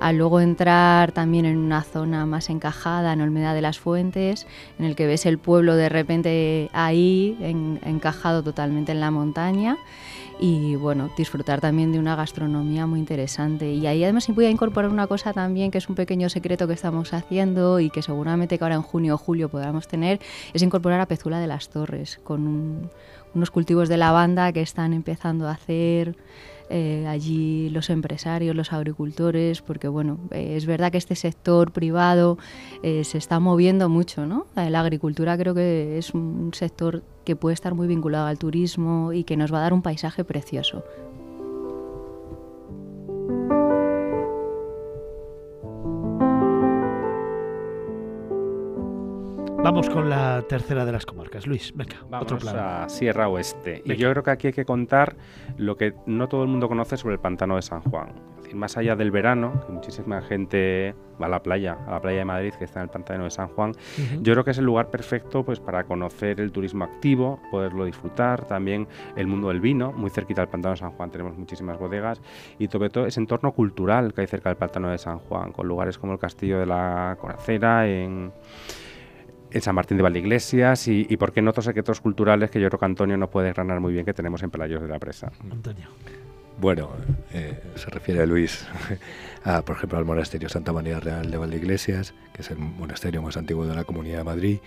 a 0.00 0.12
luego 0.12 0.40
entrar 0.40 1.12
también 1.12 1.44
en 1.44 1.58
una 1.58 1.82
zona 1.82 2.24
más 2.24 2.48
encajada, 2.48 3.12
en 3.12 3.20
Olmeda 3.20 3.52
de 3.52 3.60
las 3.60 3.78
Fuentes, 3.78 4.46
en 4.78 4.86
el 4.86 4.96
que 4.96 5.06
ves 5.06 5.26
el 5.26 5.38
pueblo 5.38 5.76
de 5.76 5.90
repente 5.90 6.70
ahí, 6.72 7.36
encajado 7.84 8.42
totalmente 8.42 8.92
en 8.92 9.00
la 9.00 9.10
montaña 9.10 9.76
y 10.40 10.74
bueno, 10.74 11.10
disfrutar 11.18 11.60
también 11.60 11.92
de 11.92 11.98
una 11.98 12.16
gastronomía 12.16 12.86
muy 12.86 12.98
interesante. 12.98 13.72
Y 13.72 13.86
ahí 13.86 14.02
además 14.02 14.26
voy 14.28 14.46
a 14.46 14.50
incorporar 14.50 14.90
una 14.90 15.06
cosa 15.06 15.34
también 15.34 15.70
que 15.70 15.78
es 15.78 15.88
un 15.88 15.94
pequeño 15.94 16.30
secreto 16.30 16.66
que 16.66 16.72
estamos 16.72 17.12
haciendo 17.12 17.78
y 17.78 17.90
que 17.90 18.00
seguramente 18.00 18.56
que 18.56 18.64
ahora 18.64 18.76
en 18.76 18.82
junio 18.82 19.14
o 19.14 19.18
julio 19.18 19.50
podamos 19.50 19.86
tener, 19.86 20.18
es 20.54 20.62
incorporar 20.62 21.00
a 21.00 21.06
Pezula 21.06 21.40
de 21.40 21.46
las 21.46 21.68
Torres 21.68 22.18
con 22.24 22.90
unos 23.34 23.50
cultivos 23.50 23.90
de 23.90 23.98
lavanda 23.98 24.50
que 24.52 24.62
están 24.62 24.94
empezando 24.94 25.46
a 25.46 25.52
hacer 25.52 26.16
eh, 26.70 27.06
allí 27.08 27.68
los 27.70 27.90
empresarios, 27.90 28.54
los 28.54 28.72
agricultores, 28.72 29.60
porque 29.60 29.88
bueno, 29.88 30.18
eh, 30.30 30.54
es 30.56 30.66
verdad 30.66 30.92
que 30.92 30.98
este 30.98 31.16
sector 31.16 31.72
privado 31.72 32.38
eh, 32.84 33.02
se 33.02 33.18
está 33.18 33.40
moviendo 33.40 33.88
mucho, 33.88 34.24
¿no? 34.24 34.46
La 34.54 34.80
agricultura 34.80 35.36
creo 35.36 35.52
que 35.52 35.98
es 35.98 36.14
un 36.14 36.52
sector 36.54 37.02
que 37.24 37.34
puede 37.34 37.54
estar 37.54 37.74
muy 37.74 37.88
vinculado 37.88 38.26
al 38.26 38.38
turismo 38.38 39.12
y 39.12 39.24
que 39.24 39.36
nos 39.36 39.52
va 39.52 39.58
a 39.58 39.62
dar 39.62 39.72
un 39.72 39.82
paisaje 39.82 40.22
precioso. 40.22 40.84
Vamos 49.62 49.90
con 49.90 50.08
la 50.08 50.42
tercera 50.48 50.86
de 50.86 50.92
las 50.92 51.04
comarcas. 51.04 51.46
Luis, 51.46 51.72
venga, 51.76 51.96
Vamos 52.08 52.32
otro 52.32 52.50
a 52.50 52.88
Sierra 52.88 53.28
Oeste. 53.28 53.82
Y 53.84 53.94
yo 53.96 54.10
creo 54.10 54.22
que 54.22 54.30
aquí 54.30 54.46
hay 54.46 54.52
que 54.54 54.64
contar 54.64 55.16
lo 55.58 55.76
que 55.76 55.92
no 56.06 56.28
todo 56.28 56.42
el 56.42 56.48
mundo 56.48 56.66
conoce 56.66 56.96
sobre 56.96 57.16
el 57.16 57.20
pantano 57.20 57.56
de 57.56 57.62
San 57.62 57.82
Juan. 57.82 58.14
decir, 58.38 58.56
más 58.56 58.78
allá 58.78 58.96
del 58.96 59.10
verano, 59.10 59.62
que 59.66 59.72
muchísima 59.72 60.22
gente 60.22 60.94
va 61.20 61.26
a 61.26 61.28
la 61.28 61.42
playa, 61.42 61.76
a 61.86 61.90
la 61.90 62.00
playa 62.00 62.20
de 62.20 62.24
Madrid, 62.24 62.54
que 62.58 62.64
está 62.64 62.80
en 62.80 62.84
el 62.84 62.88
pantano 62.90 63.24
de 63.24 63.30
San 63.30 63.48
Juan, 63.48 63.72
yo 64.22 64.32
creo 64.32 64.44
que 64.44 64.52
es 64.52 64.58
el 64.58 64.64
lugar 64.64 64.88
perfecto 64.90 65.44
pues, 65.44 65.60
para 65.60 65.84
conocer 65.84 66.40
el 66.40 66.52
turismo 66.52 66.84
activo, 66.84 67.38
poderlo 67.50 67.84
disfrutar, 67.84 68.46
también 68.46 68.88
el 69.16 69.26
mundo 69.26 69.48
del 69.48 69.60
vino, 69.60 69.92
muy 69.92 70.08
cerquita 70.08 70.40
del 70.40 70.48
pantano 70.48 70.72
de 70.72 70.78
San 70.78 70.92
Juan 70.92 71.10
tenemos 71.10 71.36
muchísimas 71.36 71.78
bodegas, 71.78 72.22
y 72.58 72.66
sobre 72.68 72.88
todo 72.88 73.06
ese 73.06 73.20
entorno 73.20 73.52
cultural 73.52 74.14
que 74.14 74.22
hay 74.22 74.26
cerca 74.26 74.48
del 74.48 74.56
pantano 74.56 74.88
de 74.88 74.96
San 74.96 75.18
Juan, 75.18 75.52
con 75.52 75.68
lugares 75.68 75.98
como 75.98 76.14
el 76.14 76.18
Castillo 76.18 76.58
de 76.58 76.66
la 76.66 77.18
Coracera, 77.20 77.86
en 77.86 78.32
en 79.50 79.62
San 79.62 79.74
Martín 79.74 79.96
de 79.96 80.02
Valdeiglesias 80.02 80.88
y, 80.88 81.06
y 81.08 81.16
por 81.16 81.32
qué 81.32 81.40
en 81.40 81.48
otros 81.48 81.64
secretos 81.64 82.00
culturales 82.00 82.50
que 82.50 82.60
yo 82.60 82.68
creo 82.68 82.78
que 82.78 82.86
Antonio 82.86 83.16
no 83.16 83.30
puede 83.30 83.52
granar 83.52 83.80
muy 83.80 83.92
bien 83.92 84.04
que 84.04 84.14
tenemos 84.14 84.42
en 84.42 84.50
Pelayos 84.50 84.82
de 84.82 84.88
la 84.88 84.98
Presa. 84.98 85.32
Antonio. 85.50 85.88
Bueno, 86.60 86.90
eh, 87.32 87.58
se 87.76 87.88
refiere 87.88 88.22
a 88.22 88.26
Luis, 88.26 88.66
a, 89.44 89.62
por 89.62 89.76
ejemplo, 89.76 89.98
al 89.98 90.04
monasterio 90.04 90.48
Santa 90.50 90.74
María 90.74 91.00
Real 91.00 91.30
de 91.30 91.38
Valdeiglesias, 91.38 92.12
que 92.34 92.42
es 92.42 92.50
el 92.50 92.58
monasterio 92.58 93.22
más 93.22 93.38
antiguo 93.38 93.66
de 93.66 93.74
la 93.74 93.84
Comunidad 93.84 94.18
de 94.18 94.24
Madrid 94.24 94.58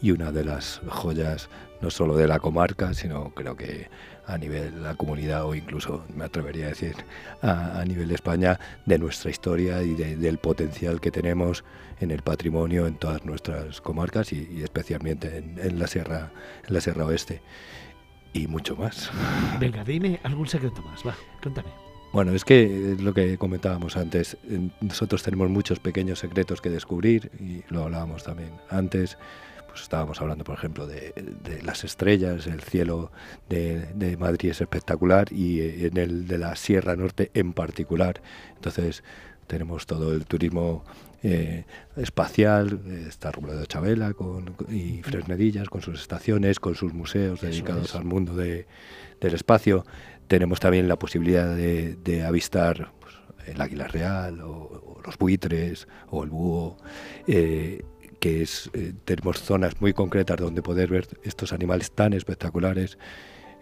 y 0.00 0.10
una 0.10 0.32
de 0.32 0.44
las 0.44 0.80
joyas 0.88 1.48
no 1.80 1.90
solo 1.90 2.16
de 2.16 2.26
la 2.26 2.40
comarca, 2.40 2.92
sino 2.92 3.30
creo 3.34 3.56
que 3.56 3.88
a 4.28 4.36
nivel 4.36 4.74
de 4.74 4.80
la 4.80 4.94
comunidad 4.94 5.46
o 5.46 5.54
incluso, 5.54 6.04
me 6.14 6.24
atrevería 6.24 6.66
a 6.66 6.68
decir, 6.68 6.94
a, 7.42 7.82
nivel 7.86 8.08
de 8.08 8.14
España, 8.14 8.60
de 8.84 8.98
nuestra 8.98 9.30
historia 9.30 9.82
y 9.82 9.94
del 9.94 10.38
potencial 10.38 11.00
que 11.00 11.10
tenemos 11.10 11.64
en 11.98 12.10
el 12.10 12.22
patrimonio 12.22 12.86
en 12.86 12.96
todas 12.96 13.24
nuestras 13.24 13.80
comarcas 13.80 14.32
y, 14.32 14.62
especialmente 14.62 15.38
en, 15.38 15.78
la 15.78 15.86
sierra, 15.86 16.30
en 16.66 16.74
la 16.74 16.80
Sierra 16.80 17.06
Oeste. 17.06 17.40
Y 18.34 18.46
mucho 18.46 18.76
más. 18.76 19.10
Venga, 19.58 19.82
dime 19.82 20.20
algún 20.22 20.46
secreto 20.46 20.82
más, 20.82 21.04
va, 21.06 21.16
cuéntame. 21.42 21.70
Bueno, 22.12 22.32
es 22.32 22.44
que 22.44 22.96
lo 23.00 23.12
que 23.12 23.36
comentábamos 23.38 23.96
antes, 23.96 24.36
nosotros 24.80 25.22
tenemos 25.22 25.50
muchos 25.50 25.78
pequeños 25.78 26.18
secretos 26.18 26.60
que 26.60 26.70
descubrir 26.70 27.30
y 27.38 27.62
lo 27.72 27.84
hablábamos 27.84 28.24
también 28.24 28.52
antes. 28.70 29.18
Pues 29.78 29.84
estábamos 29.84 30.20
hablando, 30.20 30.42
por 30.42 30.56
ejemplo, 30.56 30.88
de, 30.88 31.12
las 31.62 31.84
estrellas, 31.84 32.48
el 32.48 32.62
cielo 32.62 33.12
de, 33.48 34.16
Madrid 34.18 34.50
es 34.50 34.60
espectacular 34.60 35.32
y 35.32 35.84
en 35.86 35.96
el 35.98 36.26
de 36.26 36.36
la 36.36 36.56
Sierra 36.56 36.96
Norte 36.96 37.30
en 37.32 37.52
particular. 37.52 38.20
Entonces 38.56 39.04
tenemos 39.46 39.86
todo 39.86 40.12
el 40.14 40.26
turismo 40.26 40.82
eh, 41.22 41.64
espacial, 41.96 42.80
está 43.06 43.30
Rublo 43.30 43.54
de 43.54 43.68
Chabela 43.68 44.14
con, 44.14 44.56
y 44.68 45.00
Fresnedillas 45.02 45.68
con 45.68 45.80
sus 45.80 46.00
estaciones, 46.00 46.58
con 46.58 46.74
sus 46.74 46.92
museos 46.92 47.40
dedicados 47.40 47.94
al 47.94 48.04
mundo 48.04 48.34
del 48.34 48.66
espacio. 49.20 49.86
Tenemos 50.26 50.58
también 50.58 50.88
la 50.88 50.98
posibilidad 50.98 51.54
de, 51.54 52.24
avistar 52.26 52.90
pues, 52.98 53.14
el 53.46 53.60
águila 53.60 53.86
real 53.86 54.40
o, 54.40 55.00
los 55.06 55.16
buitres 55.18 55.86
o 56.10 56.24
el 56.24 56.30
búho. 56.30 56.78
Eh, 57.28 57.84
que 58.20 58.42
es, 58.42 58.70
eh, 58.72 58.92
tenemos 59.04 59.40
zonas 59.40 59.80
muy 59.80 59.92
concretas 59.92 60.36
donde 60.38 60.62
poder 60.62 60.90
ver 60.90 61.08
estos 61.22 61.52
animales 61.52 61.90
tan 61.92 62.12
espectaculares. 62.12 62.98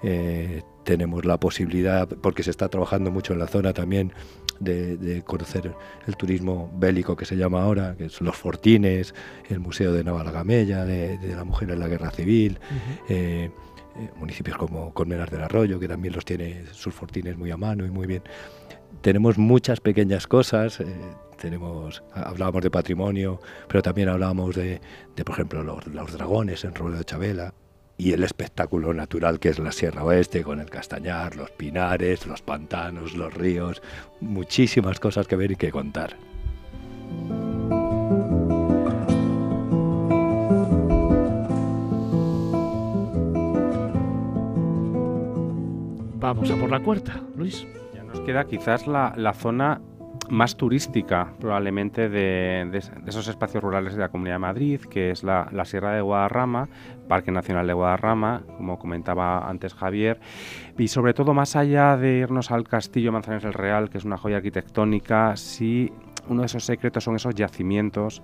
Eh, 0.03 0.63
tenemos 0.85 1.25
la 1.25 1.39
posibilidad, 1.41 2.07
porque 2.09 2.43
se 2.43 2.51
está 2.51 2.69
trabajando 2.69 3.11
mucho 3.11 3.33
en 3.33 3.39
la 3.39 3.47
zona 3.47 3.73
también, 3.73 4.13
de, 4.61 5.23
conocer 5.27 5.75
el 6.07 6.17
turismo 6.17 6.73
bélico 6.79 7.17
que 7.17 7.25
se 7.25 7.37
llama 7.37 7.63
ahora, 7.63 7.95
que 7.97 8.09
son 8.09 8.27
los 8.27 8.37
fortines, 8.37 9.15
el 9.51 9.61
Museo 9.61 9.93
de 9.93 10.05
Navalgamella, 10.05 10.85
de, 10.85 11.19
de 11.19 11.35
la 11.35 11.45
Mujer 11.45 11.71
en 11.71 11.81
la 11.81 11.89
Guerra 11.89 12.11
Civil, 12.11 12.59
eh, 13.09 13.51
municipios 14.17 14.57
como 14.57 14.95
Colmenar 14.95 15.31
del 15.31 15.43
Arroyo, 15.43 15.79
que 15.79 15.89
también 15.89 16.15
los 16.15 16.25
tiene 16.25 16.65
sus 16.73 16.95
fortines 16.95 17.37
muy 17.37 17.51
a 17.51 17.57
mano 17.57 17.85
y 17.85 17.91
muy 17.91 18.07
bien. 18.07 18.23
Tenemos 19.03 19.37
muchas 19.37 19.81
pequeñas 19.81 20.27
cosas, 20.27 20.81
tenemos, 21.47 22.03
hablábamos 22.13 22.61
de 22.65 22.73
patrimonio, 22.73 23.41
pero 23.69 23.81
también 23.81 24.09
hablábamos 24.09 24.57
de, 24.57 24.81
por 25.25 25.33
ejemplo, 25.33 25.63
los, 25.63 26.13
dragones 26.13 26.65
en 26.65 26.75
Robledo 26.75 26.99
de 26.99 27.05
Chabela 27.05 27.55
y 27.97 28.13
el 28.13 28.25
espectáculo 28.25 28.93
natural 28.93 29.39
que 29.39 29.51
es 29.51 29.61
la 29.61 29.71
Sierra 29.71 30.03
Oeste 30.03 30.43
con 30.43 30.59
el 30.59 30.69
Castañar, 30.69 31.37
los 31.37 31.53
pinares, 31.53 32.27
los 32.27 32.43
pantanos, 32.43 33.15
los 33.15 33.33
ríos, 33.33 33.81
muchísimas 34.21 34.99
cosas 34.99 35.29
que 35.29 35.37
ver 35.37 35.53
y 35.53 35.57
que 35.57 35.71
contar. 35.71 36.17
Vamos 46.19 46.51
a 46.51 46.57
por 46.57 46.71
la 46.71 46.81
cuarta, 46.83 47.21
Luis. 47.37 47.65
Ya 47.95 48.03
nos 48.03 48.19
queda 48.23 48.47
quizás 48.47 48.89
la, 48.89 49.15
la 49.17 49.33
zona 49.33 49.81
más 50.29 50.57
turística 50.57 51.33
probablemente 51.41 52.09
de, 52.09 52.83
esos 53.07 53.29
espacios 53.29 53.63
rurales 53.63 53.95
de 53.95 54.01
la 54.01 54.09
Comunidad 54.09 54.37
de 54.37 54.41
Madrid, 54.41 54.81
que 54.81 55.11
es 55.11 55.23
la, 55.23 55.49
Sierra 55.65 55.93
de 55.93 56.01
Guadarrama, 56.01 56.69
Parque 57.09 57.31
Nacional 57.31 57.67
de 57.67 57.73
Guadarrama, 57.73 58.43
como 58.57 58.79
comentaba 58.79 59.49
antes 59.49 59.75
Javier, 59.75 60.21
y 60.79 60.89
sobre 60.89 61.15
todo 61.15 61.35
más 61.35 61.57
allá 61.57 61.97
de 61.97 62.19
irnos 62.19 62.51
al 62.51 62.69
Castillo 62.69 63.13
Manzanares 63.13 63.45
del 63.45 63.55
Real, 63.55 63.91
que 63.91 63.99
es 63.99 64.05
una 64.05 64.17
joya 64.17 64.37
arquitectónica, 64.37 65.37
sí 65.37 65.93
uno 66.29 66.43
de 66.43 66.47
esos 66.47 66.65
secretos 66.65 67.05
son 67.05 67.17
esos 67.17 67.35
yacimientos 67.35 68.23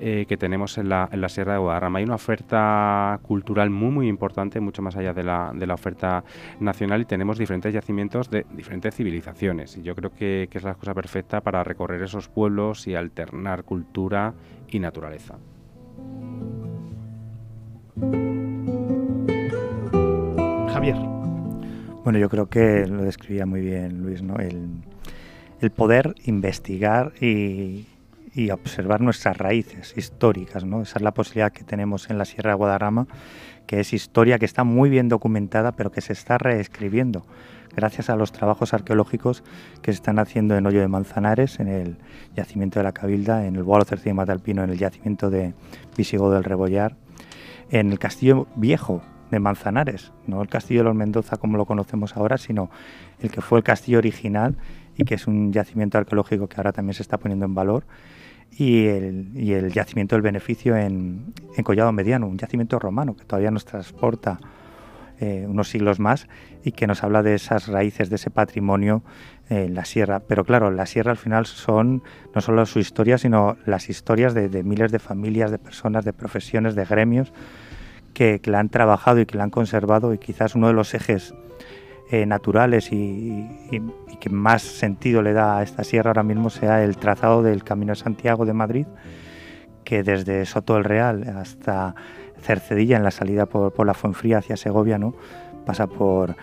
eh, 0.00 0.26
que 0.28 0.36
tenemos 0.36 0.78
en 0.78 0.88
la, 0.88 1.08
Sierra 1.28 1.54
de 1.54 1.58
Guadarrama. 1.58 1.98
Hay 1.98 2.04
una 2.04 2.14
oferta 2.14 3.18
cultural 3.22 3.70
muy, 3.70 3.90
muy 3.90 4.08
importante, 4.08 4.60
mucho 4.60 4.82
más 4.82 4.96
allá 4.96 5.12
de 5.12 5.24
la, 5.24 5.52
de 5.54 5.66
la 5.66 5.74
oferta 5.74 6.24
nacional, 6.60 7.02
y 7.02 7.04
tenemos 7.04 7.38
diferentes 7.38 7.72
yacimientos 7.72 8.30
de 8.30 8.46
diferentes 8.54 8.94
civilizaciones. 8.94 9.76
Y 9.76 9.82
yo 9.82 9.94
creo 9.94 10.10
que, 10.10 10.48
es 10.52 10.62
la 10.62 10.74
cosa 10.74 10.94
perfecta 10.94 11.40
para 11.40 11.62
recorrer 11.64 12.02
esos 12.02 12.28
pueblos 12.28 12.86
y 12.86 12.94
alternar 12.94 13.64
cultura 13.64 14.34
y 14.68 14.78
naturaleza. 14.78 15.36
Javier. 20.72 20.96
Bueno, 22.04 22.18
yo 22.18 22.28
creo 22.28 22.46
que 22.46 22.86
lo 22.86 23.02
describía 23.02 23.46
muy 23.46 23.60
bien 23.60 24.02
Luis, 24.02 24.22
¿no? 24.22 24.36
El, 24.36 24.68
el 25.60 25.70
poder 25.70 26.14
investigar 26.24 27.12
y, 27.20 27.86
y 28.38 28.52
observar 28.52 29.00
nuestras 29.00 29.36
raíces 29.36 29.94
históricas. 29.96 30.62
Esa 30.62 30.98
es 30.98 31.02
la 31.02 31.12
posibilidad 31.12 31.50
que 31.52 31.64
tenemos 31.64 32.08
en 32.08 32.18
la 32.18 32.24
Sierra 32.24 32.52
de 32.52 32.56
Guadarrama, 32.56 33.08
que 33.66 33.80
es 33.80 33.92
historia 33.92 34.38
que 34.38 34.44
está 34.44 34.62
muy 34.62 34.90
bien 34.90 35.08
documentada, 35.08 35.72
pero 35.72 35.90
que 35.90 36.00
se 36.00 36.12
está 36.12 36.38
reescribiendo 36.38 37.26
gracias 37.74 38.10
a 38.10 38.16
los 38.16 38.30
trabajos 38.30 38.74
arqueológicos 38.74 39.42
que 39.82 39.90
se 39.92 39.96
están 39.96 40.20
haciendo 40.20 40.56
en 40.56 40.64
Hoyo 40.66 40.80
de 40.80 40.86
Manzanares, 40.86 41.58
en 41.58 41.66
el 41.66 41.96
yacimiento 42.36 42.78
de 42.78 42.84
la 42.84 42.92
Cabilda, 42.92 43.44
en 43.44 43.56
el 43.56 43.64
Boalo 43.64 43.84
Cercía 43.84 44.10
de 44.10 44.14
Matalpino, 44.14 44.62
en 44.62 44.70
el 44.70 44.78
yacimiento 44.78 45.30
de 45.30 45.54
Visigodo 45.96 46.34
del 46.34 46.44
Rebollar, 46.44 46.94
en 47.70 47.90
el 47.90 47.98
Castillo 47.98 48.46
Viejo 48.54 49.02
de 49.32 49.40
Manzanares, 49.40 50.12
no 50.28 50.40
el 50.42 50.48
Castillo 50.48 50.80
de 50.80 50.84
los 50.84 50.94
Mendoza 50.94 51.38
como 51.38 51.56
lo 51.56 51.66
conocemos 51.66 52.16
ahora, 52.16 52.38
sino 52.38 52.70
el 53.18 53.32
que 53.32 53.40
fue 53.40 53.58
el 53.58 53.64
castillo 53.64 53.98
original 53.98 54.56
y 54.96 55.04
que 55.04 55.16
es 55.16 55.26
un 55.26 55.52
yacimiento 55.52 55.98
arqueológico 55.98 56.48
que 56.48 56.56
ahora 56.56 56.70
también 56.70 56.94
se 56.94 57.02
está 57.02 57.18
poniendo 57.18 57.44
en 57.44 57.54
valor 57.56 57.84
y 58.50 58.86
el, 58.86 59.72
yacimiento 59.72 60.16
del 60.16 60.22
beneficio 60.22 60.76
en, 60.76 61.32
Collado 61.62 61.92
Mediano, 61.92 62.26
un 62.26 62.38
yacimiento 62.38 62.78
romano 62.78 63.14
que 63.16 63.24
todavía 63.24 63.50
nos 63.50 63.64
transporta 63.64 64.40
eh, 65.20 65.46
unos 65.48 65.68
siglos 65.68 65.98
más 66.00 66.28
y 66.64 66.72
que 66.72 66.86
nos 66.86 67.02
habla 67.02 67.22
de 67.22 67.34
esas 67.34 67.68
raíces, 67.68 68.10
de 68.10 68.16
ese 68.16 68.30
patrimonio 68.30 69.02
en 69.48 69.74
la 69.74 69.84
sierra. 69.84 70.20
Pero 70.20 70.44
claro, 70.44 70.70
la 70.70 70.86
sierra 70.86 71.10
al 71.10 71.16
final 71.16 71.46
son 71.46 72.02
no 72.34 72.40
solo 72.40 72.66
su 72.66 72.78
historia, 72.78 73.18
sino 73.18 73.56
las 73.64 73.88
historias 73.88 74.34
de, 74.34 74.62
miles 74.62 74.92
de 74.92 74.98
familias, 74.98 75.50
de 75.50 75.58
personas, 75.58 76.04
de 76.04 76.12
profesiones, 76.12 76.74
de 76.74 76.84
gremios 76.84 77.32
que, 78.14 78.40
que 78.40 78.50
la 78.50 78.60
han 78.60 78.68
trabajado 78.68 79.20
y 79.20 79.26
que 79.26 79.36
la 79.36 79.44
han 79.44 79.50
conservado 79.50 80.12
y 80.12 80.18
quizás 80.18 80.54
uno 80.54 80.68
de 80.68 80.72
los 80.74 80.94
ejes 80.94 81.34
eh, 82.10 82.24
naturales 82.24 82.90
y, 82.90 83.46
que 84.20 84.30
más 84.30 84.62
sentido 84.62 85.22
le 85.22 85.32
da 85.32 85.58
a 85.58 85.62
esta 85.62 85.84
sierra 85.84 86.10
ahora 86.10 86.22
mismo 86.22 86.50
sea 86.50 86.82
el 86.82 86.96
trazado 86.96 87.42
del 87.42 87.64
Camino 87.64 87.92
de 87.92 87.96
Santiago 87.96 88.46
de 88.46 88.52
Madrid, 88.52 88.86
que 89.84 90.02
desde 90.02 90.44
Soto 90.46 90.74
del 90.74 90.84
Real 90.84 91.24
hasta 91.36 91.94
Cercedilla, 92.42 92.96
en 92.96 93.04
la 93.04 93.10
salida 93.10 93.46
por, 93.46 93.86
la 93.86 93.94
Fuenfría 93.94 94.38
hacia 94.38 94.56
Segovia, 94.56 94.98
¿no? 94.98 95.14
pasa 95.64 95.86
por 95.86 96.36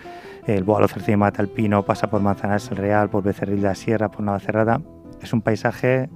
el 0.46 0.64
Boalo 0.64 0.88
Cercedilla 0.88 1.16
Matalpino, 1.16 1.84
pasa 1.84 2.08
por 2.08 2.20
Manzanares 2.20 2.68
del 2.68 2.78
Real, 2.78 3.10
por 3.10 3.22
Becerril 3.22 3.60
de 3.62 3.68
la 3.68 3.74
Sierra, 3.74 4.10
por 4.10 4.22
Navacerrada. 4.22 4.80
Es 5.20 5.32
un 5.32 5.42
paisaje 5.42 6.08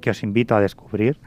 que 0.00 0.10
os 0.10 0.22
invito 0.22 0.56
a 0.56 0.60
descubrir 0.60 1.20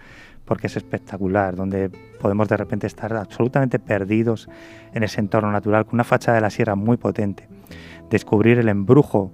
porque 0.45 0.67
es 0.67 0.75
espectacular, 0.75 1.55
donde 1.55 1.89
podemos 2.19 2.49
de 2.49 2.57
repente 2.57 2.87
estar 2.87 3.13
absolutamente 3.13 3.79
perdidos 3.79 4.49
en 4.93 5.03
ese 5.03 5.19
entorno 5.19 5.51
natural, 5.51 5.85
con 5.85 5.95
una 5.95 6.03
fachada 6.03 6.35
de 6.35 6.41
la 6.41 6.49
sierra 6.49 6.75
muy 6.75 6.97
potente, 6.97 7.47
descubrir 8.09 8.59
el 8.59 8.67
embrujo 8.67 9.31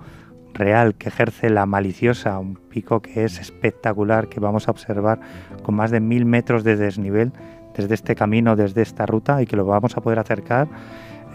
real 0.54 0.96
que 0.96 1.10
ejerce 1.10 1.50
la 1.50 1.66
maliciosa, 1.66 2.40
un 2.40 2.56
pico 2.56 3.02
que 3.02 3.24
es 3.24 3.40
espectacular, 3.40 4.28
que 4.28 4.40
vamos 4.40 4.68
a 4.68 4.72
observar 4.72 5.20
con 5.64 5.76
más 5.76 5.92
de 5.92 6.00
mil 6.00 6.26
metros 6.26 6.64
de 6.64 6.76
desnivel 6.76 7.32
desde 7.76 7.94
este 7.94 8.16
camino, 8.16 8.56
desde 8.56 8.82
esta 8.82 9.06
ruta, 9.06 9.42
y 9.42 9.46
que 9.46 9.56
lo 9.56 9.66
vamos 9.66 9.98
a 9.98 10.02
poder 10.02 10.20
acercar 10.20 10.68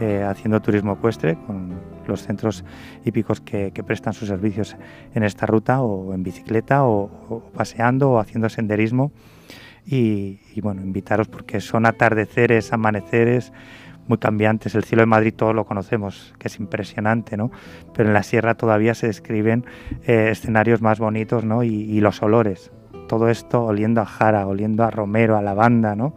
eh, 0.01 0.25
haciendo 0.25 0.61
turismo 0.61 0.95
ecuestre 0.95 1.37
con 1.47 1.79
los 2.09 2.23
centros 2.23 2.65
hípicos 3.05 3.41
que, 3.41 3.71
prestan 3.87 4.15
sus 4.15 4.27
servicios 4.27 4.77
en 5.15 5.23
esta 5.23 5.47
ruta 5.47 5.83
o 5.83 6.15
en 6.15 6.23
bicicleta 6.23 6.85
o, 6.85 7.43
paseando 7.55 8.13
o 8.13 8.19
haciendo 8.19 8.49
senderismo. 8.49 9.13
Y, 9.87 10.41
y, 10.55 10.61
bueno, 10.61 10.81
invitaros 10.83 11.29
porque 11.29 11.61
son 11.61 11.87
atardeceres, 11.87 12.73
amaneceres 12.73 13.53
muy 14.09 14.19
cambiantes. 14.19 14.75
El 14.75 14.85
cielo 14.85 15.03
de 15.03 15.07
Madrid 15.07 15.35
todos 15.35 15.55
lo 15.55 15.65
conocemos, 15.65 16.35
que 16.39 16.49
es 16.49 16.59
impresionante, 16.59 17.37
¿no? 17.37 17.51
Pero 17.95 18.09
en 18.09 18.15
la 18.15 18.23
sierra 18.23 18.55
todavía 18.55 18.95
se 18.95 19.07
describen 19.07 19.65
eh, 20.07 20.29
escenarios 20.31 20.83
más 20.83 20.99
bonitos, 20.99 21.45
¿no? 21.45 21.63
Y, 21.63 22.01
los 22.01 22.23
olores. 22.23 22.73
Todo 23.09 23.29
esto 23.29 23.65
oliendo 23.65 24.01
a 24.01 24.07
jara, 24.07 24.47
oliendo 24.47 24.85
a 24.85 24.91
romero, 24.91 25.37
a 25.37 25.43
lavanda, 25.43 25.95
¿no? 25.95 26.15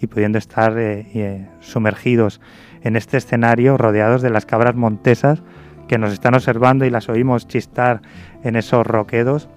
Y 0.00 0.06
pudiendo 0.06 0.38
estar 0.38 0.76
eh, 0.78 1.06
eh, 1.14 1.48
sumergidos 1.60 2.40
en 2.82 2.96
este 2.96 3.16
escenario 3.16 3.78
rodeados 3.78 4.20
de 4.20 4.30
las 4.30 4.44
cabras 4.44 4.74
montesas 4.74 5.42
que 5.88 5.98
nos 5.98 6.12
están 6.12 6.34
observando 6.34 6.84
y 6.84 6.90
las 6.90 7.08
oímos 7.08 7.46
chistar 7.48 8.02
en 8.42 8.56
esos 8.56 8.86
roquedos 8.86 9.48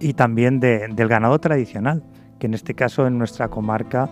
y 0.00 0.14
también 0.14 0.60
del 0.60 1.08
ganado 1.08 1.38
tradicional, 1.38 2.02
que 2.38 2.46
en 2.46 2.54
este 2.54 2.74
caso 2.74 3.06
en 3.06 3.18
nuestra 3.18 3.48
comarca 3.48 4.10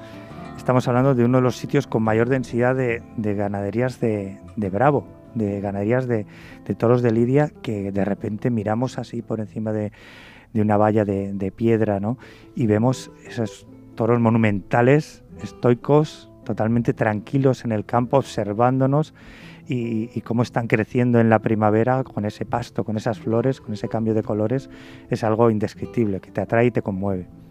Estamos 0.64 0.88
hablando 0.88 1.14
de 1.14 1.26
uno 1.26 1.36
de 1.36 1.42
los 1.42 1.58
sitios 1.58 1.86
con 1.86 2.02
mayor 2.02 2.30
densidad 2.30 2.74
de, 2.74 3.02
ganaderías 3.34 4.00
de, 4.00 4.38
Bravo, 4.56 5.06
de 5.34 5.60
ganaderías 5.60 6.08
de, 6.08 6.24
toros 6.78 7.02
de 7.02 7.12
Lidia, 7.12 7.50
que 7.60 7.92
de 7.92 8.02
repente 8.02 8.48
miramos 8.48 8.96
así 8.96 9.20
por 9.20 9.40
encima 9.40 9.74
de, 9.74 9.92
una 10.54 10.78
valla 10.78 11.04
de, 11.04 11.52
piedra, 11.54 12.00
¿no? 12.00 12.16
Y 12.54 12.66
vemos 12.66 13.12
esos 13.26 13.66
toros 13.94 14.20
monumentales, 14.20 15.22
estoicos, 15.42 16.32
totalmente 16.46 16.94
tranquilos 16.94 17.66
en 17.66 17.72
el 17.72 17.84
campo, 17.84 18.16
observándonos 18.16 19.12
y, 19.68 20.18
cómo 20.22 20.42
están 20.42 20.66
creciendo 20.66 21.20
en 21.20 21.28
la 21.28 21.40
primavera 21.40 22.04
con 22.04 22.24
ese 22.24 22.46
pasto, 22.46 22.84
con 22.84 22.96
esas 22.96 23.18
flores, 23.18 23.60
con 23.60 23.74
ese 23.74 23.90
cambio 23.90 24.14
de 24.14 24.22
colores, 24.22 24.70
es 25.10 25.24
algo 25.24 25.50
indescriptible, 25.50 26.20
que 26.20 26.30
te 26.30 26.40
atrae 26.40 26.64
y 26.64 26.70
te 26.70 26.80
conmueve. 26.80 27.43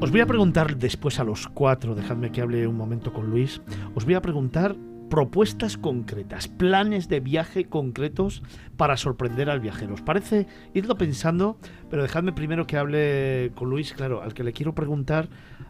Os 0.00 0.12
voy 0.12 0.20
a 0.20 0.26
preguntar 0.26 0.76
después 0.76 1.18
a 1.18 1.24
los 1.24 1.48
cuatro, 1.48 1.96
dejadme 1.96 2.30
que 2.30 2.40
hable 2.40 2.68
un 2.68 2.76
momento 2.76 3.12
con 3.12 3.30
Luis, 3.30 3.60
os 3.96 4.04
voy 4.04 4.14
a 4.14 4.22
preguntar 4.22 4.76
propuestas 5.10 5.76
concretas, 5.76 6.46
planes 6.46 7.08
de 7.08 7.18
viaje 7.18 7.64
concretos 7.64 8.44
para 8.76 8.96
sorprender 8.96 9.50
al 9.50 9.58
viajero. 9.58 9.94
¿Os 9.94 10.02
parece? 10.02 10.46
Idlo 10.72 10.96
pensando, 10.96 11.58
pero 11.90 12.02
dejadme 12.02 12.32
primero 12.32 12.64
que 12.64 12.76
hable 12.76 13.50
con 13.56 13.70
Luis, 13.70 13.92
claro, 13.92 14.22
al 14.22 14.34
que 14.34 14.44
le 14.44 14.52
quiero 14.52 14.72
preguntar, 14.72 15.28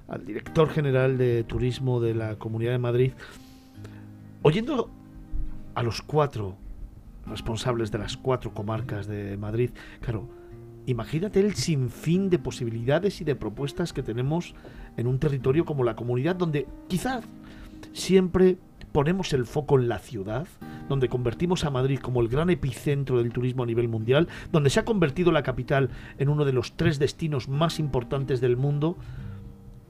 al 0.09 0.27
director 0.27 0.69
general 0.69 1.17
de 1.17 1.43
turismo 1.45 1.99
de 1.99 2.15
la 2.15 2.37
Comunidad 2.37 2.73
de 2.73 2.79
Madrid, 2.79 3.13
oyendo 4.43 4.91
a 5.75 5.83
los 5.83 6.03
cuatro 6.03 6.55
responsables 7.27 7.91
de 7.91 7.99
las 7.99 8.19
cuatro 8.19 8.53
comarcas 8.53 9.07
de 9.07 9.39
Madrid, 9.39 9.71
claro, 10.03 10.29
Imagínate 10.89 11.41
el 11.41 11.55
sinfín 11.55 12.31
de 12.31 12.39
posibilidades 12.39 13.21
y 13.21 13.25
de 13.25 13.37
propuestas 13.37 13.93
que 13.93 14.03
tenemos 14.03 14.55
en 14.97 15.07
un 15.07 15.19
territorio 15.19 15.67
como 15.67 15.85
la 15.85 15.95
comunidad, 15.95 16.35
donde 16.35 16.67
quizás 16.89 17.25
siempre 17.93 18.57
ponemos 18.91 19.35
el 19.35 19.45
foco 19.45 19.79
en 19.79 19.87
la 19.87 19.99
ciudad, 19.99 20.49
donde 20.89 21.11
convertimos 21.11 21.65
a 21.65 21.71
Madrid 21.71 21.99
como 22.01 22.23
el 22.23 22.29
gran 22.29 22.49
epicentro 22.49 23.19
del 23.19 23.35
turismo 23.35 23.65
a 23.65 23.67
nivel 23.67 23.87
mundial, 23.87 24.29
donde 24.51 24.71
se 24.71 24.81
ha 24.81 24.87
convertido 24.87 25.31
la 25.31 25.43
capital 25.43 25.91
en 26.17 26.31
uno 26.31 26.47
de 26.47 26.55
los 26.55 26.75
tres 26.75 26.99
destinos 26.99 27.51
más 27.51 27.81
importantes 27.81 28.41
del 28.41 28.57
mundo, 28.57 28.97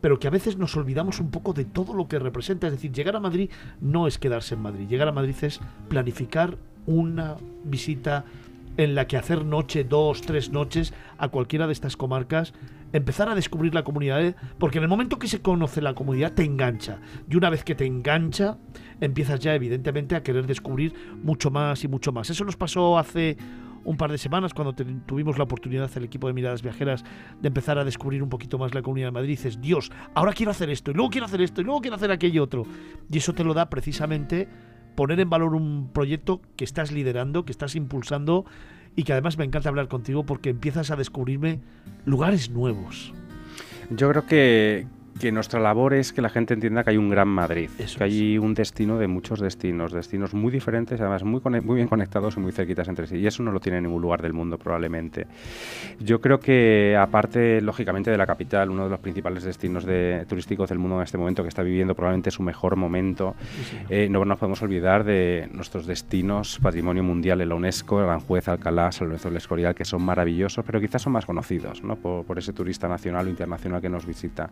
pero 0.01 0.19
que 0.19 0.27
a 0.27 0.33
veces 0.33 0.59
nos 0.59 0.77
olvidamos 0.77 1.21
un 1.21 1.31
poco 1.31 1.53
de 1.53 1.65
todo 1.65 1.95
lo 1.95 2.09
que 2.09 2.19
representa. 2.19 2.67
Es 2.67 2.73
decir, 2.73 2.91
llegar 2.91 3.15
a 3.15 3.21
Madrid 3.21 3.51
no 3.81 4.09
es 4.09 4.19
quedarse 4.19 4.57
en 4.57 4.63
Madrid, 4.63 4.89
llegar 4.89 5.07
a 5.07 5.13
Madrid 5.13 5.37
es 5.43 5.61
planificar 5.89 6.59
una 6.87 7.37
visita 7.63 8.25
en 8.79 8.95
la 8.95 9.07
que 9.07 9.17
hacer 9.17 9.45
noche, 9.45 9.85
dos, 9.85 10.23
tres 10.23 10.51
noches 10.51 10.95
a 11.19 11.29
cualquiera 11.29 11.67
de 11.67 11.73
estas 11.73 11.97
comarcas, 11.97 12.55
empezar 12.93 13.29
a 13.29 13.35
descubrir 13.35 13.75
la 13.75 13.83
comunidad, 13.83 14.25
¿eh? 14.25 14.37
porque 14.59 14.79
en 14.79 14.85
el 14.85 14.88
momento 14.88 15.19
que 15.19 15.27
se 15.27 15.43
conoce 15.43 15.83
la 15.83 15.95
comunidad 15.95 16.33
te 16.33 16.45
engancha. 16.45 17.01
Y 17.29 17.37
una 17.37 17.51
vez 17.51 17.64
que 17.64 17.75
te 17.75 17.85
engancha, 17.85 18.57
empiezas 19.01 19.41
ya 19.41 19.55
evidentemente 19.55 20.14
a 20.14 20.23
querer 20.23 20.47
descubrir 20.47 20.95
mucho 21.23 21.51
más 21.51 21.83
y 21.83 21.88
mucho 21.88 22.12
más. 22.12 22.31
Eso 22.31 22.45
nos 22.45 22.57
pasó 22.57 22.97
hace 22.97 23.37
un 23.85 23.97
par 23.97 24.12
de 24.12 24.19
semanas 24.19 24.55
cuando 24.55 24.75
tuvimos 24.75 25.38
la 25.38 25.45
oportunidad 25.45 25.91
el 25.97 26.05
equipo 26.05 26.29
de 26.29 26.35
miradas 26.35 26.62
viajeras 26.62 27.05
de 27.41 27.49
empezar 27.49 27.79
a 27.79 27.85
descubrir 27.85 28.23
un 28.23 28.29
poquito 28.29 28.59
más 28.59 28.75
la 28.75 28.83
comunidad 28.83 29.09
de 29.09 29.12
Madrid 29.12 29.31
dices 29.31 29.61
Dios 29.61 29.91
ahora 30.14 30.33
quiero 30.33 30.51
hacer 30.51 30.69
esto 30.69 30.91
y 30.91 30.95
luego 30.95 31.11
quiero 31.11 31.27
hacer 31.27 31.41
esto 31.41 31.61
y 31.61 31.64
luego 31.64 31.81
quiero 31.81 31.97
hacer 31.97 32.11
aquello 32.11 32.43
otro 32.43 32.67
y 33.11 33.17
eso 33.17 33.33
te 33.33 33.45
lo 33.45 33.55
da 33.55 33.71
precisamente 33.71 34.49
poner 34.99 35.21
en 35.21 35.31
valor 35.31 35.55
un 35.55 35.91
proyecto 35.93 36.41
que 36.57 36.65
estás 36.65 36.91
liderando, 36.91 37.45
que 37.45 37.53
estás 37.53 37.77
impulsando 37.77 38.45
y 38.97 39.05
que 39.05 39.13
además 39.13 39.39
me 39.39 39.45
encanta 39.45 39.69
hablar 39.69 39.87
contigo 39.87 40.27
porque 40.27 40.51
empiezas 40.51 40.91
a 40.91 40.97
descubrirme 40.97 41.61
lugares 42.05 42.51
nuevos. 42.51 43.13
Yo 43.91 44.11
creo 44.11 44.27
que, 44.27 44.89
que 45.18 45.33
nuestra 45.33 45.61
labor 45.61 45.94
es 45.94 46.12
que 46.12 46.22
la 46.22 46.28
gente 46.28 46.54
entienda 46.54 46.85
que 46.85 46.90
hay 46.90 46.96
un 46.96 47.11
gran 47.11 47.28
Madrid, 47.28 47.70
que 47.96 48.04
hay 48.04 48.38
un 48.38 48.54
destino 48.54 48.98
de 48.98 49.09
muchos 49.09 49.40
destinos, 49.40 49.92
destinos 49.92 50.35
muy 50.35 50.52
diferentes, 50.52 51.00
además 51.00 51.24
muy, 51.24 51.40
muy 51.62 51.76
bien 51.76 51.88
conectados 51.88 52.37
y 52.37 52.40
muy 52.40 52.52
cerquitas 52.52 52.88
entre 52.88 53.07
sí. 53.07 53.16
Y 53.16 53.26
eso 53.26 53.42
no 53.42 53.52
lo 53.52 53.61
tiene 53.61 53.78
en 53.78 53.85
ningún 53.85 54.02
lugar 54.02 54.22
del 54.22 54.33
mundo 54.33 54.59
probablemente. 54.59 55.26
Yo 56.00 56.20
creo 56.20 56.38
que 56.38 56.96
aparte, 56.98 57.61
lógicamente, 57.61 58.11
de 58.11 58.18
la 58.18 58.26
capital, 58.26 58.70
uno 58.70 58.85
de 58.85 58.90
los 58.90 59.00
principales 59.00 59.44
destinos 59.44 59.85
de, 59.85 60.24
turísticos 60.28 60.68
del 60.68 60.78
mundo 60.78 60.96
en 60.96 61.02
este 61.02 61.18
momento, 61.18 61.42
que 61.42 61.48
está 61.48 61.62
viviendo 61.62 61.94
probablemente 61.94 62.31
su 62.31 62.42
mejor 62.42 62.76
momento, 62.76 63.35
eh, 63.88 64.09
no 64.09 64.24
nos 64.24 64.38
podemos 64.38 64.62
olvidar 64.62 65.04
de 65.04 65.48
nuestros 65.52 65.87
destinos 65.87 66.59
patrimonio 66.62 67.02
mundial 67.02 67.40
en 67.40 67.48
la 67.48 67.54
UNESCO, 67.54 67.98
Aranjuez, 68.00 68.48
Alcalá, 68.48 68.92
San 68.92 69.09
Lorenzo 69.09 69.28
del 69.28 69.38
Escorial, 69.38 69.74
que 69.74 69.85
son 69.85 70.02
maravillosos, 70.02 70.64
pero 70.64 70.81
quizás 70.81 71.02
son 71.02 71.12
más 71.12 71.26
conocidos 71.26 71.83
¿no? 71.83 71.96
por, 71.96 72.24
por 72.24 72.38
ese 72.38 72.52
turista 72.52 72.88
nacional 72.88 73.26
o 73.26 73.31
internacional 73.31 73.81
que 73.81 73.88
nos 73.88 74.07
visita. 74.07 74.50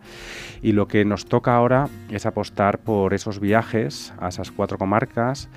Y 0.63 0.73
lo 0.73 0.89
que 0.89 1.05
nos 1.05 1.27
toca 1.27 1.55
ahora 1.55 1.89
es 2.11 2.27
apostar 2.27 2.79
por 2.79 3.15
esos 3.15 3.41
viajes 3.41 4.13
a 4.19 4.29
esas 4.29 4.51
cuatro 4.51 4.79
comarcas 4.79 5.49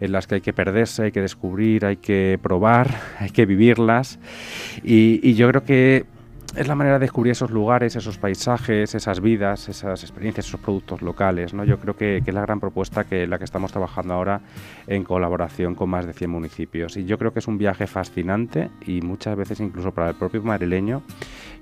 en 0.00 0.12
las 0.12 0.26
que 0.26 0.36
hay 0.36 0.40
que 0.40 0.52
perderse, 0.52 1.04
hay 1.04 1.12
que 1.12 1.20
descubrir, 1.20 1.84
hay 1.84 1.96
que 1.96 2.38
probar, 2.42 2.88
hay 3.18 3.30
que 3.30 3.46
vivirlas. 3.46 4.18
Y, 4.82 5.34
yo 5.34 5.48
creo 5.48 5.64
que 5.64 6.04
es 6.56 6.68
la 6.68 6.74
manera 6.74 6.98
de 6.98 7.04
descubrir 7.04 7.32
esos 7.32 7.50
lugares, 7.50 7.96
esos 7.96 8.18
paisajes, 8.18 8.94
esas 8.94 9.20
vidas, 9.20 9.68
esas 9.70 10.02
experiencias, 10.02 10.46
esos 10.46 10.60
productos 10.60 11.00
locales. 11.00 11.54
¿no? 11.54 11.64
Yo 11.64 11.78
creo 11.78 11.96
que, 11.96 12.18
es 12.18 12.34
la 12.34 12.42
gran 12.42 12.60
propuesta 12.60 13.04
que 13.04 13.26
la 13.26 13.38
que 13.38 13.44
estamos 13.44 13.72
trabajando 13.72 14.12
ahora 14.14 14.40
en 14.86 15.04
colaboración 15.04 15.74
con 15.74 15.88
más 15.88 16.04
de 16.04 16.12
100 16.12 16.30
municipios. 16.30 16.96
Y 16.96 17.04
yo 17.06 17.16
creo 17.16 17.32
que 17.32 17.38
es 17.38 17.48
un 17.48 17.56
viaje 17.56 17.86
fascinante 17.86 18.68
y 18.86 19.00
muchas 19.00 19.36
veces 19.36 19.60
incluso 19.60 19.92
para 19.92 20.10
el 20.10 20.16
propio 20.16 20.42
madrileño 20.42 21.02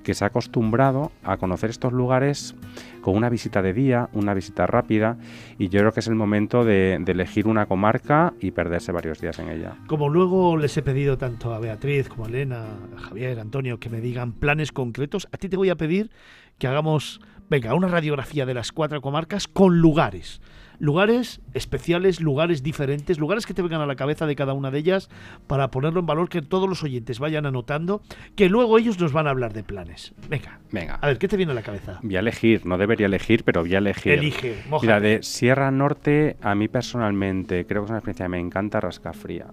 que 0.03 0.13
se 0.13 0.23
ha 0.23 0.27
acostumbrado 0.27 1.11
a 1.23 1.37
conocer 1.37 1.69
estos 1.69 1.93
lugares 1.93 2.55
con 3.01 3.15
una 3.15 3.29
visita 3.29 3.61
de 3.61 3.73
día, 3.73 4.09
una 4.13 4.33
visita 4.33 4.67
rápida, 4.67 5.17
y 5.57 5.69
yo 5.69 5.79
creo 5.79 5.91
que 5.91 5.99
es 5.99 6.07
el 6.07 6.15
momento 6.15 6.63
de, 6.63 6.95
elegir 7.11 7.47
una 7.47 7.65
comarca 7.65 8.33
y 8.39 8.51
perderse 8.51 8.91
varios 8.91 9.19
días 9.19 9.37
en 9.39 9.49
ella. 9.49 9.75
Como 9.87 10.07
luego 10.07 10.55
les 10.55 10.77
he 10.77 10.81
pedido 10.81 11.17
tanto 11.17 11.53
a 11.53 11.59
Beatriz 11.59 12.07
como 12.07 12.25
a 12.25 12.27
Elena, 12.29 12.65
a 12.95 12.99
Javier, 12.99 13.39
a 13.39 13.41
Antonio, 13.41 13.79
que 13.79 13.89
me 13.89 13.99
digan 13.99 14.31
planes 14.31 14.71
concretos, 14.71 15.27
a 15.31 15.37
ti 15.37 15.49
te 15.49 15.57
voy 15.57 15.69
a 15.69 15.75
pedir 15.75 16.09
que 16.57 16.67
hagamos, 16.67 17.19
venga, 17.51 17.73
una 17.73 17.89
radiografía 17.89 18.45
de 18.45 18.53
las 18.53 18.71
cuatro 18.71 19.01
comarcas 19.01 19.49
con 19.49 19.79
lugares 19.79 20.41
lugares 20.79 21.41
especiales, 21.53 22.21
lugares 22.21 22.63
diferentes, 22.63 23.19
lugares 23.19 23.45
que 23.45 23.53
te 23.53 23.61
vengan 23.61 23.81
a 23.81 23.85
la 23.85 23.95
cabeza 23.95 24.25
de 24.25 24.35
cada 24.35 24.53
una 24.53 24.71
de 24.71 24.79
ellas 24.79 25.09
para 25.45 25.69
ponerlo 25.69 25.99
en 25.99 26.07
valor, 26.07 26.27
que 26.27 26.41
todos 26.41 26.67
los 26.67 26.81
oyentes 26.81 27.19
vayan 27.19 27.45
anotando, 27.45 28.01
que 28.35 28.49
luego 28.49 28.79
ellos 28.79 28.99
nos 28.99 29.13
van 29.13 29.27
a 29.27 29.29
hablar 29.29 29.53
de 29.53 29.63
planes. 29.63 30.15
Venga, 30.27 30.59
venga. 30.71 30.95
A 30.95 31.05
ver, 31.05 31.19
¿qué 31.19 31.27
te 31.27 31.37
viene 31.37 31.51
a 31.51 31.55
la 31.55 31.61
cabeza? 31.61 31.99
Voy 32.01 32.15
a 32.15 32.19
elegir, 32.21 32.65
no 32.65 32.79
debería 32.79 33.05
elegir, 33.05 33.43
pero 33.43 33.61
voy 33.61 33.75
a 33.75 33.77
elegir. 33.77 34.13
Elige, 34.13 34.63
Mira, 34.81 34.99
de 34.99 35.21
Sierra 35.21 35.69
Norte, 35.69 36.37
a 36.41 36.55
mí 36.55 36.67
personalmente, 36.67 37.67
creo 37.67 37.83
que 37.83 37.85
es 37.85 37.89
una 37.91 37.99
experiencia 37.99 38.25
que 38.25 38.29
me 38.29 38.39
encanta 38.39 38.79
Rascafría. 38.79 39.45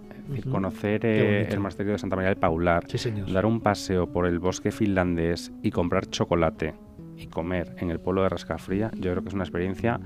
conocer 0.49 1.01
eh, 1.03 1.47
el 1.47 1.59
monasterio 1.59 1.91
de 1.91 1.99
Santa 1.99 2.15
María 2.15 2.29
del 2.29 2.39
Paular, 2.39 2.85
dar 3.31 3.45
un 3.45 3.61
paseo 3.61 4.11
por 4.11 4.25
el 4.25 4.39
bosque 4.39 4.71
finlandés 4.71 5.51
y 5.61 5.69
comprar 5.69 6.07
chocolate 6.07 6.88
y 7.19 7.27
comer 7.27 7.75
en 7.79 7.91
el 7.91 7.99
pueblo 7.99 8.23
de 8.23 8.29
Rascafría, 8.29 8.91
yo 8.95 9.11
creo 9.11 9.21
que 9.21 9.29
es 9.29 9.35
una 9.35 9.43
experiencia 9.43 9.99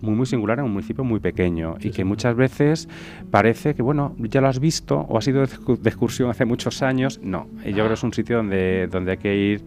muy 0.00 0.14
muy 0.14 0.26
singular 0.26 0.58
en 0.58 0.64
un 0.64 0.72
municipio 0.72 1.04
muy 1.04 1.20
pequeño 1.20 1.76
y 1.80 1.90
que 1.90 2.04
muchas 2.04 2.34
veces 2.34 2.88
parece 3.30 3.74
que 3.74 3.82
bueno 3.82 4.14
ya 4.18 4.40
lo 4.40 4.48
has 4.48 4.58
visto 4.58 4.98
o 5.00 5.18
has 5.18 5.26
ido 5.28 5.44
de 5.44 5.90
excursión 5.90 6.30
hace 6.30 6.44
muchos 6.44 6.82
años. 6.82 7.20
No 7.22 7.48
y 7.64 7.70
yo 7.70 7.76
creo 7.76 7.88
que 7.88 7.94
es 7.94 8.02
un 8.02 8.12
sitio 8.12 8.38
donde 8.38 8.88
donde 8.90 9.12
hay 9.12 9.18
que 9.18 9.36
ir 9.36 9.64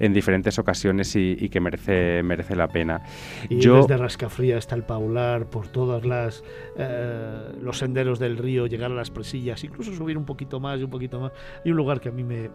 en 0.00 0.12
diferentes 0.12 0.58
ocasiones 0.60 1.16
y, 1.16 1.48
que 1.48 1.60
merece 1.60 2.22
merece 2.22 2.54
la 2.54 2.68
pena. 2.68 3.02
Y 3.48 3.58
yo, 3.58 3.82
desde 3.82 3.96
Rascafría 3.96 4.56
hasta 4.56 4.76
el 4.76 4.84
Paular 4.84 5.46
por 5.46 5.68
todas 5.68 6.04
las 6.04 6.44
eh, 6.76 7.52
los 7.60 7.78
senderos 7.78 8.18
del 8.18 8.36
río 8.36 8.66
llegar 8.66 8.92
a 8.92 8.94
las 8.94 9.10
presillas 9.10 9.64
incluso 9.64 9.92
subir 9.92 10.16
un 10.16 10.24
poquito 10.24 10.60
más 10.60 10.78
y 10.80 10.84
un 10.84 10.90
poquito 10.90 11.20
más. 11.20 11.32
Y 11.64 11.70
un 11.70 11.76
lugar 11.76 12.00
que 12.00 12.10
a 12.10 12.12
mí 12.12 12.22
me 12.22 12.50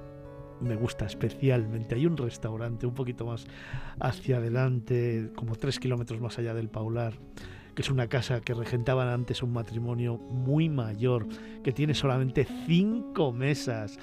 me 0.64 0.76
gusta 0.76 1.06
especialmente. 1.06 1.96
Hay 1.96 2.06
un 2.06 2.18
restaurante 2.18 2.86
un 2.86 2.94
poquito 2.94 3.26
más 3.26 3.46
hacia 4.00 4.38
adelante, 4.38 5.32
como 5.36 5.56
tres 5.56 5.80
kilómetros 5.80 6.22
más 6.22 6.38
allá 6.40 6.54
del 6.54 6.70
Paular, 6.70 7.14
que 7.76 7.82
es 7.82 7.90
una 7.90 8.08
casa 8.08 8.42
que 8.42 8.54
regentaban 8.54 9.08
antes 9.08 9.42
un 9.44 9.54
matrimonio 9.54 10.18
muy 10.18 10.70
mayor, 10.70 11.28
que 11.64 11.72
tiene 11.72 11.94
solamente 11.94 12.48
cinco 12.66 13.32
mesas, 13.32 13.98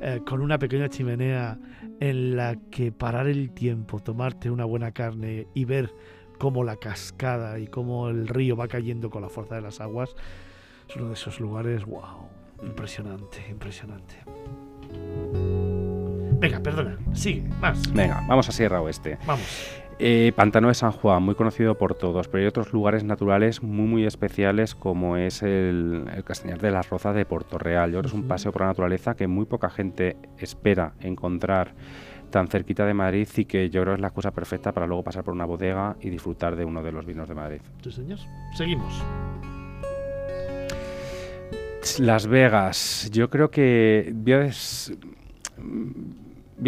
eh, 0.00 0.20
con 0.26 0.40
una 0.40 0.58
pequeña 0.58 0.88
chimenea 0.88 1.58
en 2.00 2.36
la 2.36 2.56
que 2.70 2.90
parar 2.92 3.28
el 3.28 3.52
tiempo, 3.52 4.00
tomarte 4.00 4.50
una 4.50 4.64
buena 4.64 4.92
carne 4.92 5.46
y 5.54 5.64
ver 5.64 5.94
cómo 6.38 6.64
la 6.64 6.76
cascada 6.76 7.60
y 7.60 7.68
cómo 7.68 8.08
el 8.08 8.26
río 8.26 8.56
va 8.56 8.66
cayendo 8.66 9.10
con 9.10 9.22
la 9.22 9.28
fuerza 9.28 9.54
de 9.54 9.60
las 9.60 9.80
aguas, 9.80 10.16
es 10.88 10.96
uno 10.96 11.08
de 11.08 11.14
esos 11.14 11.38
lugares, 11.38 11.84
wow, 11.84 12.28
impresionante, 12.62 13.46
impresionante. 13.48 14.16
Venga, 16.42 16.58
perdona, 16.58 16.98
sigue, 17.12 17.44
más. 17.60 17.92
Venga, 17.94 18.20
vamos 18.26 18.48
a 18.48 18.52
Sierra 18.52 18.80
Oeste. 18.80 19.16
Vamos. 19.24 19.46
Eh, 20.00 20.32
Pantano 20.34 20.66
de 20.66 20.74
San 20.74 20.90
Juan, 20.90 21.22
muy 21.22 21.36
conocido 21.36 21.78
por 21.78 21.94
todos, 21.94 22.26
pero 22.26 22.42
hay 22.42 22.48
otros 22.48 22.72
lugares 22.72 23.04
naturales 23.04 23.62
muy 23.62 23.86
muy 23.86 24.04
especiales 24.06 24.74
como 24.74 25.16
es 25.16 25.44
el, 25.44 26.04
Castañar 26.24 26.58
de 26.58 26.72
las 26.72 26.90
Rozas 26.90 27.14
de 27.14 27.24
Puerto 27.24 27.58
Real. 27.58 27.92
Yo 27.92 28.00
creo 28.00 28.02
que 28.02 28.08
es 28.08 28.20
un 28.20 28.26
paseo 28.26 28.50
por 28.50 28.62
la 28.62 28.66
naturaleza 28.66 29.14
que 29.14 29.28
muy 29.28 29.44
poca 29.44 29.70
gente 29.70 30.16
espera 30.36 30.94
encontrar 30.98 31.74
tan 32.30 32.48
cerquita 32.48 32.84
de 32.86 32.94
Madrid 32.94 33.28
y 33.36 33.44
que 33.44 33.70
yo 33.70 33.82
creo 33.82 33.94
es 33.94 34.00
la 34.00 34.10
cosa 34.10 34.32
perfecta 34.32 34.72
para 34.72 34.88
luego 34.88 35.04
pasar 35.04 35.22
por 35.22 35.34
una 35.34 35.44
bodega 35.44 35.94
y 36.00 36.10
disfrutar 36.10 36.56
de 36.56 36.64
uno 36.64 36.82
de 36.82 36.90
los 36.90 37.06
vinos 37.06 37.28
de 37.28 37.36
Madrid. 37.36 37.60
Sí, 37.84 37.92
señor. 37.92 38.18
Seguimos. 38.56 39.00
Las 42.00 42.26
Vegas, 42.26 43.08
yo 43.12 43.30
creo 43.30 43.52
que 43.52 44.10
voy 44.12 44.32
a 44.32 44.38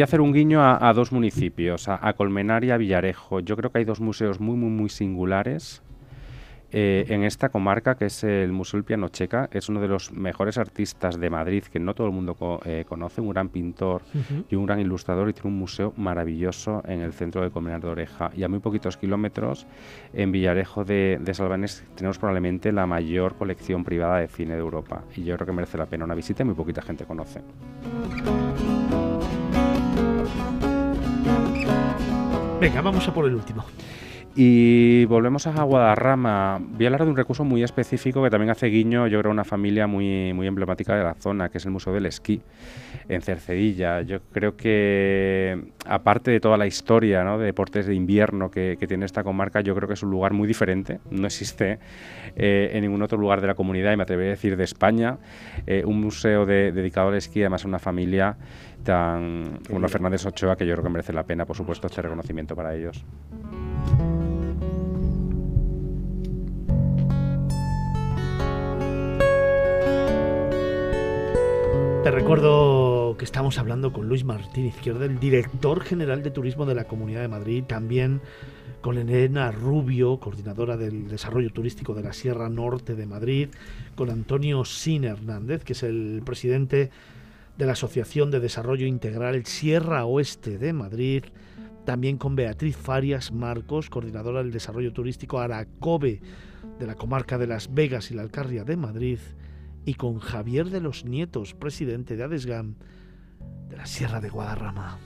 hacer 0.03 0.21
un 0.21 0.33
guiño 0.33 0.61
a, 0.63 0.93
dos 0.93 1.13
municipios, 1.13 1.89
a, 1.89 2.13
Colmenar 2.15 2.65
y 2.65 2.71
a 2.71 2.77
Villarejo. 2.77 3.41
Yo 3.41 3.57
creo 3.57 3.71
que 3.71 3.79
hay 3.79 3.85
dos 3.85 4.01
museos 4.01 4.41
muy, 4.41 4.57
muy, 4.57 4.71
muy 4.71 4.89
singulares 4.89 5.83
eh, 6.77 7.07
en 7.15 7.23
esta 7.23 7.51
comarca, 7.51 7.95
que 7.95 8.07
es 8.07 8.25
el 8.25 8.51
Museo 8.51 8.79
del 8.79 8.85
Piano 8.85 9.09
Checa. 9.09 9.49
Es 9.53 9.69
uno 9.69 9.81
de 9.81 9.87
los 9.87 10.11
mejores 10.11 10.59
artistas 10.59 11.21
de 11.21 11.31
Madrid, 11.31 11.63
que 11.63 11.79
no 11.79 11.95
todo 11.95 12.09
el 12.09 12.13
mundo 12.13 12.37
eh, 12.65 12.85
conoce, 12.89 13.21
un 13.21 13.29
gran 13.31 13.49
pintor 13.49 14.03
y 14.51 14.57
un 14.57 14.67
gran 14.67 14.81
ilustrador, 14.81 15.29
y 15.29 15.33
tiene 15.33 15.51
un 15.51 15.59
museo 15.59 15.93
maravilloso 15.97 16.83
en 16.89 17.01
el 17.01 17.13
centro 17.13 17.43
de 17.43 17.51
Colmenar 17.51 17.81
de 17.81 17.87
Oreja. 17.87 18.33
Y 18.37 18.43
a 18.43 18.49
muy 18.49 18.59
poquitos 18.59 18.97
kilómetros, 18.97 19.69
en 20.13 20.33
Villarejo 20.33 20.85
de, 20.85 21.21
de 21.21 21.35
Salvanes, 21.35 21.85
tenemos 21.95 22.19
probablemente 22.19 22.73
la 22.73 22.87
mayor 22.87 23.37
colección 23.37 23.85
privada 23.85 24.19
de 24.19 24.27
cine 24.27 24.55
de 24.55 24.61
Europa. 24.61 25.05
Y 25.15 25.23
yo 25.23 25.37
creo 25.37 25.47
que 25.47 25.53
merece 25.53 25.79
la 25.79 25.87
pena 25.87 26.05
una 26.05 26.17
visita 26.17 26.43
y 26.43 26.47
muy 26.47 26.57
poquita 26.57 26.83
gente 26.83 27.05
conoce. 27.05 27.41
Venga, 32.65 32.81
vamos 32.81 33.07
a 33.07 33.13
por 33.13 33.27
el 33.27 33.35
último. 33.35 33.63
Y 34.35 35.05
volvemos 35.05 35.47
a 35.47 35.63
Guadarrama. 35.63 36.59
Voy 36.59 36.87
a 36.87 36.89
hablar 36.89 37.05
de 37.05 37.11
un 37.11 37.17
recurso 37.17 37.45
muy 37.45 37.63
específico 37.63 38.23
que 38.23 38.31
también 38.31 38.51
hace 38.51 38.69
guiño, 38.69 39.07
yo 39.07 39.19
creo, 39.19 39.31
a 39.31 39.35
una 39.35 39.45
familia 39.45 39.87
muy, 39.87 40.33
muy 40.33 40.47
emblemática 40.47 40.97
de 40.97 41.05
la 41.05 41.13
zona, 41.15 41.51
que 41.51 41.59
es 41.59 41.67
el 41.67 41.73
Museo 41.73 41.93
del 41.93 42.07
Esquí 42.07 42.41
en 43.07 43.21
Cercedilla. 43.21 44.01
Yo 44.01 44.21
creo 44.33 44.57
que, 44.57 45.73
aparte 45.85 46.31
de 46.31 46.41
toda 46.41 46.57
la 46.57 46.67
historia 46.67 47.23
de 47.23 47.45
deportes 47.45 47.87
de 47.87 47.95
invierno 47.95 48.51
que, 48.51 48.79
tiene 48.89 49.05
esta 49.05 49.23
comarca, 49.23 49.61
yo 49.61 49.75
creo 49.75 49.87
que 49.87 49.95
es 49.95 50.03
un 50.03 50.11
lugar 50.11 50.33
muy 50.33 50.49
diferente. 50.49 51.01
No 51.11 51.27
existe 51.27 51.79
eh, 52.35 52.71
en 52.73 52.81
ningún 52.81 53.03
otro 53.03 53.19
lugar 53.19 53.43
de 53.43 53.47
la 53.47 53.55
comunidad, 53.55 53.93
y 53.93 53.99
me 53.99 54.05
atrevería 54.05 54.33
a 54.33 54.37
decir 54.37 54.57
de 54.57 54.65
España, 54.65 55.19
eh, 55.67 55.83
un 55.85 56.01
museo 56.01 56.47
dedicado 56.47 57.09
al 57.09 57.17
esquí, 57.17 57.41
además 57.43 57.67
a 57.67 57.69
una 57.69 57.79
familia 57.79 58.39
tan 58.85 59.59
como 59.69 59.89
Fernández 59.89 60.25
Ochoa, 60.27 60.57
que 60.57 60.67
yo 60.67 60.75
creo 60.75 60.85
que 60.85 60.91
merece 60.91 61.13
la 61.13 61.25
pena, 61.25 61.45
por 61.45 61.57
supuesto, 61.57 61.89
este 61.89 62.03
reconocimiento 62.03 62.55
para 62.55 62.75
ellos. 62.75 63.05
Te 72.05 72.11
recuerdo 72.11 73.17
que 73.17 73.25
estamos 73.25 73.59
hablando 73.59 73.91
con 73.95 74.11
Luis 74.11 74.25
Martín 74.25 74.67
Izquierda, 74.67 75.07
el 75.07 75.19
director 75.19 75.81
general 75.81 76.23
de 76.23 76.31
turismo 76.31 76.67
de 76.67 76.75
la 76.75 76.85
Comunidad 76.85 77.23
de 77.23 77.29
Madrid, 77.29 77.65
también 77.67 78.21
con 78.83 78.99
Elena 78.99 79.51
Rubio, 79.51 80.21
coordinadora 80.21 80.77
del 80.77 81.09
desarrollo 81.09 81.49
turístico 81.49 81.95
de 81.95 82.03
la 82.03 82.13
Sierra 82.13 82.51
Norte 82.51 82.95
de 82.95 83.07
Madrid, 83.07 83.49
con 83.95 84.11
Antonio 84.11 84.67
Sin 84.67 85.05
Hernández, 85.05 85.65
que 85.65 85.73
es 85.73 85.83
el 85.83 86.21
presidente 86.27 86.91
de 87.57 87.67
la 87.67 87.73
Asociación 87.73 88.31
de 88.31 88.41
Desarrollo 88.41 88.87
Integral 88.87 89.47
Sierra 89.47 90.05
Oeste 90.05 90.59
de 90.59 90.73
Madrid, 90.73 91.25
también 91.85 92.17
con 92.17 92.35
Beatriz 92.35 92.77
Farias 92.77 93.33
Marcos, 93.33 93.91
coordinadora 93.91 94.43
del 94.43 94.53
desarrollo 94.53 94.93
turístico 94.93 95.39
Aracobe 95.39 96.21
de 96.79 96.87
la 96.87 96.95
comarca 96.95 97.39
de 97.39 97.47
Las 97.47 97.73
Vegas 97.73 98.11
y 98.11 98.15
la 98.15 98.23
Alcarria 98.23 98.65
de 98.65 98.77
Madrid, 98.77 99.19
y 99.85 99.95
con 99.95 100.19
Javier 100.19 100.71
de 100.71 100.81
los 100.81 101.05
Nietos, 101.05 101.55
presidente 101.55 102.17
de 102.17 102.25
Adesgam 102.25 102.75
de 103.69 103.77
la 103.77 103.87
Sierra 103.87 104.21
de 104.21 104.31
Guadarrama. 104.31 104.99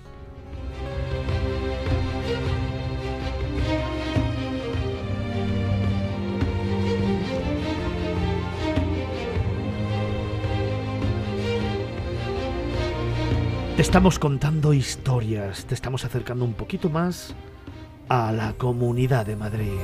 Te 13.78 13.82
estamos 13.82 14.18
contando 14.18 14.72
historias, 14.72 15.64
te 15.66 15.76
estamos 15.76 16.04
acercando 16.04 16.44
un 16.44 16.54
poquito 16.54 16.90
más 16.90 17.32
a 18.08 18.32
la 18.32 18.54
comunidad 18.54 19.24
de 19.24 19.36
Madrid. 19.36 19.78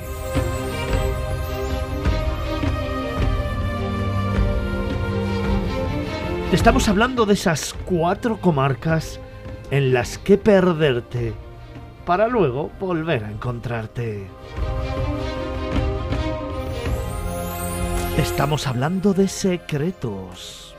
Estamos 6.51 6.89
hablando 6.89 7.25
de 7.25 7.35
esas 7.35 7.73
cuatro 7.85 8.41
comarcas 8.41 9.21
en 9.71 9.95
las 9.95 10.19
que 10.19 10.39
perderte 10.39 11.33
para 12.05 12.27
luego 12.27 12.73
volver 12.81 13.23
a 13.23 13.31
encontrarte. 13.31 14.27
Estamos 18.19 18.67
hablando 18.67 19.15
de 19.15 19.29
secretos. 19.29 20.74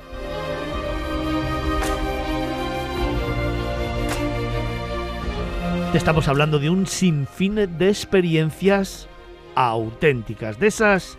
Estamos 5.93 6.27
hablando 6.27 6.59
de 6.59 6.69
un 6.69 6.87
sinfín 6.87 7.55
de 7.55 7.89
experiencias 7.89 9.07
auténticas, 9.55 10.59
de 10.59 10.67
esas 10.67 11.17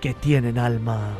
que 0.00 0.14
tienen 0.14 0.58
alma. 0.58 1.16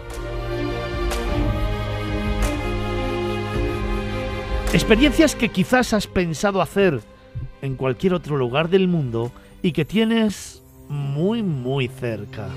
Experiencias 4.72 5.34
que 5.34 5.48
quizás 5.48 5.92
has 5.92 6.06
pensado 6.06 6.62
hacer 6.62 7.00
en 7.60 7.76
cualquier 7.76 8.14
otro 8.14 8.36
lugar 8.36 8.70
del 8.70 8.88
mundo 8.88 9.32
y 9.62 9.72
que 9.72 9.84
tienes 9.84 10.62
muy 10.88 11.42
muy 11.42 11.88
cerca. 11.88 12.48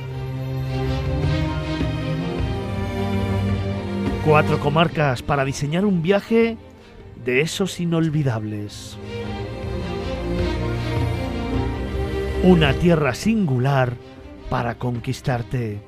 Cuatro 4.25 4.59
comarcas 4.59 5.21
para 5.21 5.43
diseñar 5.43 5.85
un 5.85 6.01
viaje 6.01 6.57
de 7.25 7.41
esos 7.41 7.79
inolvidables. 7.79 8.97
Una 12.43 12.73
tierra 12.73 13.13
singular 13.13 13.93
para 14.49 14.77
conquistarte. 14.77 15.79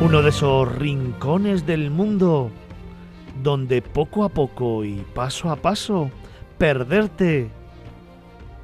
Uno 0.00 0.22
de 0.22 0.30
esos 0.30 0.74
rincones 0.76 1.66
del 1.66 1.90
mundo 1.90 2.50
donde 3.42 3.82
poco 3.82 4.24
a 4.24 4.30
poco 4.30 4.82
y 4.82 5.04
paso 5.14 5.50
a 5.50 5.56
paso 5.56 6.10
perderte 6.56 7.50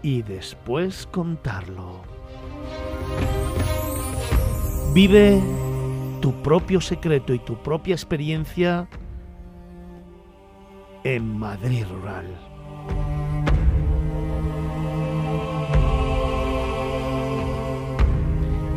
y 0.01 0.23
después 0.23 1.07
contarlo. 1.13 2.01
Vive 4.95 5.43
tu 6.23 6.33
propio 6.41 6.81
secreto 6.81 7.35
y 7.35 7.39
tu 7.39 7.63
propia 7.63 7.95
experiencia 7.95 8.89
en 11.05 11.39
Madrid 11.39 11.85
Rural. 11.89 12.51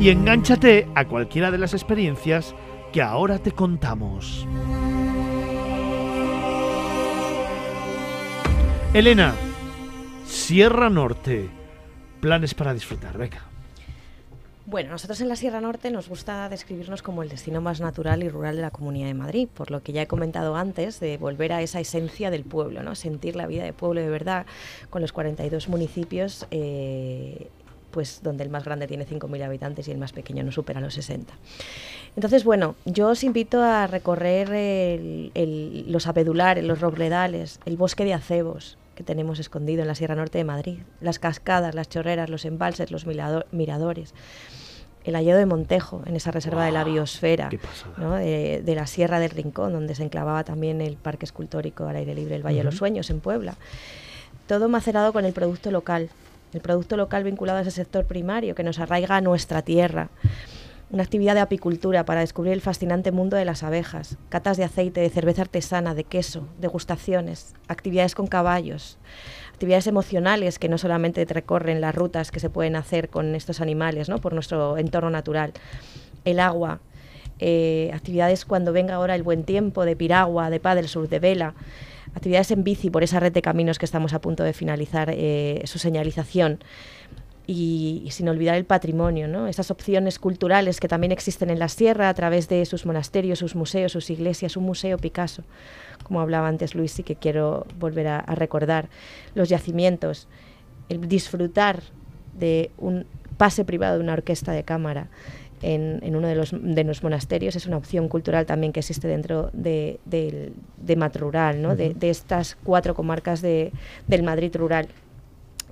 y 0.03 0.09
engánchate 0.09 0.89
a 0.95 1.05
cualquiera 1.05 1.49
de 1.49 1.57
las 1.57 1.74
experiencias 1.74 2.53
que 2.91 3.01
ahora 3.01 3.39
te 3.39 3.53
contamos. 3.53 4.45
Elena, 8.93 9.34
Sierra 10.26 10.89
Norte, 10.89 11.49
planes 12.19 12.53
para 12.53 12.74
disfrutar, 12.74 13.17
venga. 13.17 13.53
Bueno, 14.66 14.91
nosotros 14.91 15.20
en 15.20 15.28
la 15.28 15.36
Sierra 15.36 15.59
Norte 15.59 15.91
nos 15.91 16.07
gusta 16.07 16.47
describirnos 16.47 17.01
como 17.01 17.22
el 17.22 17.28
destino 17.28 17.59
más 17.59 17.82
natural 17.82 18.24
y 18.24 18.30
rural 18.30 18.55
de 18.55 18.61
la 18.61 18.72
Comunidad 18.72 19.07
de 19.07 19.14
Madrid, 19.14 19.49
por 19.53 19.72
lo 19.72 19.84
que 19.84 19.91
ya 19.91 20.03
he 20.03 20.07
comentado 20.07 20.55
antes, 20.55 21.01
de 21.01 21.18
volver 21.18 21.51
a 21.51 21.61
esa 21.61 21.82
esencia 21.82 22.32
del 22.32 22.45
pueblo, 22.45 22.82
¿no? 22.82 22.95
sentir 22.95 23.36
la 23.36 23.45
vida 23.45 23.66
de 23.66 23.74
pueblo 23.74 23.99
de 23.99 24.07
verdad, 24.07 24.45
con 24.89 25.01
los 25.01 25.11
42 25.11 25.68
municipios, 25.68 26.47
eh, 26.49 27.49
pues 27.91 28.22
donde 28.24 28.45
el 28.45 28.49
más 28.49 28.64
grande 28.64 28.88
tiene 28.88 29.05
5.000 29.05 29.43
habitantes 29.43 29.89
y 29.89 29.91
el 29.91 29.97
más 29.97 30.14
pequeño 30.14 30.43
no 30.43 30.51
supera 30.53 30.80
los 30.80 30.93
60. 30.93 31.34
Entonces, 32.16 32.45
bueno, 32.45 32.76
yo 32.86 33.09
os 33.09 33.24
invito 33.26 33.61
a 33.61 33.86
recorrer 33.88 34.49
los 35.88 36.07
apedulares, 36.07 36.64
los 36.64 36.80
robledales, 36.80 37.59
el 37.66 37.76
bosque 37.76 38.05
de 38.05 38.14
acebos, 38.14 38.78
que 38.95 39.03
tenemos 39.03 39.39
escondido 39.39 39.82
en 39.82 39.88
la 39.88 39.95
Sierra 39.95 40.16
Norte 40.16 40.38
de 40.38 40.43
Madrid, 40.43 40.80
las 41.01 41.20
cascadas, 41.20 41.76
las 41.76 41.89
chorreras, 41.89 42.30
los 42.30 42.45
embalses, 42.45 42.91
los 42.91 43.05
miradores, 43.05 44.14
el 45.04 45.16
hallado 45.16 45.39
de 45.39 45.45
Montejo, 45.45 46.01
en 46.06 46.16
esa 46.16 46.32
reserva 46.32 46.66
de 46.66 46.72
la 46.72 46.84
biosfera, 46.84 47.49
de, 47.49 48.74
la 48.76 48.88
Sierra 48.88 49.20
del 49.20 49.32
Rincón, 49.32 49.74
donde 49.74 49.95
se 49.95 50.04
enclavaba 50.04 50.43
también 50.43 50.82
el 50.82 50.95
Parque 50.95 51.26
Escultórico 51.26 51.86
al 51.86 51.95
aire 51.95 52.16
libre, 52.16 52.36
el 52.36 52.45
Valle 52.45 52.60
de 52.60 52.64
los 52.64 52.78
Sueños, 52.78 53.10
en 53.10 53.20
Puebla. 53.20 53.56
Todo 54.47 54.70
macerado 54.70 55.14
con 55.14 55.26
el 55.26 55.34
producto 55.34 55.72
local, 55.72 56.10
el 56.54 56.62
producto 56.62 56.97
local 56.97 57.24
vinculado 57.24 57.60
a 57.60 57.62
ese 57.62 57.72
sector 57.72 58.06
primario 58.06 58.56
que 58.56 58.64
nos 58.64 58.80
arraiga 58.80 59.18
a 59.18 59.22
nuestra 59.22 59.62
tierra 59.62 60.10
una 60.91 61.03
actividad 61.03 61.34
de 61.34 61.41
apicultura 61.41 62.05
para 62.05 62.21
descubrir 62.21 62.53
el 62.53 62.61
fascinante 62.61 63.11
mundo 63.11 63.36
de 63.36 63.45
las 63.45 63.63
abejas, 63.63 64.17
catas 64.29 64.57
de 64.57 64.63
aceite, 64.63 65.01
de 65.01 65.09
cerveza 65.09 65.41
artesana, 65.41 65.95
de 65.95 66.03
queso, 66.03 66.47
degustaciones, 66.59 67.53
actividades 67.67 68.15
con 68.15 68.27
caballos, 68.27 68.97
actividades 69.51 69.88
emocionales 69.88 70.59
que 70.59 70.69
no 70.69 70.77
solamente 70.77 71.25
recorren 71.25 71.81
las 71.81 71.95
rutas 71.95 72.31
que 72.31 72.39
se 72.39 72.49
pueden 72.49 72.75
hacer 72.75 73.09
con 73.09 73.34
estos 73.36 73.61
animales, 73.61 74.09
¿no? 74.09 74.19
por 74.19 74.34
nuestro 74.34 74.77
entorno 74.77 75.09
natural, 75.09 75.53
el 76.25 76.39
agua, 76.39 76.79
eh, 77.39 77.91
actividades 77.93 78.45
cuando 78.45 78.71
venga 78.71 78.95
ahora 78.95 79.15
el 79.15 79.23
buen 79.23 79.43
tiempo 79.43 79.86
de 79.86 79.95
piragua, 79.95 80.49
de 80.49 80.59
paddle 80.59 80.88
sur, 80.88 81.09
de 81.09 81.19
vela, 81.19 81.55
actividades 82.13 82.51
en 82.51 82.63
bici 82.63 82.89
por 82.89 83.03
esa 83.03 83.19
red 83.19 83.31
de 83.31 83.41
caminos 83.41 83.79
que 83.79 83.86
estamos 83.86 84.13
a 84.13 84.21
punto 84.21 84.43
de 84.43 84.53
finalizar 84.53 85.09
eh, 85.11 85.61
su 85.65 85.79
señalización 85.79 86.59
y, 87.46 88.08
sin 88.12 88.30
olvidar 88.30 88.56
el 88.56 88.66
patrimonio, 88.66 89.28
¿no? 89.28 89.48
esas 89.48 89.70
opciones 89.70 90.20
culturales 90.20 90.80
que 90.80 90.88
también 90.88 91.12
existen 91.12 91.50
en 91.50 91.60
la 91.60 91.68
sierra 91.68 92.10
a 92.10 92.14
través 92.14 92.48
de 92.48 92.66
sus 92.66 92.86
monasterios, 92.86 93.39
sus 93.39 93.56
museos, 93.56 93.91
sus 93.91 94.10
iglesias, 94.10 94.56
un 94.56 94.64
museo 94.64 94.98
Picasso, 94.98 95.44
como 96.04 96.22
hablaba 96.22 96.48
antes 96.48 96.74
Luis 96.74 96.98
y 97.00 97.04
que 97.04 97.16
quiero 97.16 97.66
volver 97.80 98.08
a, 98.08 98.22
recordar, 98.36 98.88
los 99.36 99.50
yacimientos, 99.50 100.28
el 100.89 101.08
disfrutar 101.08 101.84
de 102.34 102.72
un 102.78 103.06
pase 103.38 103.66
privado 103.66 103.98
de 103.98 104.04
una 104.04 104.14
orquesta 104.14 104.54
de 104.54 104.64
cámara 104.64 105.08
en, 105.62 106.16
uno 106.16 106.28
de 106.28 106.36
los, 106.36 106.52
de 106.52 106.84
los 106.84 107.04
monasterios 107.04 107.56
es 107.56 107.66
una 107.66 107.78
opción 107.78 108.10
cultural 108.10 108.46
también 108.46 108.74
que 108.74 108.82
existe 108.82 109.08
dentro 109.08 109.50
de, 109.54 110.00
de, 110.06 110.52
Rural, 111.14 111.62
¿no? 111.62 111.76
de, 111.76 111.96
estas 112.02 112.58
cuatro 112.64 112.96
comarcas 112.96 113.41
del 113.41 113.72
Madrid 114.24 114.56
rural 114.56 114.88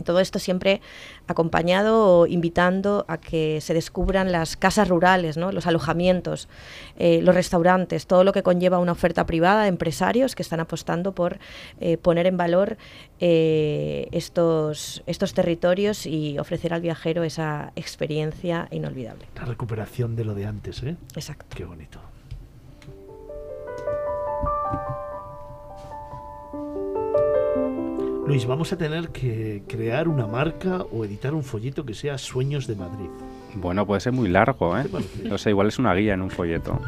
todo 0.03 0.19
esto 0.19 0.39
siempre 0.39 0.81
acompañado 1.27 2.19
o 2.19 2.27
invitando 2.27 3.05
a 3.07 3.17
que 3.17 3.59
se 3.61 3.73
descubran 3.73 4.31
las 4.31 4.57
casas 4.57 4.87
rurales, 4.87 5.37
¿no? 5.37 5.51
los 5.51 5.67
alojamientos, 5.67 6.47
eh, 6.97 7.21
los 7.21 7.35
restaurantes, 7.35 8.07
todo 8.07 8.23
lo 8.23 8.33
que 8.33 8.43
conlleva 8.43 8.79
una 8.79 8.91
oferta 8.91 9.25
privada 9.25 9.63
de 9.63 9.69
empresarios 9.69 10.35
que 10.35 10.43
están 10.43 10.59
apostando 10.59 11.13
por 11.13 11.39
eh, 11.79 11.97
poner 11.97 12.27
en 12.27 12.37
valor 12.37 12.77
eh, 13.19 14.07
estos, 14.11 15.03
estos 15.05 15.33
territorios 15.33 16.05
y 16.05 16.37
ofrecer 16.39 16.73
al 16.73 16.81
viajero 16.81 17.23
esa 17.23 17.71
experiencia 17.75 18.67
inolvidable. 18.71 19.25
La 19.35 19.45
recuperación 19.45 20.15
de 20.15 20.25
lo 20.25 20.35
de 20.35 20.45
antes, 20.45 20.83
¿eh? 20.83 20.95
Exacto. 21.15 21.55
Qué 21.55 21.65
bonito. 21.65 21.99
Luis, 28.31 28.45
vamos 28.45 28.71
a 28.71 28.77
tener 28.77 29.09
que 29.09 29.61
crear 29.67 30.07
una 30.07 30.25
marca 30.25 30.85
o 30.89 31.03
editar 31.03 31.33
un 31.33 31.43
folleto 31.43 31.85
que 31.85 31.93
sea 31.93 32.17
Sueños 32.17 32.65
de 32.65 32.77
Madrid. 32.77 33.09
Bueno, 33.55 33.85
puede 33.85 33.99
ser 33.99 34.13
muy 34.13 34.29
largo, 34.29 34.77
¿eh? 34.77 34.85
O 35.29 35.37
sea, 35.37 35.49
igual 35.49 35.67
es 35.67 35.77
una 35.79 35.93
guía 35.93 36.13
en 36.13 36.21
un 36.21 36.29
folleto. 36.29 36.79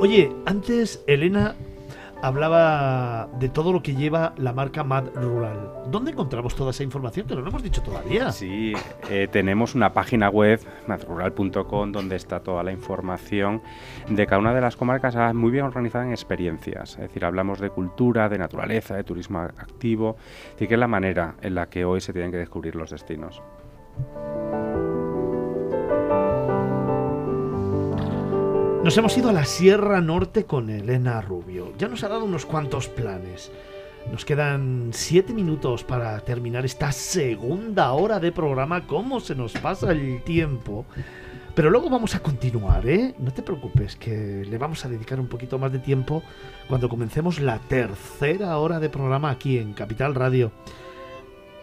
Oye, 0.00 0.30
antes 0.44 1.02
Elena 1.06 1.54
hablaba 2.22 3.28
de 3.38 3.48
todo 3.48 3.72
lo 3.72 3.82
que 3.82 3.94
lleva 3.94 4.32
la 4.38 4.52
marca 4.52 4.84
Mad 4.84 5.08
Rural. 5.14 5.72
¿Dónde 5.88 6.12
encontramos 6.12 6.54
toda 6.54 6.70
esa 6.70 6.84
información? 6.84 7.26
Que 7.26 7.34
no 7.34 7.42
lo 7.42 7.48
hemos 7.48 7.62
dicho 7.62 7.82
todavía. 7.82 8.30
Sí, 8.32 8.72
eh, 9.10 9.28
tenemos 9.30 9.74
una 9.74 9.92
página 9.92 10.30
web, 10.30 10.60
madrural.com, 10.86 11.92
donde 11.92 12.16
está 12.16 12.40
toda 12.40 12.62
la 12.62 12.72
información 12.72 13.60
de 14.08 14.26
cada 14.26 14.38
una 14.38 14.54
de 14.54 14.60
las 14.60 14.76
comarcas 14.76 15.16
ah, 15.16 15.32
muy 15.34 15.50
bien 15.50 15.64
organizada 15.64 16.04
en 16.04 16.12
experiencias. 16.12 16.92
Es 16.92 17.00
decir, 17.00 17.24
hablamos 17.24 17.60
de 17.60 17.70
cultura, 17.70 18.28
de 18.28 18.38
naturaleza, 18.38 18.94
de 18.94 19.04
turismo 19.04 19.40
activo, 19.40 20.16
y 20.58 20.68
que 20.68 20.74
es 20.74 20.80
la 20.80 20.88
manera 20.88 21.34
en 21.42 21.56
la 21.56 21.66
que 21.66 21.84
hoy 21.84 22.00
se 22.00 22.12
tienen 22.12 22.30
que 22.30 22.38
descubrir 22.38 22.76
los 22.76 22.90
destinos. 22.90 23.42
Nos 28.84 28.98
hemos 28.98 29.16
ido 29.16 29.28
a 29.28 29.32
la 29.32 29.44
Sierra 29.44 30.00
Norte 30.00 30.44
con 30.44 30.68
Elena 30.68 31.20
Rubio. 31.20 31.72
Ya 31.78 31.86
nos 31.86 32.02
ha 32.02 32.08
dado 32.08 32.24
unos 32.24 32.44
cuantos 32.44 32.88
planes. 32.88 33.52
Nos 34.10 34.24
quedan 34.24 34.90
siete 34.92 35.32
minutos 35.32 35.84
para 35.84 36.18
terminar 36.18 36.64
esta 36.64 36.90
segunda 36.90 37.92
hora 37.92 38.18
de 38.18 38.32
programa. 38.32 38.88
¿Cómo 38.88 39.20
se 39.20 39.36
nos 39.36 39.52
pasa 39.52 39.92
el 39.92 40.24
tiempo? 40.24 40.84
Pero 41.54 41.70
luego 41.70 41.90
vamos 41.90 42.16
a 42.16 42.18
continuar, 42.18 42.84
¿eh? 42.88 43.14
No 43.20 43.32
te 43.32 43.42
preocupes, 43.42 43.94
que 43.94 44.44
le 44.44 44.58
vamos 44.58 44.84
a 44.84 44.88
dedicar 44.88 45.20
un 45.20 45.28
poquito 45.28 45.60
más 45.60 45.70
de 45.70 45.78
tiempo 45.78 46.24
cuando 46.68 46.88
comencemos 46.88 47.38
la 47.38 47.60
tercera 47.60 48.58
hora 48.58 48.80
de 48.80 48.90
programa 48.90 49.30
aquí 49.30 49.58
en 49.58 49.74
Capital 49.74 50.16
Radio. 50.16 50.50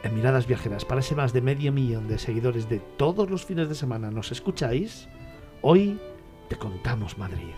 En 0.04 0.16
Miradas 0.16 0.48
Viajeras, 0.48 0.86
para 0.86 1.02
ese 1.02 1.16
más 1.16 1.34
de 1.34 1.42
medio 1.42 1.74
millón 1.74 2.08
de 2.08 2.18
seguidores 2.18 2.70
de 2.70 2.80
todos 2.80 3.30
los 3.30 3.44
fines 3.44 3.68
de 3.68 3.76
semana, 3.76 4.10
¿nos 4.10 4.32
escucháis? 4.32 5.10
Hoy 5.62 6.00
te 6.50 6.58
contamos 6.58 7.18
Madrid. 7.18 7.54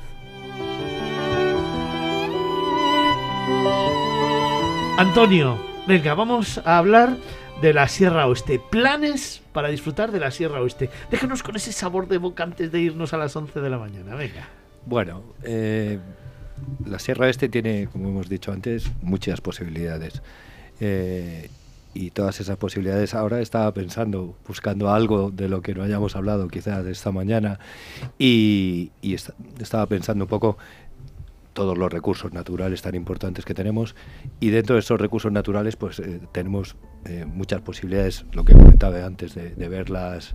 Antonio, 4.98 5.58
venga, 5.88 6.14
vamos 6.14 6.60
a 6.64 6.78
hablar 6.78 7.18
de 7.62 7.74
la 7.74 7.88
Sierra 7.88 8.28
Oeste. 8.28 8.60
Planes 8.60 9.42
para 9.54 9.70
disfrutar 9.70 10.12
de 10.12 10.20
la 10.20 10.30
Sierra 10.30 10.62
Oeste. 10.62 10.90
Déjanos 11.10 11.42
con 11.42 11.56
ese 11.56 11.72
sabor 11.72 12.08
de 12.08 12.18
boca 12.18 12.44
antes 12.44 12.72
de 12.72 12.82
irnos 12.82 13.14
a 13.14 13.18
las 13.18 13.36
11 13.36 13.62
de 13.62 13.70
la 13.70 13.78
mañana. 13.80 14.16
Venga. 14.16 14.48
Bueno, 14.86 15.24
eh, 15.44 16.00
la 16.86 17.00
Sierra 17.00 17.26
Oeste 17.26 17.50
tiene, 17.50 17.88
como 17.92 18.10
hemos 18.10 18.30
dicho 18.30 18.52
antes, 18.52 18.92
muchas 19.02 19.42
posibilidades. 19.42 20.22
Eh, 20.80 21.50
y 21.94 22.12
todas 22.12 22.40
esas 22.40 22.58
posibilidades. 22.58 23.14
Ahora 23.14 23.42
estaba 23.42 23.74
pensando, 23.74 24.36
buscando 24.48 24.92
algo 24.92 25.32
de 25.32 25.50
lo 25.50 25.62
que 25.62 25.74
no 25.74 25.84
hayamos 25.84 26.16
hablado 26.16 26.48
quizás 26.48 26.86
esta 26.86 27.12
mañana 27.12 27.60
y, 28.18 28.92
estaba 29.60 29.86
pensando 29.88 30.26
un 30.26 30.30
poco 30.30 30.58
todos 31.54 31.78
los 31.78 31.92
recursos 31.92 32.32
naturales 32.32 32.82
tan 32.82 32.96
importantes 32.96 33.44
que 33.44 33.54
tenemos 33.54 33.96
y 34.40 34.50
dentro 34.52 34.76
de 34.76 34.80
esos 34.80 35.00
recursos 35.00 35.32
naturales 35.32 35.76
pues 35.76 36.00
eh, 36.00 36.22
tenemos 36.32 36.78
eh, 37.06 37.26
muchas 37.26 37.62
posibilidades, 37.62 38.26
lo 38.32 38.46
que 38.46 38.54
comentaba 38.54 39.06
antes, 39.06 39.36
de, 39.36 39.68
ver 39.68 39.90
las, 39.90 40.34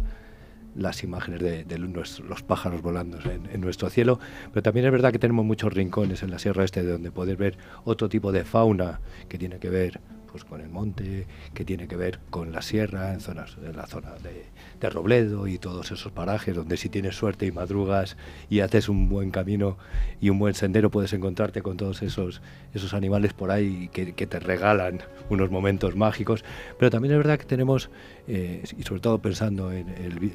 las 0.75 1.03
imágenes 1.03 1.41
de, 1.41 1.79
los, 1.79 2.43
pájaros 2.43 2.83
volando 2.83 3.19
en, 3.31 3.61
nuestro 3.63 3.89
cielo, 3.89 4.21
pero 4.53 4.63
también 4.63 4.87
es 4.87 4.93
verdad 4.93 5.11
que 5.11 5.19
tenemos 5.19 5.45
muchos 5.45 5.73
rincones 5.73 6.23
en 6.23 6.31
la 6.31 6.39
Sierra 6.39 6.65
Este 6.65 6.83
donde 6.83 7.11
poder 7.11 7.39
ver 7.39 7.57
otro 7.85 8.11
tipo 8.11 8.31
de 8.31 8.45
fauna 8.45 9.01
que 9.29 9.39
tiene 9.39 9.59
que 9.59 9.71
ver 9.71 10.01
pues, 10.37 10.45
con 10.45 10.61
el 10.61 10.69
monte, 10.69 11.27
que 11.55 11.65
tiene 11.65 11.89
que 11.89 11.97
ver 11.97 12.21
con 12.29 12.53
la 12.53 12.61
sierra, 12.61 13.15
en 13.15 13.21
zonas, 13.21 13.57
en 13.63 13.75
la 13.75 13.87
zona 13.87 14.11
de, 14.17 14.45
de 14.81 14.91
Robledo 14.91 15.47
y 15.47 15.59
todos 15.59 15.91
esos 15.91 16.13
parajes 16.13 16.55
donde 16.55 16.77
si 16.77 16.89
tienes 16.89 17.17
suerte 17.17 17.47
y 17.47 17.53
madrugas 17.53 18.17
y 18.51 18.61
haces 18.61 18.89
un 18.89 19.09
buen 19.09 19.31
camino 19.31 19.77
y 20.21 20.31
un 20.31 20.39
buen 20.39 20.55
sendero 20.55 20.91
puedes 20.91 21.13
encontrarte 21.13 21.63
con 21.63 21.77
todos 21.77 22.03
esos, 22.03 22.43
esos 22.75 22.95
animales 22.95 23.33
por 23.33 23.51
ahí 23.51 23.89
que, 23.93 24.27
te 24.27 24.41
regalan 24.41 25.03
unos 25.31 25.51
momentos 25.51 25.95
mágicos. 25.95 26.45
Pero 26.79 26.91
también 26.91 27.13
es 27.13 27.19
verdad 27.19 27.39
que 27.39 27.45
tenemos, 27.45 27.91
eh, 28.27 28.65
y 28.77 28.83
sobre 28.83 29.01
todo 29.01 29.19
pensando 29.19 29.71
en 29.73 29.89
el, 29.89 30.33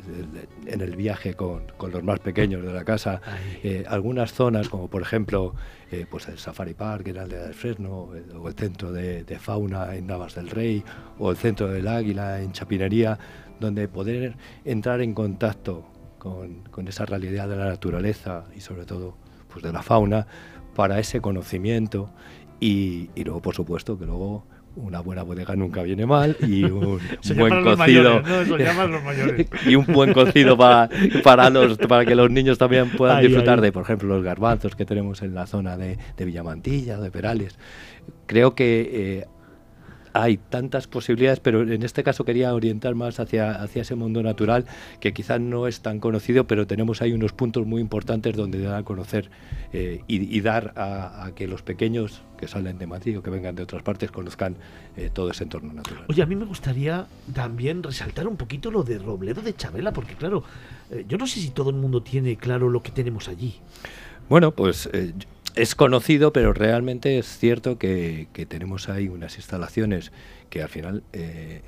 en 0.65 0.81
el 0.81 0.95
viaje 0.95 1.33
con, 1.33 1.63
con, 1.77 1.91
los 1.91 2.03
más 2.03 2.19
pequeños 2.19 2.63
de 2.63 2.71
la 2.71 2.85
casa, 2.85 3.21
eh, 3.63 3.83
algunas 3.87 4.33
zonas 4.33 4.69
como 4.69 4.87
por 4.87 5.01
ejemplo 5.01 5.53
eh, 5.91 6.05
pues 6.09 6.29
el 6.29 6.37
Safari 6.37 6.73
Park 6.73 7.07
en 7.07 7.17
Aldea 7.17 7.41
del 7.41 7.53
Fresno 7.53 8.09
o 8.39 8.47
el 8.47 8.53
centro 8.53 8.93
de, 8.93 9.25
de 9.25 9.39
fauna 9.39 9.93
en 9.93 10.07
Navas 10.07 10.35
del 10.35 10.49
Rey 10.49 10.83
o 11.19 11.31
el 11.31 11.37
centro 11.37 11.67
del 11.67 11.85
Águila 11.87 12.41
en 12.41 12.53
Chapinería, 12.53 13.19
donde 13.61 13.87
poder 13.87 14.35
entrar 14.65 14.99
en 14.99 15.13
contacto 15.13 15.85
con, 16.17 16.87
esa 16.87 17.05
realidad 17.05 17.47
de 17.47 17.55
la 17.55 17.65
naturaleza 17.65 18.43
y 18.55 18.59
sobre 18.59 18.85
todo 18.85 19.15
pues 19.51 19.63
de 19.63 19.71
la 19.71 19.81
fauna 19.81 20.27
para 20.75 20.99
ese 20.99 21.21
conocimiento 21.21 22.09
y, 22.59 23.09
luego 23.15 23.41
por 23.41 23.55
supuesto 23.55 23.97
que 23.97 24.05
luego 24.05 24.43
una 24.75 25.01
buena 25.01 25.23
bodega 25.23 25.55
nunca 25.55 25.83
viene 25.83 26.05
mal 26.05 26.37
y 26.41 26.63
un 26.63 26.99
buen 27.37 27.63
cocido 27.63 28.21
mayores, 28.21 28.47
¿no? 28.47 29.59
Y 29.69 29.75
un 29.75 29.85
buen 29.85 30.13
cocido 30.13 30.57
para, 30.57 30.89
para, 31.23 31.49
los, 31.49 31.77
para 31.77 32.05
que 32.05 32.15
los 32.15 32.29
niños 32.29 32.57
también 32.57 32.89
puedan 32.91 33.17
Ay, 33.17 33.27
disfrutar 33.27 33.59
ay. 33.59 33.65
de, 33.65 33.71
por 33.71 33.83
ejemplo, 33.83 34.07
los 34.07 34.23
garbanzos 34.23 34.75
que 34.75 34.85
tenemos 34.85 35.21
en 35.23 35.33
la 35.33 35.45
zona 35.45 35.75
de, 35.75 35.97
de 36.15 36.25
Villamantilla, 36.25 36.97
de 36.99 37.11
Perales. 37.11 37.57
Creo 38.27 38.55
que 38.55 38.89
eh, 38.93 39.27
hay 40.13 40.37
tantas 40.37 40.87
posibilidades, 40.87 41.39
pero 41.39 41.61
en 41.61 41.83
este 41.83 42.03
caso 42.03 42.25
quería 42.25 42.53
orientar 42.53 42.95
más 42.95 43.19
hacia, 43.19 43.51
hacia 43.51 43.83
ese 43.83 43.95
mundo 43.95 44.23
natural 44.23 44.65
que 44.99 45.13
quizás 45.13 45.39
no 45.39 45.67
es 45.67 45.81
tan 45.81 45.99
conocido, 45.99 46.45
pero 46.45 46.67
tenemos 46.67 47.01
ahí 47.01 47.13
unos 47.13 47.33
puntos 47.33 47.65
muy 47.65 47.81
importantes 47.81 48.35
donde 48.35 48.59
dar 48.61 48.75
a 48.75 48.83
conocer 48.83 49.29
eh, 49.73 50.01
y, 50.07 50.35
y 50.35 50.41
dar 50.41 50.73
a, 50.75 51.25
a 51.25 51.35
que 51.35 51.47
los 51.47 51.61
pequeños 51.61 52.21
que 52.37 52.47
salen 52.47 52.77
de 52.77 52.87
Madrid 52.87 53.19
o 53.19 53.23
que 53.23 53.29
vengan 53.29 53.55
de 53.55 53.63
otras 53.63 53.83
partes 53.83 54.11
conozcan 54.11 54.55
eh, 54.97 55.09
todo 55.13 55.29
ese 55.29 55.43
entorno 55.43 55.73
natural. 55.73 56.05
Oye, 56.09 56.23
a 56.23 56.25
mí 56.25 56.35
me 56.35 56.45
gustaría 56.45 57.05
también 57.33 57.83
resaltar 57.83 58.27
un 58.27 58.35
poquito 58.35 58.71
lo 58.71 58.83
de 58.83 58.97
Robledo 58.97 59.41
de 59.41 59.55
Chabela, 59.55 59.93
porque 59.93 60.15
claro, 60.15 60.43
eh, 60.89 61.05
yo 61.07 61.17
no 61.17 61.27
sé 61.27 61.39
si 61.39 61.51
todo 61.51 61.69
el 61.69 61.75
mundo 61.75 62.01
tiene 62.01 62.35
claro 62.37 62.69
lo 62.69 62.81
que 62.81 62.91
tenemos 62.91 63.27
allí. 63.27 63.55
Bueno, 64.27 64.51
pues 64.51 64.89
es 65.55 65.75
conocido, 65.75 66.33
pero 66.33 66.53
realmente 66.53 67.17
es 67.17 67.37
cierto 67.37 67.77
que, 67.77 68.27
tenemos 68.47 68.89
ahí 68.89 69.07
unas 69.07 69.37
instalaciones 69.37 70.11
que 70.49 70.61
al 70.61 70.69
final 70.69 71.03
eh, 71.13 71.61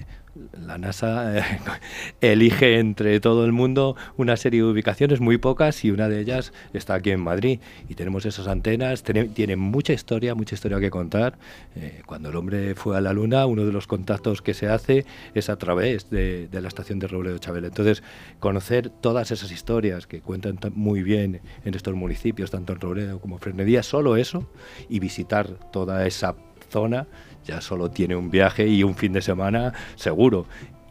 la 0.66 0.78
NASA 0.78 1.38
eh, 1.38 1.44
elige 2.22 2.80
entre 2.80 3.20
todo 3.20 3.46
el 3.46 3.52
mundo 3.52 3.96
una 4.18 4.36
serie 4.36 4.62
de 4.62 4.68
ubicaciones, 4.68 5.20
muy 5.20 5.38
pocas, 5.38 5.84
y 5.86 5.92
una 5.92 6.10
de 6.10 6.20
ellas 6.20 6.54
está 6.74 6.96
aquí 6.96 7.12
en 7.12 7.20
Madrid. 7.20 7.60
Y 7.90 7.96
tenemos 7.96 8.26
esas 8.26 8.48
antenas, 8.48 9.04
tiene, 9.04 9.26
tiene 9.26 9.56
mucha 9.56 9.94
historia, 9.94 10.34
mucha 10.36 10.56
historia 10.56 10.80
que 10.80 10.90
contar. 10.90 11.38
Eh, 11.76 12.02
cuando 12.06 12.30
el 12.30 12.36
hombre 12.36 12.76
fue 12.76 12.98
a 12.98 13.02
la 13.02 13.14
Luna, 13.14 13.46
uno 13.46 13.66
de 13.66 13.72
los 13.72 13.88
contactos 13.88 14.42
que 14.42 14.54
se 14.54 14.68
hace 14.68 15.06
es 15.34 15.50
a 15.50 15.58
través 15.58 16.10
de, 16.10 16.50
la 16.52 16.68
estación 16.68 17.00
de 17.00 17.08
Robledo 17.08 17.38
Chabela. 17.38 17.68
Entonces, 17.68 18.04
conocer 18.40 18.90
todas 18.90 19.32
esas 19.32 19.52
historias 19.52 20.08
que 20.08 20.22
cuentan 20.22 20.58
tan- 20.58 20.74
muy 20.76 21.04
bien 21.04 21.42
en 21.66 21.74
estos 21.76 21.94
municipios, 21.94 22.52
tanto 22.52 22.74
en 22.74 22.80
Robledo 22.80 23.20
como 23.20 23.36
en 23.36 23.42
Fresnedía, 23.42 23.84
solo 23.84 24.18
eso, 24.18 24.48
y 24.90 25.00
visitar 25.00 25.48
toda 25.72 26.08
esa 26.08 26.36
zona, 26.70 27.08
ya 27.46 27.62
solo 27.62 27.90
tiene 27.92 28.16
un 28.16 28.30
viaje 28.30 28.68
y 28.68 28.84
un 28.84 28.96
fin 28.96 29.14
de 29.14 29.22
semana 29.22 29.74
seguro. 29.96 30.46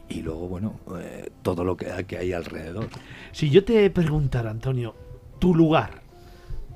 Y 0.09 0.20
luego, 0.22 0.48
bueno, 0.48 0.80
eh, 1.00 1.30
todo 1.42 1.64
lo 1.64 1.76
que, 1.76 1.86
que 2.07 2.18
hay 2.18 2.32
alrededor. 2.32 2.88
Si 3.32 3.48
yo 3.50 3.64
te 3.64 3.88
preguntara, 3.90 4.50
Antonio, 4.50 4.94
tu 5.38 5.55
lugar, 5.55 6.03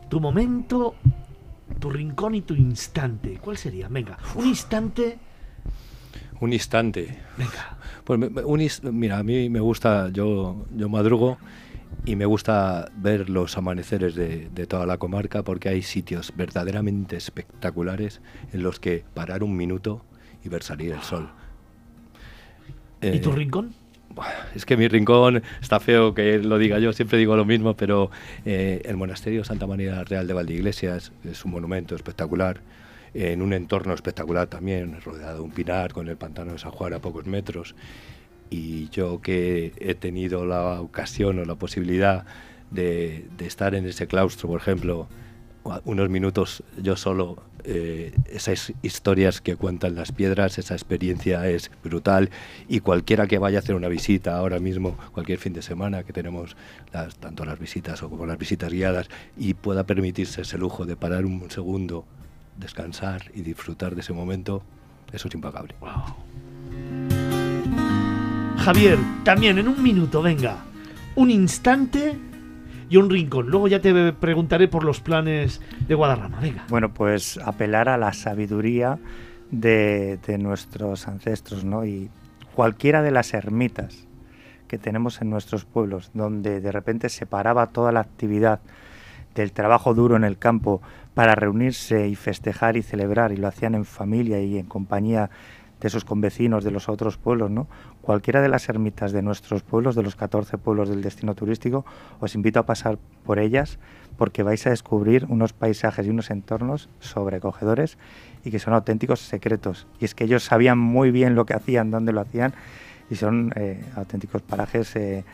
tu 0.08 0.20
momento, 0.20 0.94
tu 1.78 1.90
rincón 1.90 2.34
y 2.34 2.42
tu 2.42 2.54
instante, 2.54 3.38
¿cuál 3.40 3.56
sería? 3.58 3.88
Venga, 3.88 4.16
un 4.36 4.46
instante, 4.46 5.18
Un 6.40 6.52
instante. 6.52 7.18
venga. 7.36 7.76
Pues 8.04 8.20
un 8.44 8.98
mira, 8.98 9.18
a 9.18 9.22
mí 9.22 9.50
me 9.50 9.60
gusta, 9.60 10.08
yo, 10.10 10.64
yo 10.74 10.88
madrugo 10.88 11.38
y 12.04 12.16
me 12.16 12.26
gusta 12.26 12.90
ver 12.96 13.28
los 13.30 13.56
amaneceres 13.56 14.14
de, 14.14 14.48
de 14.50 14.66
toda 14.66 14.86
la 14.86 14.98
comarca 14.98 15.42
porque 15.42 15.68
hay 15.68 15.82
sitios 15.82 16.32
verdaderamente 16.36 17.16
espectaculares 17.16 18.20
en 18.52 18.62
los 18.62 18.78
que 18.78 19.04
parar 19.14 19.42
un 19.42 19.56
minuto 19.56 20.04
y 20.44 20.48
ver 20.48 20.62
salir 20.62 20.92
el 20.92 21.02
sol. 21.02 21.30
¿Y 23.00 23.20
tu 23.20 23.32
Eh, 23.32 23.34
rincón? 23.34 23.74
Buah, 24.14 24.28
Es 24.54 24.64
que 24.64 24.76
mi 24.76 24.88
rincón 24.88 25.42
está 25.60 25.80
feo 25.80 26.14
que 26.14 26.38
lo 26.38 26.58
diga 26.58 26.78
yo, 26.78 26.92
siempre 26.92 27.18
digo 27.18 27.36
lo 27.36 27.44
mismo, 27.44 27.76
pero 27.76 28.10
eh, 28.44 28.80
el 28.84 28.96
monasterio 28.96 29.44
Santa 29.44 29.66
María 29.66 30.02
Real 30.04 30.26
de 30.26 30.32
Valdeiglesias 30.34 31.12
es 31.24 31.44
un 31.44 31.50
monumento 31.50 31.94
espectacular, 31.94 32.60
en 33.14 33.42
un 33.42 33.52
entorno 33.52 33.94
espectacular 33.94 34.46
también, 34.46 35.00
rodeado 35.02 35.36
de 35.36 35.40
un 35.40 35.50
pinar 35.50 35.92
con 35.92 36.08
el 36.08 36.16
pantano 36.16 36.52
de 36.52 36.58
San 36.58 36.70
Juan 36.70 36.92
a 36.94 36.98
pocos 37.00 37.26
metros. 37.26 37.74
Y 38.50 38.88
yo 38.90 39.20
que 39.20 39.72
he 39.78 39.94
tenido 39.94 40.46
la 40.46 40.80
ocasión 40.80 41.38
o 41.38 41.44
la 41.44 41.56
posibilidad 41.56 42.24
de, 42.70 43.26
de 43.36 43.46
estar 43.46 43.74
en 43.74 43.86
ese 43.86 44.06
claustro, 44.06 44.48
por 44.48 44.60
ejemplo, 44.60 45.08
unos 45.84 46.08
minutos 46.08 46.62
yo 46.80 46.96
solo, 46.96 47.42
eh, 47.64 48.14
esas 48.30 48.72
historias 48.82 49.40
que 49.40 49.56
cuentan 49.56 49.94
las 49.94 50.12
piedras, 50.12 50.58
esa 50.58 50.74
experiencia 50.74 51.48
es 51.48 51.70
brutal 51.82 52.30
y 52.68 52.80
cualquiera 52.80 53.26
que 53.26 53.38
vaya 53.38 53.58
a 53.58 53.60
hacer 53.60 53.74
una 53.74 53.88
visita 53.88 54.36
ahora 54.36 54.60
mismo, 54.60 54.96
cualquier 55.12 55.38
fin 55.38 55.52
de 55.52 55.62
semana 55.62 56.04
que 56.04 56.12
tenemos 56.12 56.56
las, 56.92 57.16
tanto 57.16 57.44
las 57.44 57.58
visitas 57.58 58.02
o 58.02 58.10
como 58.10 58.26
las 58.26 58.38
visitas 58.38 58.72
guiadas 58.72 59.08
y 59.36 59.54
pueda 59.54 59.84
permitirse 59.84 60.42
ese 60.42 60.58
lujo 60.58 60.86
de 60.86 60.96
parar 60.96 61.26
un 61.26 61.50
segundo, 61.50 62.04
descansar 62.56 63.30
y 63.34 63.42
disfrutar 63.42 63.94
de 63.94 64.00
ese 64.02 64.12
momento, 64.12 64.62
eso 65.12 65.28
es 65.28 65.34
impagable. 65.34 65.74
Javier, 68.66 68.98
también 69.22 69.58
en 69.58 69.68
un 69.68 69.80
minuto, 69.80 70.22
venga. 70.22 70.56
Un 71.14 71.30
instante 71.30 72.16
y 72.90 72.96
un 72.96 73.08
rincón. 73.08 73.46
Luego 73.46 73.68
ya 73.68 73.80
te 73.80 74.12
preguntaré 74.12 74.66
por 74.66 74.82
los 74.82 75.00
planes 75.00 75.60
de 75.86 75.94
Guadarrama. 75.94 76.40
Venga. 76.40 76.64
Bueno, 76.68 76.92
pues 76.92 77.38
apelar 77.44 77.88
a 77.88 77.96
la 77.96 78.12
sabiduría 78.12 78.98
de, 79.52 80.18
de 80.26 80.38
nuestros 80.38 81.06
ancestros, 81.06 81.64
¿no? 81.64 81.84
Y 81.84 82.10
cualquiera 82.56 83.02
de 83.02 83.12
las 83.12 83.34
ermitas 83.34 84.08
que 84.66 84.78
tenemos 84.78 85.22
en 85.22 85.30
nuestros 85.30 85.64
pueblos, 85.64 86.10
donde 86.12 86.60
de 86.60 86.72
repente 86.72 87.08
se 87.08 87.24
paraba 87.24 87.68
toda 87.68 87.92
la 87.92 88.00
actividad 88.00 88.58
del 89.36 89.52
trabajo 89.52 89.94
duro 89.94 90.16
en 90.16 90.24
el 90.24 90.38
campo 90.38 90.82
para 91.14 91.36
reunirse 91.36 92.08
y 92.08 92.16
festejar 92.16 92.76
y 92.76 92.82
celebrar, 92.82 93.30
y 93.30 93.36
lo 93.36 93.46
hacían 93.46 93.76
en 93.76 93.84
familia 93.84 94.40
y 94.40 94.58
en 94.58 94.66
compañía 94.66 95.30
de 95.80 95.90
sus 95.90 96.04
convecinos 96.04 96.64
de 96.64 96.70
los 96.70 96.88
otros 96.88 97.16
pueblos, 97.16 97.50
¿no? 97.50 97.68
Cualquiera 98.06 98.40
de 98.40 98.48
las 98.48 98.68
ermitas 98.68 99.10
de 99.10 99.20
nuestros 99.20 99.64
pueblos, 99.64 99.96
de 99.96 100.04
los 100.04 100.14
14 100.14 100.58
pueblos 100.58 100.88
del 100.88 101.02
destino 101.02 101.34
turístico, 101.34 101.84
os 102.20 102.36
invito 102.36 102.60
a 102.60 102.62
pasar 102.64 102.98
por 103.24 103.40
ellas 103.40 103.80
porque 104.16 104.44
vais 104.44 104.64
a 104.68 104.70
descubrir 104.70 105.26
unos 105.28 105.52
paisajes 105.52 106.06
y 106.06 106.10
unos 106.10 106.30
entornos 106.30 106.88
sobrecogedores 107.00 107.98
y 108.44 108.52
que 108.52 108.60
son 108.60 108.74
auténticos 108.74 109.18
secretos. 109.18 109.88
Y 109.98 110.04
es 110.04 110.14
que 110.14 110.22
ellos 110.22 110.44
sabían 110.44 110.78
muy 110.78 111.10
bien 111.10 111.34
lo 111.34 111.46
que 111.46 111.54
hacían, 111.54 111.90
dónde 111.90 112.12
lo 112.12 112.20
hacían, 112.20 112.54
y 113.10 113.16
son 113.16 113.52
eh, 113.56 113.84
auténticos 113.96 114.40
parajes 114.40 114.94
eh, 114.94 115.24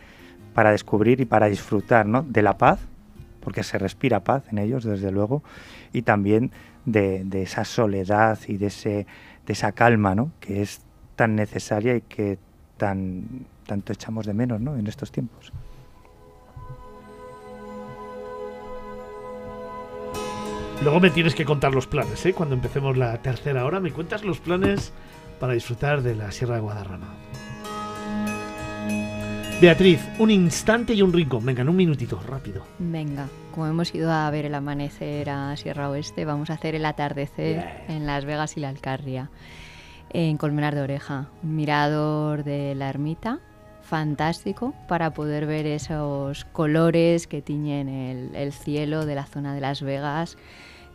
para 0.54 0.70
descubrir 0.70 1.20
y 1.20 1.26
para 1.26 1.50
disfrutar 1.50 2.06
¿no? 2.06 2.22
de 2.22 2.40
la 2.40 2.56
paz, 2.56 2.80
porque 3.40 3.64
se 3.64 3.76
respira 3.76 4.24
paz 4.24 4.44
en 4.50 4.56
ellos, 4.56 4.82
desde 4.82 5.12
luego, 5.12 5.42
y 5.92 6.00
también 6.00 6.52
de, 6.86 7.22
de 7.26 7.42
esa 7.42 7.66
soledad 7.66 8.38
y 8.48 8.56
de, 8.56 8.68
ese, 8.68 9.06
de 9.44 9.52
esa 9.52 9.72
calma 9.72 10.14
¿no? 10.14 10.32
que 10.40 10.62
es 10.62 10.80
tan 11.16 11.36
necesaria 11.36 11.96
y 11.96 12.00
que 12.00 12.38
tan, 12.82 13.46
tanto 13.64 13.92
echamos 13.92 14.26
de 14.26 14.34
menos 14.34 14.60
¿no? 14.60 14.76
en 14.76 14.88
estos 14.88 15.12
tiempos. 15.12 15.52
Luego 20.82 20.98
me 20.98 21.10
tienes 21.10 21.36
que 21.36 21.44
contar 21.44 21.72
los 21.72 21.86
planes, 21.86 22.26
¿eh? 22.26 22.34
Cuando 22.34 22.56
empecemos 22.56 22.96
la 22.96 23.16
tercera 23.22 23.64
hora, 23.66 23.78
me 23.78 23.92
cuentas 23.92 24.24
los 24.24 24.40
planes 24.40 24.92
para 25.38 25.52
disfrutar 25.52 26.02
de 26.02 26.16
la 26.16 26.32
Sierra 26.32 26.56
de 26.56 26.60
Guadarrama. 26.62 27.06
Beatriz, 29.60 30.00
un 30.18 30.32
instante 30.32 30.92
y 30.92 31.02
un 31.02 31.12
rincón. 31.12 31.46
Venga, 31.46 31.62
en 31.62 31.68
un 31.68 31.76
minutito, 31.76 32.20
rápido. 32.26 32.64
Venga, 32.80 33.28
como 33.52 33.68
hemos 33.68 33.94
ido 33.94 34.10
a 34.10 34.28
ver 34.32 34.46
el 34.46 34.56
amanecer 34.56 35.30
a 35.30 35.56
Sierra 35.56 35.88
Oeste, 35.88 36.24
vamos 36.24 36.50
a 36.50 36.54
hacer 36.54 36.74
el 36.74 36.84
atardecer 36.84 37.84
en 37.86 38.06
Las 38.06 38.24
Vegas 38.24 38.56
y 38.56 38.60
la 38.60 38.70
Alcarria, 38.70 39.30
en 40.12 40.36
Colmenar 40.36 40.74
de 40.74 40.82
Oreja. 40.82 41.26
Un 41.42 41.56
mirador 41.56 42.44
de 42.44 42.74
la 42.74 42.88
ermita, 42.88 43.38
fantástico 43.82 44.74
para 44.88 45.12
poder 45.12 45.46
ver 45.46 45.66
esos 45.66 46.44
colores 46.46 47.26
que 47.26 47.42
tiñen 47.42 47.88
el, 47.88 48.34
el 48.34 48.52
cielo 48.52 49.04
de 49.06 49.14
la 49.14 49.24
zona 49.26 49.54
de 49.54 49.60
Las 49.60 49.82
Vegas, 49.82 50.36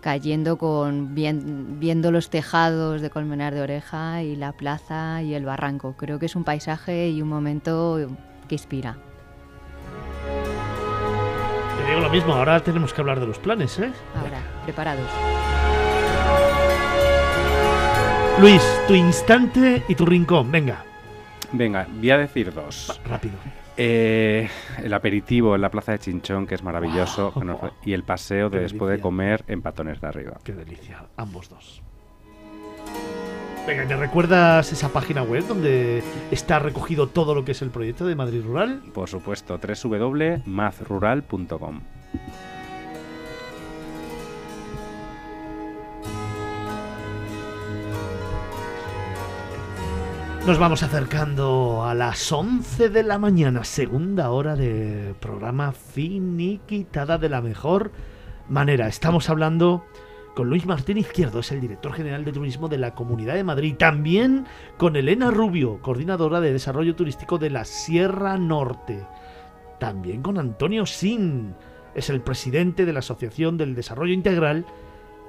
cayendo 0.02 0.58
con 0.58 1.16
bien- 1.16 1.80
viendo 1.80 2.12
los 2.12 2.30
tejados 2.30 3.02
de 3.02 3.10
Colmenar 3.10 3.54
de 3.54 3.62
Oreja 3.62 4.24
y 4.24 4.36
la 4.36 4.54
plaza 4.54 5.22
y 5.22 5.34
el 5.34 5.44
barranco. 5.46 5.96
Creo 5.98 6.20
que 6.20 6.28
es 6.28 6.36
un 6.36 6.44
paisaje 6.44 7.10
y 7.10 7.22
un 7.22 7.30
momento 7.30 8.00
que 8.48 8.56
inspira. 8.56 8.98
Te 11.78 11.90
digo 11.90 12.00
lo 12.02 12.10
mismo, 12.10 12.34
ahora 12.34 12.60
tenemos 12.62 12.94
que 12.94 13.02
hablar 13.02 13.20
de 13.20 13.28
los 13.28 13.40
planes, 13.40 13.78
¿eh? 13.80 13.92
Ahora, 14.20 14.40
preparados. 14.64 15.08
Luis, 18.40 18.62
tu 18.88 18.94
instante 18.94 19.82
y 19.88 19.96
tu 19.96 20.06
rincón. 20.06 20.52
Venga, 20.52 20.84
Venga, 21.54 21.88
voy 21.92 22.12
a 22.12 22.18
decir 22.20 22.54
dos. 22.54 23.02
rápido. 23.08 23.34
Eh, 23.78 24.48
el 24.84 24.94
aperitivo 24.94 25.56
en 25.56 25.62
la 25.62 25.70
plaza 25.70 25.94
de 25.94 26.00
Chinchón, 26.00 26.46
que 26.48 26.56
es 26.56 26.64
maravilloso, 26.64 27.32
Wow. 27.34 27.44
nos- 27.44 27.60
y 27.86 27.94
el 27.94 28.04
paseo 28.04 28.50
de 28.50 28.60
después 28.62 28.90
de 28.92 29.00
comer 29.00 29.44
en 29.48 29.62
Patones 29.62 30.02
de 30.02 30.08
Arriba. 30.08 30.40
Qué 30.44 30.54
delicia, 30.54 31.06
ambos 31.16 31.48
dos. 31.50 31.82
Venga, 33.68 33.86
¿me 33.86 33.96
recuerdas 33.98 34.72
esa 34.72 34.90
página 34.90 35.22
web 35.24 35.46
donde 35.48 36.02
está 36.32 36.58
recogido 36.60 37.08
todo 37.08 37.36
lo 37.36 37.44
que 37.46 37.52
es 37.52 37.62
el 37.62 37.70
proyecto 37.70 38.06
de 38.06 38.16
Madrid 38.16 38.42
Rural? 38.46 38.82
Por 38.94 39.10
supuesto, 39.10 39.60
www.mazrural.com. 39.60 41.82
Nos 50.48 50.60
vamos 50.60 50.82
acercando 50.82 51.84
a 51.84 51.94
las 51.94 52.32
11 52.32 52.88
de 52.88 53.04
la 53.04 53.18
mañana, 53.18 53.66
segunda 53.66 54.32
hora 54.32 54.56
de 54.56 55.14
programa 55.20 55.74
finiquitada 55.74 57.18
de 57.18 57.28
la 57.28 57.42
mejor 57.42 57.92
manera. 58.48 58.88
Estamos 58.88 59.30
hablando 59.30 59.84
con 60.38 60.50
Luis 60.50 60.66
Martín 60.66 61.00
Izquierdo, 61.00 61.42
es 61.42 61.52
el 61.52 61.60
director 61.60 61.92
general 61.92 62.24
de 62.24 62.32
turismo 62.32 62.70
de 62.70 62.78
la 62.78 62.96
Comunidad 62.96 63.34
de 63.34 63.44
Madrid. 63.44 63.76
También 63.78 64.46
con 64.78 64.96
Elena 64.96 65.32
Rubio, 65.32 65.82
coordinadora 65.82 66.40
de 66.40 66.54
desarrollo 66.54 66.96
turístico 66.96 67.38
de 67.38 67.50
la 67.50 67.66
Sierra 67.66 68.38
Norte. 68.38 69.06
También 69.82 70.22
con 70.22 70.38
Antonio 70.38 70.86
Sin, 70.86 71.56
es 71.94 72.10
el 72.10 72.22
presidente 72.22 72.86
de 72.86 72.94
la 72.94 73.00
Asociación 73.00 73.58
del 73.58 73.76
Desarrollo 73.76 74.14
Integral 74.14 74.66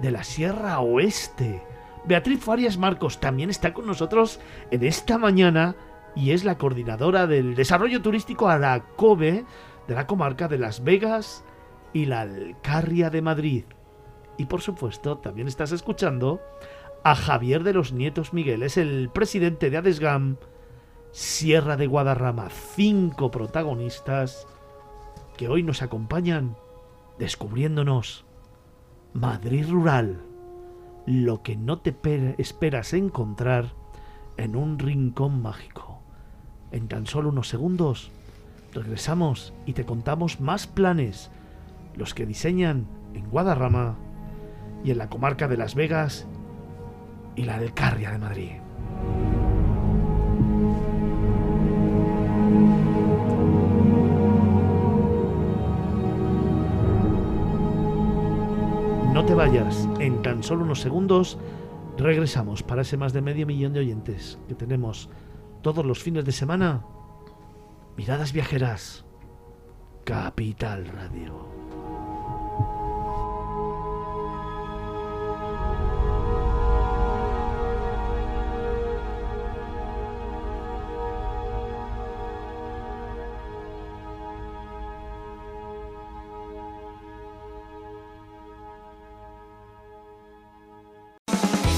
de 0.01 0.13
la 0.13 0.23
Sierra 0.23 0.79
Oeste. 0.79 1.61
Beatriz 2.09 2.43
Farias 2.43 2.79
Marcos 2.79 3.21
también 3.21 3.51
está 3.51 3.75
con 3.75 3.87
nosotros 3.87 4.41
en 4.71 4.83
esta 4.83 5.19
mañana 5.19 5.77
y 6.17 6.31
es 6.31 6.43
la 6.43 6.57
coordinadora 6.57 7.27
del 7.27 7.55
desarrollo 7.55 8.01
turístico 8.01 8.49
Aracobe 8.49 9.45
de 9.87 9.95
la 9.95 10.07
comarca 10.07 10.49
de 10.49 10.57
Las 10.57 10.83
Vegas 10.83 11.45
y 11.93 12.07
la 12.07 12.23
Alcarria 12.23 13.11
de 13.11 13.21
Madrid. 13.21 13.65
Y 14.39 14.47
por 14.47 14.63
supuesto, 14.63 15.19
también 15.19 15.49
estás 15.49 15.71
escuchando 15.71 16.41
a 17.05 17.15
Javier 17.15 17.63
de 17.63 17.75
los 17.75 17.93
Nietos 17.93 18.33
Miguel, 18.33 18.63
es 18.63 18.79
el 18.79 19.11
presidente 19.11 19.69
de 19.69 19.77
Adesgam, 19.77 20.39
Sierra 21.11 21.77
de 21.77 21.89
Guadarrama, 21.89 22.49
cinco 22.49 23.31
protagonistas 23.31 24.47
que 25.37 25.49
hoy 25.49 25.63
nos 25.63 25.83
acompañan 25.83 26.57
descubriéndonos 27.19 28.25
Madrid 29.13 29.69
Rural 29.69 30.23
lo 31.09 31.43
que 31.43 31.57
no 31.57 31.79
te 31.79 31.97
esperas 32.37 32.93
encontrar 32.93 33.73
en 34.37 34.57
un 34.57 34.79
rincón 34.79 35.41
mágico. 35.41 36.03
En 36.71 36.87
tan 36.87 37.07
solo 37.07 37.31
unos 37.31 37.49
segundos 37.49 38.11
regresamos 38.75 39.55
y 39.65 39.73
te 39.73 39.87
contamos 39.87 40.39
más 40.39 40.67
planes, 40.67 41.31
los 41.97 42.13
que 42.13 42.27
diseñan 42.27 42.87
en 43.15 43.27
Guadarrama 43.31 43.97
y 44.85 44.91
en 44.91 44.99
la 44.99 45.09
comarca 45.09 45.49
de 45.49 45.57
Las 45.57 45.75
Vegas 45.75 46.27
y 47.37 47.45
la 47.45 47.59
del 47.59 47.73
Carria 47.73 48.11
de 48.11 48.19
Madrid. 48.19 49.48
No 59.13 59.25
te 59.25 59.35
vayas, 59.35 59.89
en 59.99 60.23
tan 60.23 60.43
solo 60.43 60.65
unos 60.65 60.81
segundos 60.81 61.39
regresamos 61.97 62.63
para 62.63 62.83
ese 62.83 62.97
más 62.97 63.13
de 63.13 63.23
medio 63.23 63.47
millón 63.47 63.73
de 63.73 63.81
oyentes 63.81 64.39
que 64.47 64.55
tenemos 64.55 65.11
todos 65.63 65.85
los 65.85 66.03
fines 66.03 66.25
de 66.25 66.33
semana. 66.33 66.85
Miradas 67.97 68.33
viajeras. 68.33 69.05
Capital 70.05 70.87
Radio. 70.87 71.48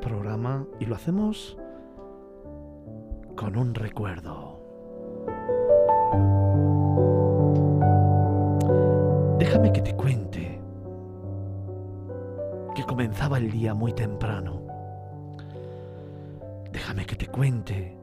Programa 0.00 0.66
y 0.78 0.86
lo 0.86 0.96
hacemos 0.96 1.56
con 3.36 3.56
un 3.56 3.74
recuerdo. 3.74 4.58
Déjame 9.38 9.72
que 9.72 9.82
te 9.82 9.94
cuente 9.94 10.60
que 12.74 12.84
comenzaba 12.84 13.38
el 13.38 13.50
día 13.50 13.74
muy 13.74 13.92
temprano. 13.92 14.62
Déjame 16.72 17.04
que 17.06 17.16
te 17.16 17.26
cuente 17.26 17.96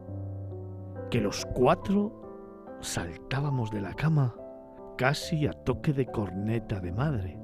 que 1.09 1.21
los 1.21 1.45
cuatro 1.53 2.77
saltábamos 2.81 3.71
de 3.71 3.81
la 3.81 3.93
cama 3.93 4.35
casi 4.97 5.47
a 5.47 5.53
toque 5.53 5.93
de 5.93 6.05
corneta 6.07 6.79
de 6.79 6.91
madre. 6.91 7.39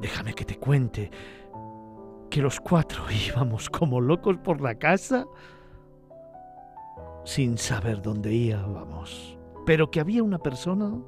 Déjame 0.00 0.34
que 0.34 0.44
te 0.44 0.56
cuente 0.58 1.10
que 2.30 2.42
los 2.42 2.60
cuatro 2.60 3.04
íbamos 3.28 3.68
como 3.70 4.00
locos 4.00 4.36
por 4.38 4.60
la 4.60 4.74
casa 4.76 5.26
sin 7.24 7.58
saber 7.58 8.00
dónde 8.00 8.32
íbamos, 8.32 9.38
pero 9.66 9.90
que 9.90 10.00
había 10.00 10.22
una 10.22 10.38
persona 10.38 10.98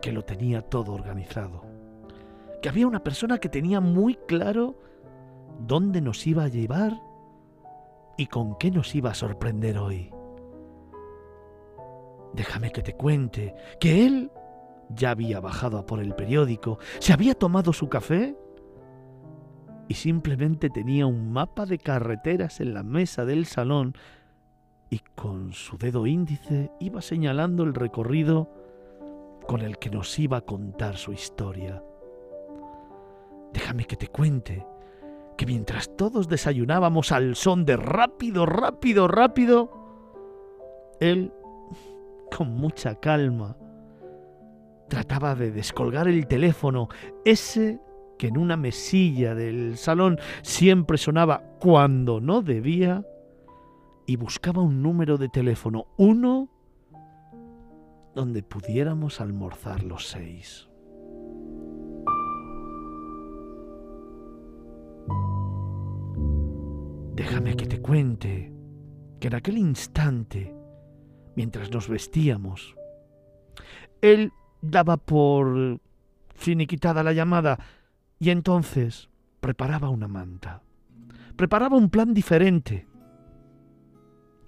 que 0.00 0.12
lo 0.12 0.22
tenía 0.22 0.62
todo 0.62 0.94
organizado, 0.94 1.62
que 2.62 2.68
había 2.68 2.86
una 2.86 3.02
persona 3.02 3.38
que 3.38 3.50
tenía 3.50 3.80
muy 3.80 4.14
claro 4.26 4.78
dónde 5.58 6.00
nos 6.00 6.26
iba 6.26 6.44
a 6.44 6.48
llevar 6.48 6.98
y 8.16 8.26
con 8.26 8.56
qué 8.56 8.70
nos 8.70 8.94
iba 8.94 9.10
a 9.10 9.14
sorprender 9.14 9.78
hoy. 9.78 10.10
Déjame 12.32 12.72
que 12.72 12.82
te 12.82 12.94
cuente 12.94 13.54
que 13.78 14.06
él 14.06 14.32
ya 14.88 15.10
había 15.10 15.40
bajado 15.40 15.78
a 15.78 15.86
por 15.86 16.00
el 16.00 16.14
periódico, 16.14 16.78
se 16.98 17.12
había 17.12 17.34
tomado 17.34 17.72
su 17.72 17.88
café 17.88 18.36
y 19.88 19.94
simplemente 19.94 20.70
tenía 20.70 21.06
un 21.06 21.32
mapa 21.32 21.66
de 21.66 21.78
carreteras 21.78 22.60
en 22.60 22.74
la 22.74 22.82
mesa 22.82 23.24
del 23.24 23.46
salón 23.46 23.94
y 24.90 25.00
con 25.14 25.52
su 25.52 25.76
dedo 25.76 26.06
índice 26.06 26.70
iba 26.80 27.02
señalando 27.02 27.64
el 27.64 27.74
recorrido 27.74 28.50
con 29.46 29.60
el 29.60 29.78
que 29.78 29.90
nos 29.90 30.18
iba 30.18 30.38
a 30.38 30.42
contar 30.42 30.96
su 30.96 31.12
historia. 31.12 31.82
Déjame 33.52 33.84
que 33.84 33.96
te 33.96 34.08
cuente 34.08 34.66
que 35.36 35.46
mientras 35.46 35.94
todos 35.96 36.28
desayunábamos 36.28 37.12
al 37.12 37.36
son 37.36 37.64
de 37.64 37.76
rápido, 37.76 38.46
rápido, 38.46 39.08
rápido, 39.08 39.70
él, 41.00 41.32
con 42.36 42.54
mucha 42.54 42.94
calma, 42.94 43.56
trataba 44.88 45.34
de 45.34 45.50
descolgar 45.50 46.08
el 46.08 46.26
teléfono, 46.26 46.88
ese 47.24 47.80
que 48.24 48.28
en 48.28 48.38
una 48.38 48.56
mesilla 48.56 49.34
del 49.34 49.76
salón 49.76 50.18
siempre 50.40 50.96
sonaba 50.96 51.42
cuando 51.60 52.22
no 52.22 52.40
debía, 52.40 53.04
y 54.06 54.16
buscaba 54.16 54.62
un 54.62 54.82
número 54.82 55.18
de 55.18 55.28
teléfono, 55.28 55.88
uno, 55.98 56.48
donde 58.14 58.42
pudiéramos 58.42 59.20
almorzar 59.20 59.82
los 59.82 60.08
seis. 60.08 60.70
Déjame 67.14 67.56
que 67.56 67.66
te 67.66 67.82
cuente 67.82 68.54
que 69.20 69.28
en 69.28 69.34
aquel 69.34 69.58
instante, 69.58 70.56
mientras 71.36 71.70
nos 71.70 71.90
vestíamos, 71.90 72.74
él 74.00 74.32
daba 74.62 74.96
por 74.96 75.78
finiquitada 76.34 77.02
la 77.02 77.12
llamada 77.12 77.58
y 78.24 78.30
entonces 78.30 79.10
preparaba 79.40 79.90
una 79.90 80.08
manta, 80.08 80.62
preparaba 81.36 81.76
un 81.76 81.90
plan 81.90 82.14
diferente. 82.14 82.88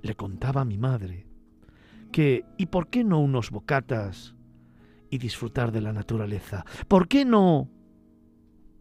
Le 0.00 0.14
contaba 0.14 0.62
a 0.62 0.64
mi 0.64 0.78
madre 0.78 1.26
que, 2.10 2.46
¿y 2.56 2.66
por 2.66 2.88
qué 2.88 3.04
no 3.04 3.20
unos 3.20 3.50
bocatas 3.50 4.34
y 5.10 5.18
disfrutar 5.18 5.72
de 5.72 5.82
la 5.82 5.92
naturaleza? 5.92 6.64
¿Por 6.88 7.06
qué 7.06 7.26
no 7.26 7.68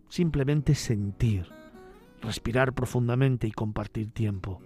simplemente 0.07 0.75
sentir, 0.75 1.45
respirar 2.21 2.71
profundamente 2.71 3.47
y 3.47 3.51
compartir 3.51 4.11
tiempo? 4.11 4.61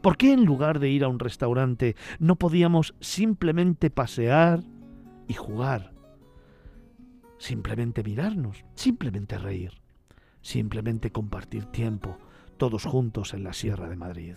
¿Por 0.00 0.16
qué 0.16 0.32
en 0.32 0.44
lugar 0.44 0.78
de 0.78 0.90
ir 0.90 1.02
a 1.02 1.08
un 1.08 1.18
restaurante 1.18 1.96
no 2.20 2.36
podíamos 2.36 2.94
simplemente 3.00 3.90
pasear 3.90 4.60
y 5.26 5.34
jugar 5.34 5.91
simplemente 7.42 8.04
mirarnos, 8.04 8.64
simplemente 8.76 9.36
reír, 9.36 9.72
simplemente 10.42 11.10
compartir 11.10 11.64
tiempo 11.66 12.16
todos 12.56 12.84
juntos 12.84 13.34
en 13.34 13.42
la 13.42 13.52
Sierra 13.52 13.88
de 13.88 13.96
Madrid. 13.96 14.34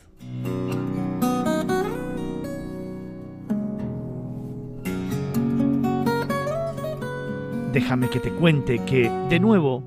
Déjame 7.71 8.09
que 8.09 8.19
te 8.19 8.31
cuente 8.31 8.83
que, 8.85 9.07
de 9.29 9.39
nuevo, 9.39 9.83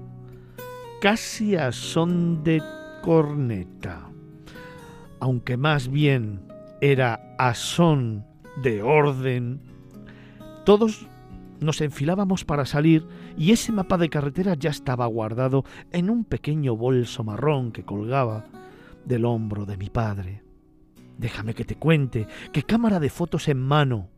casi 1.00 1.56
a 1.56 1.72
son 1.72 2.44
de 2.44 2.62
corneta, 3.02 4.08
aunque 5.18 5.56
más 5.56 5.88
bien 5.88 6.46
era 6.80 7.34
a 7.36 7.52
son 7.54 8.24
de 8.62 8.80
orden, 8.80 9.60
todos 10.64 11.08
nos 11.60 11.80
enfilábamos 11.80 12.44
para 12.44 12.64
salir 12.64 13.06
y 13.36 13.52
ese 13.52 13.72
mapa 13.72 13.98
de 13.98 14.08
carretera 14.08 14.54
ya 14.54 14.70
estaba 14.70 15.06
guardado 15.06 15.64
en 15.92 16.10
un 16.10 16.24
pequeño 16.24 16.76
bolso 16.76 17.24
marrón 17.24 17.72
que 17.72 17.84
colgaba 17.84 18.44
del 19.04 19.24
hombro 19.24 19.66
de 19.66 19.76
mi 19.76 19.90
padre. 19.90 20.42
Déjame 21.16 21.54
que 21.54 21.64
te 21.64 21.76
cuente 21.76 22.26
que 22.52 22.62
cámara 22.62 23.00
de 23.00 23.10
fotos 23.10 23.48
en 23.48 23.60
mano, 23.60 24.08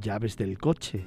llaves 0.00 0.36
del 0.36 0.58
coche, 0.58 1.06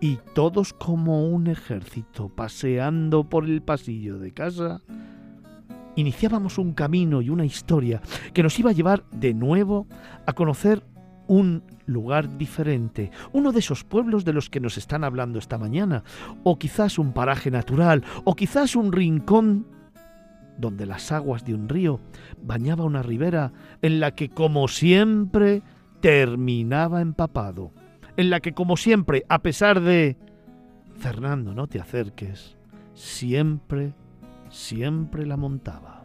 y 0.00 0.18
todos 0.34 0.74
como 0.74 1.26
un 1.28 1.46
ejército 1.46 2.28
paseando 2.28 3.24
por 3.24 3.44
el 3.46 3.62
pasillo 3.62 4.18
de 4.18 4.32
casa, 4.32 4.82
iniciábamos 5.94 6.58
un 6.58 6.74
camino 6.74 7.22
y 7.22 7.30
una 7.30 7.46
historia 7.46 8.02
que 8.34 8.42
nos 8.42 8.58
iba 8.58 8.70
a 8.70 8.74
llevar 8.74 9.04
de 9.10 9.32
nuevo 9.32 9.86
a 10.26 10.34
conocer 10.34 10.82
un 11.28 11.62
lugar 11.86 12.38
diferente, 12.38 13.10
uno 13.32 13.52
de 13.52 13.60
esos 13.60 13.84
pueblos 13.84 14.24
de 14.24 14.32
los 14.32 14.50
que 14.50 14.60
nos 14.60 14.78
están 14.78 15.04
hablando 15.04 15.38
esta 15.38 15.58
mañana, 15.58 16.02
o 16.42 16.58
quizás 16.58 16.98
un 16.98 17.12
paraje 17.12 17.50
natural, 17.50 18.04
o 18.24 18.34
quizás 18.34 18.76
un 18.76 18.92
rincón 18.92 19.66
donde 20.58 20.86
las 20.86 21.12
aguas 21.12 21.44
de 21.44 21.54
un 21.54 21.68
río 21.68 22.00
bañaba 22.42 22.84
una 22.84 23.02
ribera 23.02 23.52
en 23.82 24.00
la 24.00 24.12
que 24.14 24.28
como 24.28 24.68
siempre 24.68 25.62
terminaba 26.00 27.00
empapado, 27.00 27.72
en 28.16 28.30
la 28.30 28.40
que 28.40 28.52
como 28.52 28.76
siempre, 28.76 29.24
a 29.28 29.40
pesar 29.40 29.80
de... 29.80 30.16
Fernando, 30.98 31.52
no 31.52 31.66
te 31.66 31.78
acerques, 31.78 32.56
siempre, 32.94 33.92
siempre 34.48 35.26
la 35.26 35.36
montaba. 35.36 36.04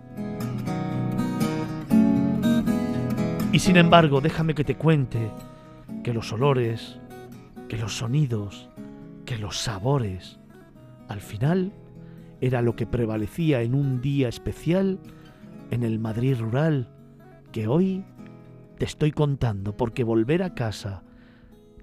Y 3.53 3.59
sin 3.59 3.75
embargo, 3.75 4.21
déjame 4.21 4.55
que 4.55 4.63
te 4.63 4.75
cuente 4.75 5.29
que 6.03 6.13
los 6.13 6.31
olores, 6.31 6.97
que 7.67 7.77
los 7.77 7.97
sonidos, 7.97 8.69
que 9.25 9.37
los 9.37 9.57
sabores, 9.57 10.39
al 11.09 11.19
final 11.19 11.73
era 12.39 12.61
lo 12.61 12.77
que 12.77 12.87
prevalecía 12.87 13.61
en 13.61 13.75
un 13.75 13.99
día 13.99 14.29
especial 14.29 14.99
en 15.69 15.83
el 15.83 15.99
Madrid 15.99 16.37
rural 16.39 16.93
que 17.51 17.67
hoy 17.67 18.05
te 18.77 18.85
estoy 18.85 19.11
contando, 19.11 19.75
porque 19.75 20.05
volver 20.05 20.43
a 20.43 20.55
casa 20.55 21.03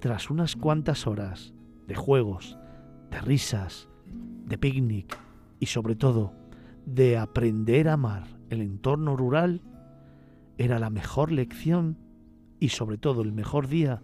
tras 0.01 0.31
unas 0.31 0.57
cuantas 0.57 1.07
horas 1.07 1.53
de 1.87 1.95
juegos, 1.95 2.57
de 3.11 3.21
risas, 3.21 3.89
de 4.47 4.57
picnic 4.57 5.19
y 5.61 5.67
sobre 5.67 5.97
todo 5.97 6.33
de 6.87 7.19
aprender 7.19 7.91
a 7.91 7.93
amar 7.93 8.25
el 8.49 8.63
entorno 8.63 9.17
rural, 9.17 9.61
era 10.59 10.79
la 10.79 10.91
mejor 10.91 11.33
lección 11.33 11.97
y 12.61 12.71
sobre 12.71 12.99
todo 12.99 13.23
el 13.23 13.33
mejor 13.33 13.69
día 13.69 14.03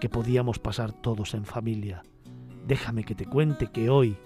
que 0.00 0.08
podíamos 0.08 0.58
pasar 0.58 0.92
todos 0.92 1.34
en 1.34 1.44
familia. 1.44 2.02
Déjame 2.66 3.04
que 3.04 3.14
te 3.14 3.26
cuente 3.26 3.66
que 3.66 3.90
hoy, 3.90 4.16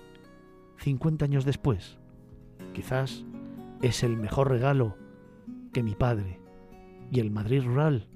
50 0.79 1.25
años 1.25 1.45
después, 1.45 1.99
quizás 2.75 3.25
es 3.81 4.03
el 4.03 4.17
mejor 4.17 4.51
regalo 4.51 4.97
que 5.73 5.83
mi 5.83 5.95
padre 5.95 6.41
y 7.11 7.21
el 7.21 7.31
Madrid 7.31 7.63
rural 7.63 8.09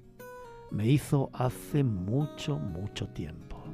me 0.70 0.88
hizo 0.88 1.30
hace 1.32 1.84
mucho, 1.84 2.58
mucho 2.58 3.08
tiempo. 3.08 3.64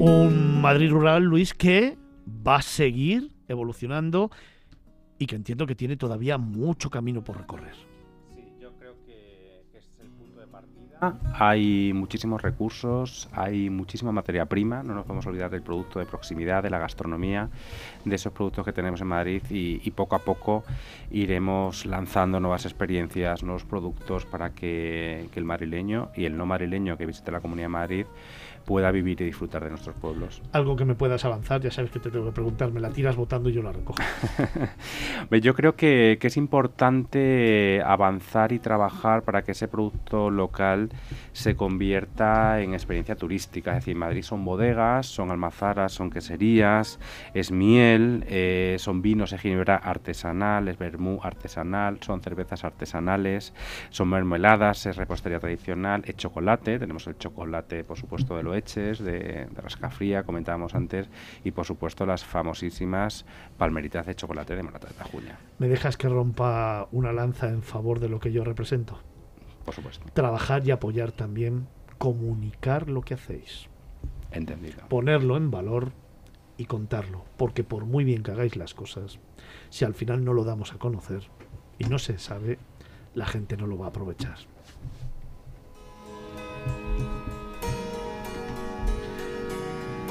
Un 0.00 0.60
Madrid 0.60 0.92
rural, 0.92 1.24
Luis, 1.24 1.54
que 1.54 1.98
va 2.46 2.56
a 2.56 2.62
seguir 2.62 3.32
evolucionando 3.48 4.30
y 5.18 5.26
que 5.26 5.34
entiendo 5.34 5.66
que 5.66 5.74
tiene 5.74 5.96
todavía 5.96 6.38
mucho 6.38 6.88
camino 6.88 7.24
por 7.24 7.36
recorrer. 7.36 7.74
Sí, 8.32 8.44
yo 8.60 8.72
creo 8.78 8.94
que, 9.04 9.64
que 9.72 9.78
este 9.78 10.02
es 10.02 10.06
el 10.06 10.12
punto 10.12 10.38
de 10.38 10.46
partida. 10.46 11.18
Hay 11.34 11.92
muchísimos 11.94 12.40
recursos, 12.42 13.28
hay 13.32 13.70
muchísima 13.70 14.12
materia 14.12 14.46
prima, 14.46 14.84
no 14.84 14.94
nos 14.94 15.04
podemos 15.04 15.26
olvidar 15.26 15.50
del 15.50 15.62
producto 15.62 15.98
de 15.98 16.06
proximidad, 16.06 16.62
de 16.62 16.70
la 16.70 16.78
gastronomía, 16.78 17.48
de 18.04 18.14
esos 18.14 18.32
productos 18.32 18.64
que 18.64 18.72
tenemos 18.72 19.00
en 19.00 19.08
Madrid 19.08 19.42
y, 19.50 19.80
y 19.82 19.90
poco 19.90 20.14
a 20.14 20.20
poco 20.20 20.62
iremos 21.10 21.86
lanzando 21.86 22.38
nuevas 22.38 22.66
experiencias, 22.66 23.42
nuevos 23.42 23.64
productos 23.64 24.26
para 24.26 24.50
que, 24.50 25.28
que 25.32 25.40
el 25.40 25.44
madrileño 25.44 26.10
y 26.14 26.24
el 26.24 26.36
no 26.36 26.46
madrileño 26.46 26.96
que 26.96 27.04
visite 27.04 27.32
la 27.32 27.40
Comunidad 27.40 27.64
de 27.64 27.70
Madrid 27.70 28.06
pueda 28.68 28.90
vivir 28.90 29.18
y 29.22 29.24
disfrutar 29.24 29.64
de 29.64 29.70
nuestros 29.70 29.96
pueblos. 29.96 30.42
Algo 30.52 30.76
que 30.76 30.84
me 30.84 30.94
puedas 30.94 31.24
avanzar, 31.24 31.62
ya 31.62 31.70
sabes 31.70 31.90
que 31.90 32.00
te 32.00 32.10
tengo 32.10 32.26
que 32.26 32.32
preguntar, 32.32 32.70
me 32.70 32.80
la 32.80 32.90
tiras 32.90 33.16
votando 33.16 33.48
y 33.48 33.54
yo 33.54 33.62
la 33.62 33.72
recojo. 33.72 33.98
Yo 35.40 35.54
creo 35.54 35.74
que, 35.74 36.18
que, 36.20 36.26
es 36.26 36.36
importante 36.36 37.80
avanzar 37.82 38.52
y 38.52 38.58
trabajar 38.58 39.22
para 39.22 39.42
que 39.42 39.52
ese 39.52 39.68
producto 39.68 40.28
local 40.30 40.90
se 41.32 41.56
convierta 41.56 42.60
en 42.60 42.74
experiencia 42.74 43.16
turística. 43.16 43.70
Es 43.70 43.76
decir, 43.78 43.96
Madrid 43.96 44.22
son 44.22 44.44
bodegas, 44.44 45.06
son 45.06 45.30
almazaras, 45.30 45.92
son 45.92 46.10
queserías, 46.10 46.98
es 47.32 47.50
miel, 47.50 48.24
eh, 48.28 48.76
son 48.78 49.00
vinos 49.00 49.30
de 49.30 49.38
ginebra 49.38 49.76
artesanal, 49.76 50.68
es 50.68 50.76
vermú 50.76 51.20
artesanal, 51.22 51.98
son 52.02 52.20
cervezas 52.20 52.64
artesanales, 52.64 53.54
son 53.88 54.10
mermeladas, 54.10 54.84
es 54.84 54.96
repostería 54.96 55.38
tradicional, 55.38 56.02
es 56.04 56.16
chocolate, 56.16 56.78
tenemos 56.78 57.06
el 57.06 57.16
chocolate, 57.16 57.84
por 57.84 57.96
supuesto, 57.96 58.36
de 58.36 58.42
lo 58.42 58.57
leches, 58.58 58.98
de, 58.98 59.46
de 59.46 59.60
rascafría, 59.60 60.24
comentábamos 60.24 60.74
antes, 60.74 61.08
y 61.44 61.52
por 61.52 61.64
supuesto 61.64 62.04
las 62.06 62.24
famosísimas 62.24 63.24
palmeritas 63.56 64.06
de 64.06 64.14
chocolate 64.14 64.56
de 64.56 64.62
Morata 64.62 64.88
de 64.88 64.94
Tajuña. 64.94 65.38
¿Me 65.58 65.68
dejas 65.68 65.96
que 65.96 66.08
rompa 66.08 66.88
una 66.92 67.12
lanza 67.12 67.48
en 67.48 67.62
favor 67.62 68.00
de 68.00 68.08
lo 68.08 68.18
que 68.18 68.32
yo 68.32 68.44
represento? 68.44 68.98
Por 69.64 69.74
supuesto. 69.74 70.04
Trabajar 70.12 70.66
y 70.66 70.70
apoyar 70.70 71.12
también, 71.12 71.68
comunicar 71.98 72.88
lo 72.88 73.02
que 73.02 73.14
hacéis. 73.14 73.68
Entendido. 74.32 74.88
Ponerlo 74.88 75.36
en 75.36 75.50
valor 75.50 75.92
y 76.56 76.64
contarlo, 76.64 77.24
porque 77.36 77.64
por 77.64 77.84
muy 77.84 78.04
bien 78.04 78.22
que 78.22 78.32
hagáis 78.32 78.56
las 78.56 78.74
cosas, 78.74 79.20
si 79.70 79.84
al 79.84 79.94
final 79.94 80.24
no 80.24 80.32
lo 80.32 80.44
damos 80.44 80.72
a 80.72 80.78
conocer 80.78 81.28
y 81.78 81.84
no 81.84 81.98
se 81.98 82.18
sabe, 82.18 82.58
la 83.14 83.26
gente 83.26 83.56
no 83.56 83.66
lo 83.66 83.78
va 83.78 83.86
a 83.86 83.88
aprovechar. 83.90 84.38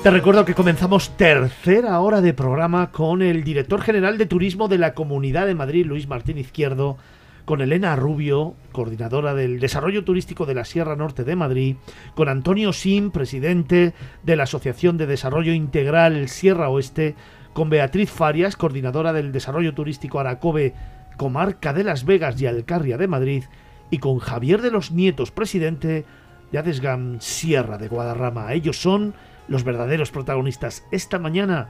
Te 0.08 0.12
recuerdo 0.12 0.46
que 0.46 0.54
comenzamos 0.54 1.18
tercera 1.18 2.00
hora 2.00 2.22
de 2.22 2.34
programa 2.34 2.94
con 2.94 3.22
el 3.22 3.44
director 3.44 3.82
general 3.82 4.18
de 4.18 4.26
turismo 4.26 4.70
de 4.70 4.78
la 4.78 4.94
Comunidad 4.94 5.48
de 5.48 5.54
Madrid, 5.54 5.86
Luis 5.86 6.08
Martín 6.08 6.38
Izquierdo, 6.38 6.96
con 7.44 7.60
Elena 7.60 7.94
Rubio, 7.98 8.56
coordinadora 8.72 9.34
del 9.34 9.60
desarrollo 9.60 10.06
turístico 10.06 10.46
de 10.46 10.54
la 10.56 10.64
Sierra 10.64 10.96
Norte 10.96 11.26
de 11.26 11.36
Madrid, 11.36 11.76
con 12.16 12.30
Antonio 12.30 12.72
Sim, 12.72 13.12
presidente 13.12 13.94
de 14.24 14.36
la 14.38 14.44
Asociación 14.44 14.96
de 14.96 15.08
Desarrollo 15.08 15.52
Integral 15.52 16.30
Sierra 16.30 16.70
Oeste, 16.70 17.16
con 17.52 17.70
Beatriz 17.70 18.10
Farias, 18.10 18.56
coordinadora 18.56 19.12
del 19.12 19.34
desarrollo 19.34 19.74
turístico 19.74 20.22
Aracobe, 20.22 20.74
comarca 21.18 21.74
de 21.74 21.84
Las 21.84 22.06
Vegas 22.06 22.42
y 22.42 22.46
Alcarria 22.46 22.98
de 22.98 23.10
Madrid, 23.10 23.44
y 23.92 23.98
con 23.98 24.20
Javier 24.20 24.62
de 24.62 24.72
los 24.72 24.94
Nietos, 24.94 25.32
presidente 25.32 26.06
de 26.54 26.58
Adesgam 26.58 27.20
Sierra 27.20 27.78
de 27.78 27.90
Guadarrama. 27.90 28.54
Ellos 28.54 28.82
son 28.82 29.14
los 29.48 29.64
verdaderos 29.64 30.12
protagonistas 30.12 30.86
esta 30.92 31.20
mañana 31.20 31.70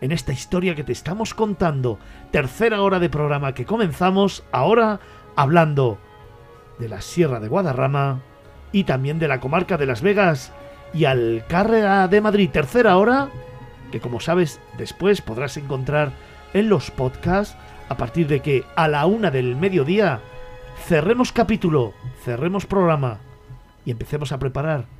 en 0.00 0.12
esta 0.12 0.32
historia 0.32 0.74
que 0.74 0.84
te 0.84 0.92
estamos 0.92 1.34
contando. 1.34 1.98
Tercera 2.30 2.82
hora 2.82 2.98
de 2.98 3.08
programa 3.08 3.54
que 3.54 3.64
comenzamos 3.64 4.44
ahora 4.52 5.00
hablando 5.36 5.98
de 6.78 6.88
la 6.88 7.00
Sierra 7.00 7.40
de 7.40 7.48
Guadarrama 7.48 8.20
y 8.72 8.84
también 8.84 9.18
de 9.18 9.28
la 9.28 9.40
comarca 9.40 9.76
de 9.76 9.86
Las 9.86 10.02
Vegas 10.02 10.52
y 10.92 11.04
Alcárrega 11.04 12.08
de 12.08 12.20
Madrid. 12.20 12.50
Tercera 12.50 12.96
hora 12.96 13.28
que 13.90 14.00
como 14.00 14.20
sabes 14.20 14.60
después 14.78 15.22
podrás 15.22 15.56
encontrar 15.56 16.12
en 16.52 16.68
los 16.68 16.90
podcasts 16.90 17.56
a 17.88 17.96
partir 17.96 18.26
de 18.26 18.40
que 18.40 18.64
a 18.74 18.88
la 18.88 19.06
una 19.06 19.30
del 19.30 19.56
mediodía 19.56 20.20
cerremos 20.86 21.32
capítulo, 21.32 21.94
cerremos 22.24 22.66
programa 22.66 23.18
y 23.84 23.92
empecemos 23.92 24.32
a 24.32 24.38
preparar 24.38 24.95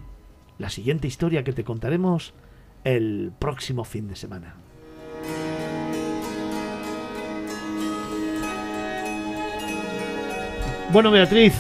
la 0.59 0.71
siguiente 0.71 1.07
historia 1.07 1.45
que 1.45 1.53
te 1.53 1.65
contaremos 1.65 2.35
el 2.85 3.33
próximo 3.39 3.85
fin 3.85 4.09
de 4.09 4.17
semana. 4.17 4.55
Bueno, 10.93 11.11
Beatriz, 11.11 11.55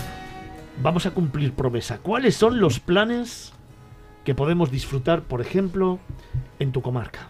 vamos 0.83 1.05
a 1.05 1.11
cumplir 1.11 1.53
promesa. 1.53 1.99
¿Cuáles 1.99 2.37
son 2.37 2.61
los 2.61 2.81
planes 2.81 3.53
que 4.25 4.35
podemos 4.35 4.71
disfrutar, 4.71 5.23
por 5.23 5.41
ejemplo, 5.41 5.99
en 6.59 6.73
tu 6.73 6.81
comarca? 6.81 7.29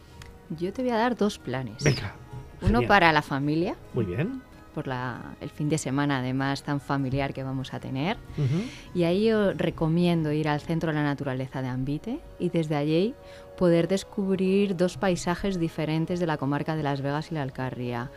Yo 0.51 0.73
te 0.73 0.83
voy 0.83 0.93
a 0.93 0.97
dar 0.97 1.17
dos 1.17 1.39
planes. 1.39 1.83
Venga. 1.83 2.15
Uno 2.61 2.79
genial. 2.81 2.87
para 2.87 3.13
la 3.13 3.23
familia, 3.23 3.77
Muy 3.93 4.05
bien. 4.05 4.43
Por 4.77 4.87
la, 4.87 5.35
el 5.41 5.49
fin 5.49 5.71
de 5.71 5.79
semana 5.79 6.19
además 6.19 6.63
tan 6.63 6.83
familiar 6.83 7.33
que 7.33 7.43
vamos 7.43 7.73
a 7.73 7.81
tener. 7.81 8.19
Y 8.95 9.05
ahí 9.05 9.33
os 9.33 9.57
recomiendo 9.57 10.33
ir 10.33 10.51
al 10.51 10.61
Centro 10.61 10.93
de 10.93 10.99
la 10.99 11.03
Naturaleza 11.03 11.63
de 11.63 11.69
Ambite 11.69 12.21
y 12.39 12.51
desde 12.51 12.77
allí 12.77 13.15
poder 13.57 13.89
descubrir 13.89 14.77
dos 14.77 14.99
paisajes 14.99 15.59
diferentes 15.59 16.21
de 16.21 16.27
la 16.27 16.37
comarca 16.37 16.77
de 16.77 16.83
Las 16.83 17.01
Vegas 17.01 17.33
y 17.33 17.35
la 17.37 17.43
Alcarria 17.43 18.11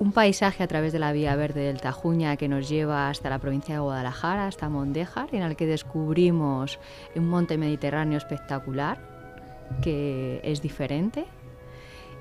un 0.00 0.12
paisaje 0.12 0.62
a 0.62 0.66
través 0.66 0.92
de 0.92 0.98
la 0.98 1.12
vía 1.12 1.36
verde 1.36 1.60
del 1.60 1.80
Tajuña 1.80 2.36
que 2.36 2.48
nos 2.48 2.68
lleva 2.68 3.08
hasta 3.08 3.30
la 3.30 3.38
provincia 3.38 3.76
de 3.76 3.80
Guadalajara, 3.80 4.46
hasta 4.46 4.68
Mondéjar, 4.68 5.28
en 5.32 5.42
el 5.42 5.56
que 5.56 5.64
descubrimos 5.64 6.78
un 7.14 7.28
monte 7.28 7.56
mediterráneo 7.56 8.18
espectacular 8.18 8.98
que 9.82 10.40
es 10.44 10.60
diferente 10.60 11.24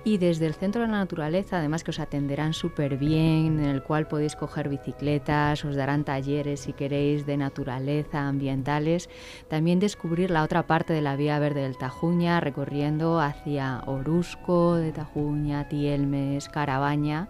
y 0.05 0.19
desde 0.19 0.45
el 0.45 0.53
Centro 0.53 0.83
de 0.83 0.87
la 0.87 0.99
Naturaleza, 0.99 1.57
además 1.57 1.83
que 1.83 1.89
os 1.89 1.99
atenderán 1.99 2.53
súper 2.53 2.95
bien, 2.95 3.59
en 3.59 3.65
el 3.65 3.81
cual 3.81 4.07
podéis 4.07 4.35
coger 4.35 4.69
bicicletas, 4.69 5.65
os 5.65 5.75
darán 5.75 6.03
talleres 6.03 6.59
si 6.59 6.73
queréis 6.73 7.25
de 7.25 7.37
naturaleza, 7.37 8.27
ambientales, 8.27 9.09
también 9.47 9.79
descubrir 9.79 10.29
la 10.29 10.43
otra 10.43 10.67
parte 10.67 10.93
de 10.93 11.01
la 11.01 11.15
Vía 11.15 11.39
Verde 11.39 11.63
del 11.63 11.79
Tajuña, 11.79 12.39
recorriendo 12.39 13.19
hacia 13.19 13.81
Orusco 13.87 14.75
de 14.75 14.91
Tajuña, 14.91 15.67
Tielmes, 15.69 16.49
Carabaña 16.49 17.27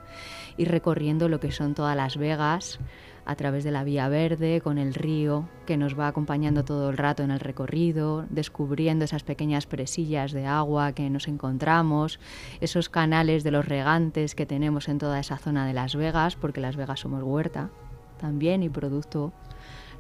y 0.58 0.66
recorriendo 0.66 1.30
lo 1.30 1.40
que 1.40 1.54
son 1.54 1.76
todas 1.76 1.96
las 1.96 2.18
Vegas, 2.18 2.80
a 3.26 3.36
través 3.36 3.64
de 3.64 3.72
la 3.72 3.84
vía 3.84 4.08
verde, 4.08 4.62
con 4.62 4.78
el 4.78 4.94
río 4.94 5.50
que 5.66 5.78
nos 5.78 5.98
va 5.98 6.08
acompañando 6.08 6.64
todo 6.64 6.90
el 6.90 6.98
rato 6.98 7.24
en 7.24 7.32
el 7.32 7.40
recorrido, 7.40 8.26
descubriendo 8.30 9.06
esas 9.06 9.24
pequeñas 9.24 9.66
presillas 9.66 10.32
de 10.32 10.46
agua 10.46 10.94
que 10.94 11.10
nos 11.10 11.28
encontramos, 11.28 12.20
esos 12.62 12.90
canales 12.90 13.44
de 13.44 13.52
los 13.52 13.68
regantes 13.68 14.36
que 14.36 14.46
tenemos 14.46 14.88
en 14.88 15.00
toda 15.00 15.20
esa 15.20 15.38
zona 15.38 15.66
de 15.66 15.74
Las 15.74 15.96
Vegas, 15.96 16.36
porque 16.36 16.62
Las 16.62 16.76
Vegas 16.76 17.00
somos 17.00 17.24
huerta 17.24 17.70
también 18.20 18.64
y 18.64 18.70
producto 18.70 19.34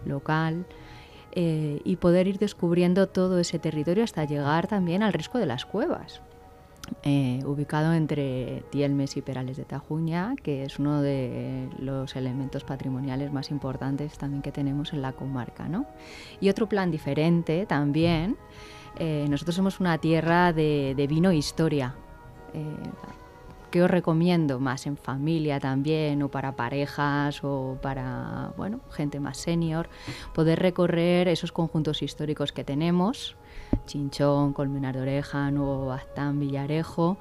local. 0.05 0.65
Eh, 1.37 1.81
y 1.83 1.97
poder 1.97 2.27
ir 2.27 2.39
descubriendo 2.39 3.07
todo 3.07 3.39
ese 3.39 3.59
territorio 3.59 4.05
hasta 4.05 4.23
llegar 4.23 4.67
también 4.67 5.03
al 5.03 5.11
risco 5.11 5.37
de 5.37 5.45
las 5.45 5.65
cuevas, 5.65 6.21
eh, 7.03 7.41
ubicado 7.45 7.93
entre 7.93 8.63
Tielmes 8.71 9.17
y 9.17 9.21
Perales 9.21 9.57
de 9.57 9.65
Tajuña, 9.65 10.35
que 10.41 10.63
es 10.63 10.79
uno 10.79 11.01
de 11.01 11.69
los 11.79 12.15
elementos 12.15 12.63
patrimoniales 12.63 13.31
más 13.31 13.51
importantes 13.51 14.17
también 14.17 14.41
que 14.41 14.51
tenemos 14.51 14.93
en 14.93 15.01
la 15.01 15.13
comarca. 15.13 15.67
¿no? 15.67 15.85
Y 16.39 16.49
otro 16.49 16.67
plan 16.67 16.91
diferente 16.91 17.65
también, 17.65 18.37
eh, 18.97 19.25
nosotros 19.29 19.55
somos 19.55 19.79
una 19.79 19.97
tierra 19.97 20.53
de, 20.53 21.05
vino 21.07 21.29
e 21.29 21.35
historia. 21.35 21.95
Eh, 22.53 22.63
que 23.71 23.83
os 23.83 23.91
recomiendo 23.91 24.61
más 24.61 24.87
en 24.87 24.95
familia 24.95 25.59
también 25.59 26.23
o 26.23 26.29
para 26.29 26.55
parejas 26.55 27.43
o 27.43 27.77
para 27.81 28.53
bueno 28.55 28.79
gente 28.89 29.19
más 29.19 29.37
senior 29.37 29.89
poder 30.33 30.59
recorrer 30.59 31.27
esos 31.27 31.51
conjuntos 31.51 32.01
históricos 32.01 32.53
que 32.53 32.63
tenemos 32.63 33.35
Chinchón, 33.85 34.53
Colmenar 34.53 34.95
de 34.95 35.01
Oreja, 35.01 35.51
Nuevo 35.51 35.85
Bastán, 35.85 36.39
Villarejo, 36.39 37.17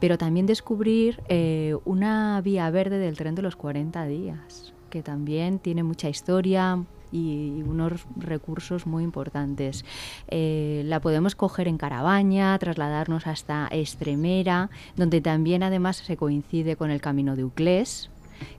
pero 0.00 0.18
también 0.18 0.46
descubrir 0.46 1.22
eh, 1.28 1.76
una 1.84 2.40
vía 2.40 2.70
verde 2.70 2.98
del 2.98 3.16
tren 3.16 3.34
de 3.34 3.42
los 3.42 3.56
40 3.56 4.04
días, 4.06 4.72
que 4.90 5.02
también 5.02 5.58
tiene 5.58 5.82
mucha 5.82 6.08
historia, 6.08 6.84
y 7.14 7.62
unos 7.62 8.06
recursos 8.16 8.86
muy 8.86 9.04
importantes. 9.04 9.84
Eh, 10.28 10.82
la 10.84 11.00
podemos 11.00 11.36
coger 11.36 11.68
en 11.68 11.78
Carabaña, 11.78 12.58
trasladarnos 12.58 13.28
hasta 13.28 13.68
Estremera, 13.68 14.68
donde 14.96 15.20
también 15.20 15.62
además 15.62 15.98
se 15.98 16.16
coincide 16.16 16.74
con 16.74 16.90
el 16.90 17.00
camino 17.00 17.36
de 17.36 17.44
Uclés, 17.44 18.10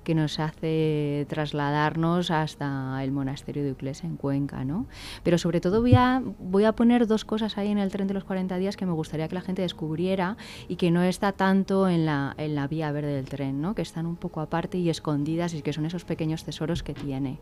que 0.03 0.15
nos 0.15 0.39
hace 0.39 1.25
trasladarnos 1.29 2.31
hasta 2.31 3.03
el 3.03 3.11
monasterio 3.11 3.63
de 3.63 3.71
Uclés 3.71 4.03
en 4.03 4.17
Cuenca, 4.17 4.63
¿no? 4.63 4.87
Pero 5.23 5.37
sobre 5.37 5.61
todo 5.61 5.81
voy 5.81 5.95
a, 5.95 6.21
voy 6.39 6.65
a 6.65 6.73
poner 6.73 7.07
dos 7.07 7.25
cosas 7.25 7.57
ahí 7.57 7.69
en 7.69 7.77
el 7.77 7.91
tren 7.91 8.07
de 8.07 8.13
los 8.13 8.23
40 8.23 8.57
días 8.57 8.77
que 8.77 8.85
me 8.85 8.93
gustaría 8.93 9.27
que 9.27 9.35
la 9.35 9.41
gente 9.41 9.61
descubriera 9.61 10.37
y 10.67 10.75
que 10.75 10.91
no 10.91 11.03
está 11.03 11.31
tanto 11.31 11.87
en 11.89 12.05
la, 12.05 12.33
en 12.37 12.55
la 12.55 12.67
vía 12.67 12.91
verde 12.91 13.13
del 13.13 13.25
tren, 13.25 13.61
¿no? 13.61 13.75
Que 13.75 13.81
están 13.81 14.05
un 14.05 14.15
poco 14.15 14.41
aparte 14.41 14.77
y 14.77 14.89
escondidas 14.89 15.53
y 15.53 15.61
que 15.61 15.73
son 15.73 15.85
esos 15.85 16.05
pequeños 16.05 16.43
tesoros 16.43 16.83
que 16.83 16.93
tiene. 16.93 17.39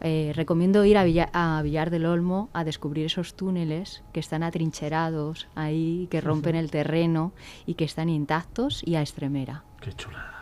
Eh, 0.00 0.32
recomiendo 0.34 0.84
ir 0.84 0.98
a, 0.98 1.04
a, 1.32 1.62
Villar 1.62 1.90
del 1.90 2.04
Olmo 2.04 2.50
a 2.52 2.64
descubrir 2.64 3.06
esos 3.06 3.34
túneles 3.34 4.02
que 4.12 4.20
están 4.20 4.42
atrincherados 4.42 5.48
ahí, 5.54 6.06
que 6.10 6.20
rompen 6.20 6.54
el 6.54 6.70
terreno 6.70 7.32
y 7.64 7.74
que 7.74 7.84
están 7.84 8.10
intactos 8.10 8.82
y 8.84 8.96
a 8.96 9.02
Estremera. 9.02 9.64
Qué 9.80 9.92
chula. 9.94 10.35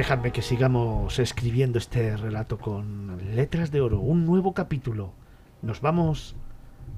Dejadme 0.00 0.32
que 0.32 0.40
sigamos 0.40 1.18
escribiendo 1.18 1.76
este 1.76 2.16
relato 2.16 2.56
con 2.56 3.18
letras 3.34 3.70
de 3.70 3.82
oro, 3.82 4.00
un 4.00 4.24
nuevo 4.24 4.54
capítulo. 4.54 5.12
Nos 5.60 5.82
vamos 5.82 6.34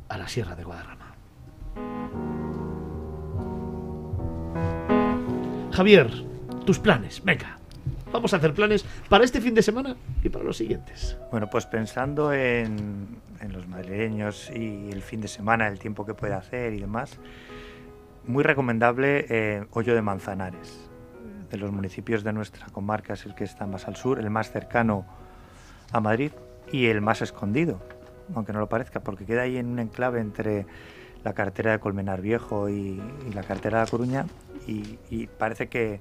a 0.09 0.19
la 0.19 0.29
Sierra 0.29 0.55
de 0.55 0.63
Guadarrama. 0.63 1.17
Javier, 5.73 6.13
tus 6.65 6.79
planes, 6.79 7.25
venga. 7.25 7.59
Vamos 8.13 8.35
a 8.35 8.37
hacer 8.37 8.55
planes 8.55 8.85
para 9.09 9.25
este 9.25 9.41
fin 9.41 9.55
de 9.55 9.63
semana 9.63 9.97
y 10.23 10.29
para 10.29 10.45
los 10.45 10.59
siguientes. 10.59 11.19
Bueno, 11.33 11.51
pues 11.51 11.67
pensando 11.67 12.33
en, 12.33 13.19
los 13.49 13.67
madrileños 13.67 14.49
y 14.55 14.91
el 14.93 15.03
fin 15.03 15.21
de 15.21 15.27
semana, 15.27 15.67
el 15.67 15.81
tiempo 15.81 16.07
que 16.07 16.15
puede 16.15 16.35
hacer 16.35 16.73
y 16.73 16.79
demás, 16.79 17.19
muy 18.29 18.45
recomendable 18.45 19.27
eh, 19.29 19.65
Hoyo 19.73 19.93
de 19.93 20.03
Manzanares 20.03 20.91
de 21.53 21.59
los 21.59 21.71
municipios 21.71 22.25
de 22.25 22.33
nuestra 22.33 22.67
comarca 22.67 23.13
es 23.13 23.27
el 23.27 23.35
que 23.35 23.45
está 23.45 23.67
más 23.67 23.87
al 23.87 23.95
sur, 23.95 24.19
el 24.19 24.31
más 24.31 24.51
cercano 24.51 25.05
a 25.93 26.01
Madrid 26.01 26.33
y 26.73 26.87
el 26.87 27.03
más 27.03 27.21
escondido, 27.21 27.79
aunque 28.35 28.55
no 28.55 28.59
lo 28.59 28.71
parezca, 28.71 29.01
porque 29.01 29.27
queda 29.27 29.43
ahí 29.43 29.59
en 29.59 29.67
un 29.67 29.79
enclave 29.79 30.21
entre 30.21 30.67
la 31.23 31.35
cartera 31.35 31.73
de 31.73 31.79
Colmenar 31.79 32.23
Viejo 32.23 32.71
y, 32.71 33.01
la 33.35 33.43
cartera 33.43 33.79
de 33.79 33.85
La 33.85 33.91
Coruña 33.91 34.27
y, 34.67 35.27
parece 35.27 35.69
que, 35.69 36.01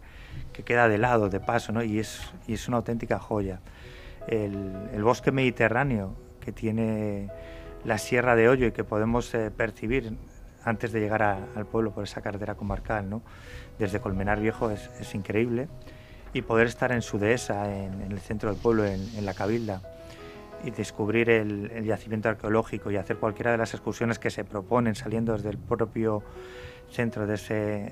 queda 0.64 0.88
de 0.88 0.98
lado, 0.98 1.30
de 1.30 1.42
paso, 1.42 1.74
¿no? 1.74 1.84
y, 1.84 2.00
es, 2.00 2.22
es 2.48 2.70
una 2.70 2.78
auténtica 2.78 3.20
joya. 3.20 3.60
El, 4.28 5.04
bosque 5.04 5.32
mediterráneo 5.32 6.16
que 6.40 6.54
tiene 6.54 7.30
la 7.84 7.98
Sierra 7.98 8.38
de 8.38 8.48
Hoyo 8.48 8.68
y 8.68 8.72
que 8.72 8.86
podemos 8.86 9.34
eh, 9.34 9.52
percibir 9.52 10.16
antes 10.64 10.92
de 10.92 11.00
llegar 11.02 11.24
al 11.24 11.66
pueblo 11.66 11.92
por 11.92 12.04
esa 12.04 12.22
carretera 12.22 12.56
comarcal, 12.56 13.10
¿no? 13.10 13.22
Desde 13.82 14.00
Colmenar 14.00 14.40
Viejo 14.40 14.70
es, 14.70 15.16
increíble. 15.16 15.68
Y 16.34 16.44
poder 16.44 16.68
estar 16.68 16.92
en 16.92 17.02
su 17.02 17.20
dehesa, 17.20 17.70
en, 17.76 18.12
el 18.12 18.20
centro 18.20 18.50
del 18.52 18.62
pueblo, 18.62 18.86
en, 18.86 19.26
la 19.26 19.34
Cabilda, 19.34 19.82
y 20.64 20.72
descubrir 20.72 21.30
el, 21.30 21.84
yacimiento 21.84 22.30
arqueológico 22.30 22.90
y 22.92 22.96
hacer 22.96 23.18
cualquiera 23.18 23.52
de 23.52 23.58
las 23.58 23.74
excursiones 23.74 24.20
que 24.20 24.30
se 24.30 24.46
proponen 24.46 24.96
saliendo 24.96 25.34
desde 25.34 25.50
el 25.50 25.58
propio 25.58 26.24
centro 26.90 27.28
de, 27.28 27.36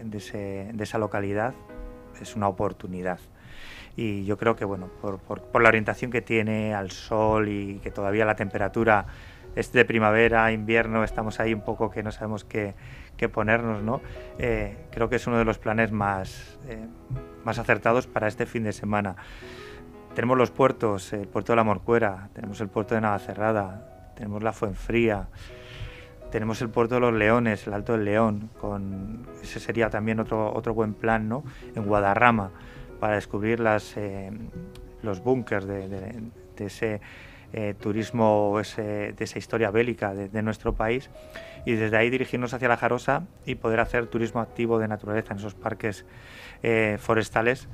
de, 0.03 0.83
esa 0.83 0.97
localidad, 0.97 1.53
es 2.21 2.35
una 2.35 2.47
oportunidad. 2.47 3.19
Y 3.97 4.23
yo 4.23 4.37
creo 4.37 4.55
que, 4.55 4.63
bueno, 4.63 4.89
por, 5.01 5.19
por 5.19 5.61
la 5.61 5.67
orientación 5.67 6.11
que 6.11 6.21
tiene 6.21 6.73
al 6.73 6.91
sol 6.91 7.49
y 7.49 7.79
que 7.79 7.91
todavía 7.91 8.23
la 8.23 8.35
temperatura 8.35 9.07
es 9.55 9.73
de 9.73 9.83
primavera, 9.83 10.51
invierno, 10.51 11.03
estamos 11.03 11.39
ahí 11.39 11.53
un 11.53 11.61
poco 11.61 11.89
que 11.89 12.03
no 12.03 12.11
sabemos 12.11 12.45
qué, 12.45 12.75
ponernos, 13.27 13.83
¿no? 13.83 14.01
Eh, 14.37 14.77
creo 14.91 15.09
que 15.09 15.17
es 15.17 15.27
uno 15.27 15.37
de 15.37 15.45
los 15.45 15.57
planes 15.57 15.91
más, 15.91 16.59
eh, 16.67 16.85
más 17.43 17.59
acertados 17.59 18.07
para 18.07 18.27
este 18.27 18.45
fin 18.45 18.63
de 18.63 18.71
semana. 18.71 19.15
Tenemos 20.15 20.37
los 20.37 20.51
puertos, 20.51 21.11
el 21.11 21.27
puerto 21.27 21.51
de 21.51 21.57
la 21.57 21.63
Morcuera, 21.63 22.29
tenemos 22.33 22.61
el 22.61 22.69
puerto 22.69 22.95
de 22.95 23.01
Navacerrada, 23.01 24.13
tenemos 24.15 24.43
la 24.43 24.53
Fuenfría, 24.53 25.27
tenemos 26.31 26.61
el 26.61 26.69
puerto 26.69 26.95
de 26.95 27.01
los 27.01 27.13
Leones, 27.13 27.67
el 27.67 27.73
Alto 27.73 27.93
del 27.93 28.05
León, 28.05 28.49
con 28.59 29.27
ese 29.41 29.59
sería 29.59 29.89
también 29.89 30.19
otro, 30.19 30.53
otro 30.53 30.73
buen 30.73 30.93
plan, 30.93 31.27
¿no? 31.27 31.43
En 31.75 31.85
Guadarrama, 31.85 32.51
para 32.99 33.15
descubrir 33.15 33.59
las, 33.59 33.97
eh, 33.97 34.31
los 35.01 35.23
búnkers 35.23 35.67
de 35.67 36.31
ese 36.57 37.01
turismo 37.79 38.61
de 38.77 39.15
esa 39.17 39.39
historia 39.39 39.71
bélica 39.71 40.13
de, 40.13 40.41
nuestro 40.43 40.73
país 40.75 41.09
y 41.65 41.73
desde 41.73 41.97
ahí 41.97 42.09
dirigirnos 42.09 42.53
hacia 42.53 42.67
la 42.67 42.77
Jarosa 42.77 43.23
y 43.45 43.55
poder 43.55 43.79
hacer 43.79 44.07
turismo 44.07 44.41
activo 44.41 44.79
de 44.79 44.87
naturaleza 44.87 45.33
en 45.33 45.39
esos 45.39 45.55
parques 45.55 46.05
eh, 46.63 46.97
forestales 46.99 47.67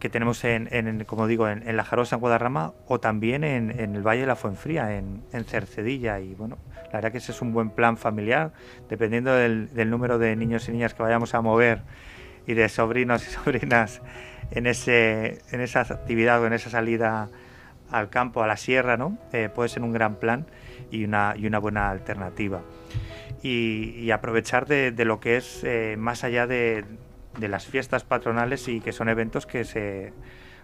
que 0.00 0.08
tenemos 0.08 0.42
en, 0.44 1.04
como 1.04 1.26
digo, 1.28 1.48
en, 1.48 1.76
la 1.76 1.84
Jarosa, 1.84 2.16
en 2.16 2.20
Guadarrama, 2.20 2.72
o 2.88 2.98
también 2.98 3.44
en, 3.44 3.70
el 3.70 4.02
Valle 4.02 4.22
de 4.22 4.26
la 4.26 4.34
Fuenfría, 4.34 4.96
en, 4.96 5.44
Cercedilla. 5.44 6.18
Y 6.18 6.34
bueno, 6.34 6.58
la 6.86 6.92
verdad 6.94 7.12
que 7.12 7.18
ese 7.18 7.32
es 7.32 7.42
un 7.42 7.52
buen 7.52 7.70
plan 7.70 7.96
familiar, 7.96 8.52
dependiendo 8.88 9.32
del, 9.32 9.90
número 9.90 10.18
de 10.18 10.34
niños 10.34 10.68
y 10.68 10.72
niñas 10.72 10.94
que 10.94 11.02
vayamos 11.02 11.34
a 11.34 11.42
mover 11.42 11.82
y 12.46 12.54
de 12.54 12.68
sobrinos 12.68 13.28
y 13.28 13.30
sobrinas 13.30 14.00
en, 14.50 14.66
ese, 14.66 15.42
en 15.52 15.60
esa 15.60 15.82
actividad 15.82 16.42
o 16.42 16.46
en 16.46 16.54
esa 16.54 16.70
salida 16.70 17.28
al 17.90 18.08
campo, 18.08 18.42
a 18.42 18.46
la 18.46 18.56
sierra, 18.56 18.96
¿no? 18.96 19.18
Eh, 19.32 19.50
puede 19.54 19.68
ser 19.68 19.82
un 19.82 19.92
gran 19.92 20.16
plan 20.16 20.46
y 20.90 21.04
una, 21.04 21.34
y 21.36 21.46
una 21.46 21.58
buena 21.58 21.90
alternativa. 21.90 22.62
Y, 23.42 24.10
aprovechar 24.10 24.66
de, 24.66 24.92
lo 25.04 25.20
que 25.20 25.36
es 25.36 25.64
eh, 25.64 25.96
más 25.98 26.24
allá 26.24 26.46
de, 26.46 26.84
las 27.38 27.66
fiestas 27.66 28.04
patronales 28.04 28.68
y 28.68 28.80
que 28.80 28.92
son 28.92 29.08
eventos 29.08 29.46
que 29.46 29.64
se 29.64 30.12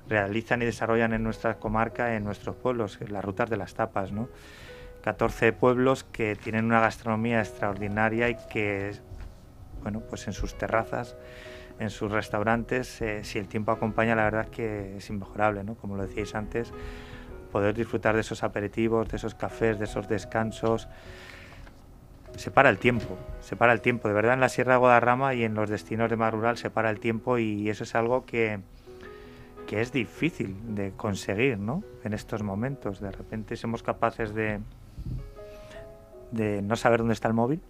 realizan 0.09 0.63
y 0.63 0.67
desarrollan 0.67 1.13
en 1.15 1.23
nuestra 1.23 1.59
comarca, 1.59 2.17
en 2.17 2.25
nuestros 2.25 2.57
pueblos, 2.57 2.99
las 3.09 3.25
rutas 3.25 3.49
de 3.49 3.57
las 3.57 3.75
tapas, 3.75 4.13
¿no? 4.13 4.29
14 5.03 5.53
pueblos 5.53 6.05
que 6.05 6.35
tienen 6.35 6.65
una 6.65 6.81
gastronomía 6.81 7.41
extraordinaria 7.41 8.29
y 8.29 8.37
que, 8.51 8.93
bueno, 9.83 10.01
pues 10.01 10.27
en 10.27 10.33
sus 10.33 10.59
terrazas, 10.59 11.17
en 11.79 11.91
sus 11.91 12.11
restaurantes, 12.11 13.01
eh, 13.01 13.23
si 13.23 13.39
el 13.39 13.49
tiempo 13.49 13.71
acompaña, 13.71 14.17
la 14.17 14.25
verdad 14.25 14.49
que 14.49 14.97
es 14.97 15.09
inmejorable, 15.09 15.63
¿no? 15.63 15.77
Como 15.77 15.97
lo 15.97 16.07
decíais 16.07 16.35
antes, 16.35 16.73
poder 17.53 17.75
disfrutar 17.75 18.15
de 18.15 18.23
esos 18.23 18.43
aperitivos, 18.43 19.09
de 19.09 19.17
esos 19.17 19.35
cafés, 19.35 19.79
de 19.79 19.85
esos 19.85 20.09
descansos. 20.09 20.89
Se 22.37 22.51
para 22.51 22.69
el 22.69 22.79
tiempo, 22.79 23.17
se 23.41 23.57
para 23.57 23.73
el 23.73 23.81
tiempo. 23.81 24.09
De 24.09 24.15
verdad, 24.15 24.35
en 24.35 24.41
la 24.41 24.49
Sierra 24.49 24.75
de 24.75 24.79
Guadarrama 24.79 25.35
y 25.35 25.45
en 25.45 25.55
los 25.55 25.71
destinos 25.71 26.11
de 26.11 26.17
mar 26.17 26.35
rural 26.35 26.57
se 26.59 26.71
para 26.71 26.91
el 26.91 27.01
tiempo 27.01 27.39
y 27.39 27.69
eso 27.71 27.85
es 27.85 27.95
algo 27.95 28.27
que, 28.27 28.61
que 29.67 29.81
es 29.81 29.91
difícil 29.91 30.55
de 30.75 30.93
conseguir, 30.93 31.59
¿no? 31.59 31.83
En 32.05 32.13
estos 32.13 32.43
momentos. 32.43 33.01
De 33.01 33.11
repente 33.11 33.57
somos 33.57 33.83
capaces 33.83 34.35
de, 34.35 34.61
de 36.31 36.63
no 36.63 36.77
saber 36.77 37.01
dónde 37.01 37.15
está 37.15 37.29
el 37.29 37.35
móvil 37.35 37.61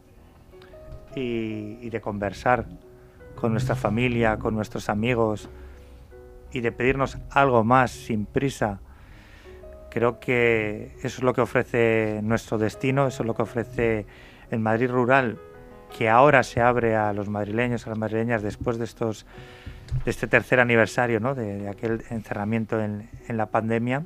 y, 1.14 1.78
y 1.80 1.90
de 1.90 2.00
conversar 2.00 2.66
con 3.36 3.52
nuestra 3.52 3.76
familia, 3.76 4.36
con 4.38 4.54
nuestros 4.54 4.88
amigos 4.88 5.48
y 6.52 6.60
de 6.60 6.72
pedirnos 6.72 7.18
algo 7.30 7.62
más 7.62 7.92
sin 7.92 8.26
prisa. 8.26 8.80
Creo 9.90 10.18
que 10.18 10.96
eso 10.98 11.06
es 11.18 11.22
lo 11.22 11.32
que 11.32 11.40
ofrece 11.40 12.20
nuestro 12.22 12.58
destino, 12.58 13.06
eso 13.06 13.22
es 13.22 13.26
lo 13.26 13.34
que 13.34 13.42
ofrece 13.42 14.06
el 14.50 14.60
Madrid 14.60 14.90
rural, 14.90 15.38
que 15.96 16.08
ahora 16.08 16.42
se 16.42 16.60
abre 16.60 16.96
a 16.96 17.12
los 17.12 17.28
madrileños, 17.28 17.86
a 17.86 17.90
las 17.90 17.98
madrileñas, 17.98 18.42
después 18.42 18.78
de 18.78 18.84
estos 18.84 19.26
de 20.04 20.10
este 20.10 20.26
tercer 20.26 20.60
aniversario, 20.60 21.20
¿no? 21.20 21.34
de, 21.34 21.68
aquel 21.68 22.04
encerramiento 22.10 22.80
en, 22.80 23.08
en 23.28 23.36
la 23.36 23.46
pandemia, 23.46 24.04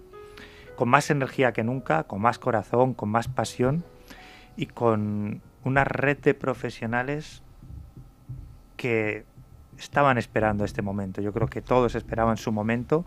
con 0.76 0.88
más 0.88 1.10
energía 1.10 1.52
que 1.52 1.64
nunca, 1.64 2.04
con 2.04 2.20
más 2.20 2.38
corazón, 2.38 2.94
con 2.94 3.08
más 3.08 3.28
pasión 3.28 3.84
y 4.56 4.66
con 4.66 5.42
una 5.64 5.84
red 5.84 6.18
de 6.18 6.34
profesionales 6.34 7.42
que 8.76 9.24
estaban 9.78 10.18
esperando 10.18 10.64
este 10.64 10.82
momento. 10.82 11.20
Yo 11.20 11.32
creo 11.32 11.48
que 11.48 11.62
todos 11.62 11.94
esperaban 11.94 12.36
su 12.36 12.52
momento 12.52 13.04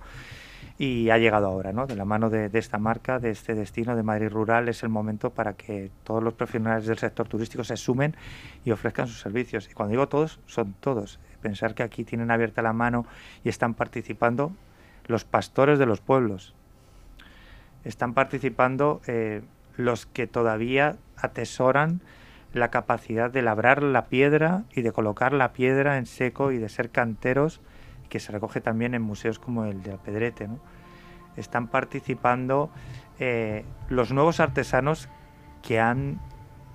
y 0.77 1.09
ha 1.11 1.17
llegado 1.17 1.47
ahora, 1.47 1.71
¿no? 1.71 1.85
De 1.85 1.95
la 1.95 2.05
mano 2.05 2.29
de, 2.29 2.49
esta 2.53 2.77
marca, 2.77 3.19
de 3.19 3.29
este 3.29 3.53
destino 3.53 3.95
de 3.95 4.03
Madrid 4.03 4.29
Rural, 4.29 4.67
es 4.69 4.83
el 4.83 4.89
momento 4.89 5.29
para 5.29 5.53
que 5.53 5.91
todos 6.03 6.23
los 6.23 6.33
profesionales 6.33 6.87
del 6.87 6.97
sector 6.97 7.27
turístico 7.27 7.63
se 7.63 7.77
sumen 7.77 8.15
y 8.65 8.71
ofrezcan 8.71 9.07
sus 9.07 9.19
servicios. 9.19 9.69
Y 9.69 9.73
cuando 9.73 9.91
digo 9.91 10.07
todos, 10.07 10.39
son 10.47 10.73
todos. 10.79 11.19
Pensar 11.41 11.75
que 11.75 11.83
aquí 11.83 12.03
tienen 12.03 12.31
abierta 12.31 12.61
la 12.61 12.73
mano 12.73 13.05
y 13.43 13.49
están 13.49 13.75
participando 13.75 14.51
los 15.05 15.25
pastores 15.25 15.77
de 15.77 15.85
los 15.85 16.01
pueblos. 16.01 16.55
Están 17.83 18.13
participando 18.13 19.01
eh, 19.07 19.41
los 19.77 20.05
que 20.05 20.25
todavía 20.25 20.95
atesoran 21.17 22.01
la 22.53 22.69
capacidad 22.69 23.31
de 23.31 23.41
labrar 23.41 23.83
la 23.83 24.05
piedra 24.05 24.63
y 24.73 24.81
de 24.81 24.91
colocar 24.91 25.33
la 25.33 25.53
piedra 25.53 25.97
en 25.97 26.05
seco 26.05 26.51
y 26.51 26.57
de 26.57 26.69
ser 26.69 26.89
canteros, 26.89 27.61
que 28.13 28.19
se 28.19 28.31
recoge 28.31 28.61
también 28.61 28.93
en 28.93 29.01
museos 29.01 29.39
como 29.39 29.65
el 29.65 29.81
de 29.81 29.93
Alpedrete. 29.93 30.47
Están 31.35 31.67
participando 31.67 32.69
eh, 33.17 33.65
los 33.89 34.13
nuevos 34.13 34.39
artesanos 34.39 35.09
que 35.63 35.79
han 35.79 36.21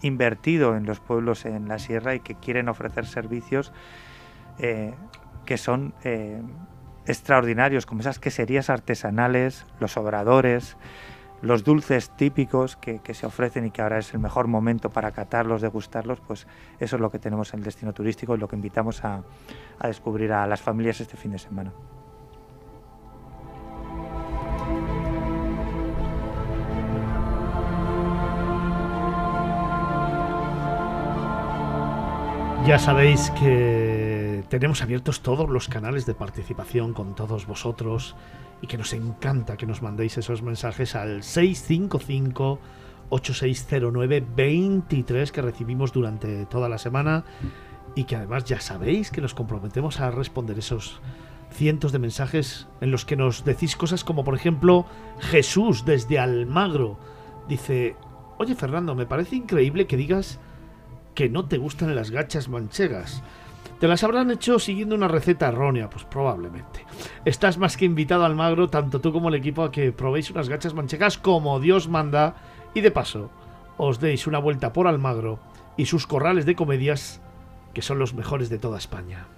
invertido 0.03 0.77
en 0.77 0.85
los 0.85 0.99
pueblos 0.99 1.45
en 1.45 1.69
la 1.69 1.79
sierra 1.79 2.17
y 2.17 2.19
que 2.19 2.35
quieren 2.35 2.69
ofrecer 2.69 3.07
servicios 3.07 3.73
eh, 4.59 4.97
que 5.47 5.59
son 5.59 5.95
eh, 6.03 6.43
extraordinarios, 7.07 7.87
como 7.87 8.01
esas 8.01 8.19
queserías 8.19 8.69
artesanales, 8.69 9.65
los 9.79 9.97
obradores, 9.97 10.77
los 11.43 11.65
dulces 11.65 12.11
típicos 12.11 12.77
que, 12.77 13.01
se 13.15 13.27
ofrecen 13.27 13.67
y 13.67 13.71
que 13.71 13.83
ahora 13.83 13.99
es 13.99 14.13
el 14.13 14.21
mejor 14.21 14.47
momento 14.47 14.91
para 14.91 15.13
catarlos, 15.13 15.63
degustarlos, 15.63 16.21
pues 16.21 16.47
eso 16.79 16.97
es 16.97 17.01
lo 17.01 17.11
que 17.11 17.19
tenemos 17.19 17.53
en 17.53 17.61
el 17.61 17.65
destino 17.65 17.93
turístico 17.93 18.35
y 18.35 18.39
lo 18.39 18.49
que 18.49 18.57
invitamos 18.57 19.05
a, 19.05 19.23
a 19.79 19.87
descubrir 19.87 20.33
a 20.33 20.47
las 20.47 20.61
familias 20.61 21.01
este 21.01 21.17
fin 21.17 21.33
de 21.33 21.39
semana. 21.39 21.73
Ya 32.67 32.79
sabéis 32.79 33.31
que 33.31 34.45
tenemos 34.51 34.83
abiertos 34.83 35.23
todos 35.23 35.49
los 35.49 35.69
canales 35.69 36.05
de 36.05 36.13
participación 36.13 36.93
con 36.93 37.15
todos 37.15 37.47
vosotros 37.47 38.15
y 38.61 38.67
que 38.67 38.79
nos 38.79 38.93
encanta 38.93 39.57
que 39.57 39.67
nos 39.67 39.83
mandéis 39.83 40.19
esos 40.19 40.43
mensajes 40.43 40.95
al 40.95 41.23
655 41.23 42.59
8609 43.11 44.27
23 44.37 45.33
que 45.33 45.43
recibimos 45.43 45.93
durante 45.93 46.47
toda 46.47 46.69
la 46.69 46.79
semana 46.79 47.25
y 47.95 48.05
que 48.05 48.17
además 48.17 48.45
ya 48.45 48.61
sabéis 48.61 49.11
que 49.11 49.21
nos 49.21 49.35
comprometemos 49.35 50.01
a 50.01 50.11
responder 50.11 50.59
esos 50.59 51.01
cientos 51.51 51.93
de 51.93 51.99
mensajes 51.99 52.69
en 52.81 52.91
los 52.91 53.05
que 53.05 53.17
nos 53.17 53.45
decís 53.45 53.77
cosas 53.77 54.05
como 54.05 54.25
por 54.25 54.35
ejemplo 54.35 54.85
Jesús 55.21 55.85
desde 55.85 56.19
Almagro 56.19 56.99
dice, 57.49 57.97
oye 58.37 58.55
Fernando, 58.55 58.95
me 58.95 59.07
parece 59.07 59.37
increíble 59.37 59.87
que 59.87 59.97
digas 59.97 60.39
que 61.15 61.29
no 61.29 61.47
te 61.47 61.59
gustan 61.59 61.97
las 61.97 62.13
gachas 62.13 62.49
manchegas. 62.49 63.25
¿Te 63.79 63.87
las 63.87 64.03
habrán 64.03 64.31
hecho 64.33 64.59
siguiendo 64.59 64.97
una 64.97 65.07
receta 65.07 65.49
errónea? 65.49 65.89
Pues 65.89 66.05
probablemente. 66.05 66.85
Estás 67.25 67.59
más 67.59 67.77
que 67.77 67.85
invitado 67.85 68.25
al 68.25 68.35
magro, 68.35 68.69
tanto 68.69 69.01
tú 69.01 69.13
como 69.13 69.29
el 69.29 69.37
equipo, 69.37 69.63
a 69.63 69.71
que 69.71 69.93
probéis 69.93 70.31
unas 70.31 70.49
gachas 70.49 70.75
manchegas 70.75 71.17
como 71.17 71.61
Dios 71.61 71.89
manda 71.89 72.35
y 72.75 72.81
de 72.81 72.91
paso 72.91 73.31
os 73.79 74.01
deis 74.01 74.27
una 74.27 74.41
vuelta 74.41 74.73
por 74.73 74.89
Almagro 74.89 75.39
y 75.77 75.87
sus 75.87 76.07
corrales 76.07 76.45
de 76.45 76.57
comedias, 76.57 77.21
que 77.73 77.81
son 77.81 78.01
los 78.01 78.13
mejores 78.13 78.51
de 78.51 78.59
toda 78.59 78.77
España. 78.77 79.29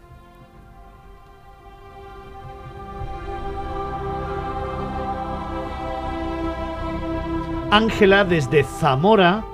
Ángela 7.71 8.25
desde 8.25 8.65
Zamora 8.65 9.45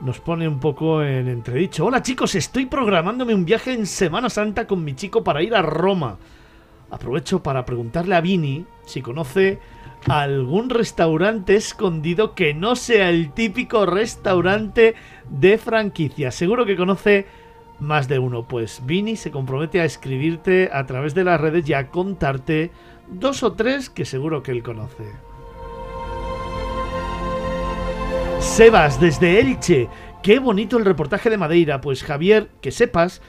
nos 0.00 0.20
pone 0.20 0.48
un 0.48 0.60
poco 0.60 1.02
en 1.02 1.28
entredicho. 1.28 1.84
Hola 1.86 2.02
chicos, 2.02 2.34
estoy 2.34 2.66
programándome 2.66 3.34
un 3.34 3.44
viaje 3.44 3.72
en 3.72 3.86
Semana 3.86 4.30
Santa 4.30 4.66
con 4.66 4.82
mi 4.82 4.94
chico 4.94 5.22
para 5.22 5.42
ir 5.42 5.54
a 5.54 5.62
Roma. 5.62 6.18
Aprovecho 6.90 7.42
para 7.42 7.64
preguntarle 7.64 8.14
a 8.14 8.20
Vini 8.20 8.64
si 8.84 9.02
conoce 9.02 9.58
algún 10.08 10.70
restaurante 10.70 11.54
escondido 11.54 12.34
que 12.34 12.54
no 12.54 12.76
sea 12.76 13.10
el 13.10 13.32
típico 13.32 13.84
restaurante 13.86 14.94
de 15.28 15.58
franquicia. 15.58 16.30
Seguro 16.30 16.64
que 16.64 16.76
conoce 16.76 17.26
más 17.78 18.08
de 18.08 18.18
uno. 18.18 18.48
Pues 18.48 18.82
Vini 18.86 19.16
se 19.16 19.30
compromete 19.30 19.80
a 19.80 19.84
escribirte 19.84 20.70
a 20.72 20.86
través 20.86 21.14
de 21.14 21.24
las 21.24 21.40
redes 21.40 21.68
y 21.68 21.74
a 21.74 21.88
contarte 21.88 22.70
dos 23.08 23.42
o 23.42 23.52
tres 23.52 23.90
que 23.90 24.04
seguro 24.04 24.42
que 24.42 24.52
él 24.52 24.62
conoce. 24.62 25.29
Sebas, 28.40 28.98
desde 28.98 29.38
Elche. 29.38 29.88
Qué 30.22 30.38
bonito 30.38 30.78
el 30.78 30.86
reportaje 30.86 31.28
de 31.28 31.36
Madeira. 31.36 31.80
Pues 31.80 32.02
Javier, 32.02 32.48
que 32.62 32.70
sepas 32.70 33.20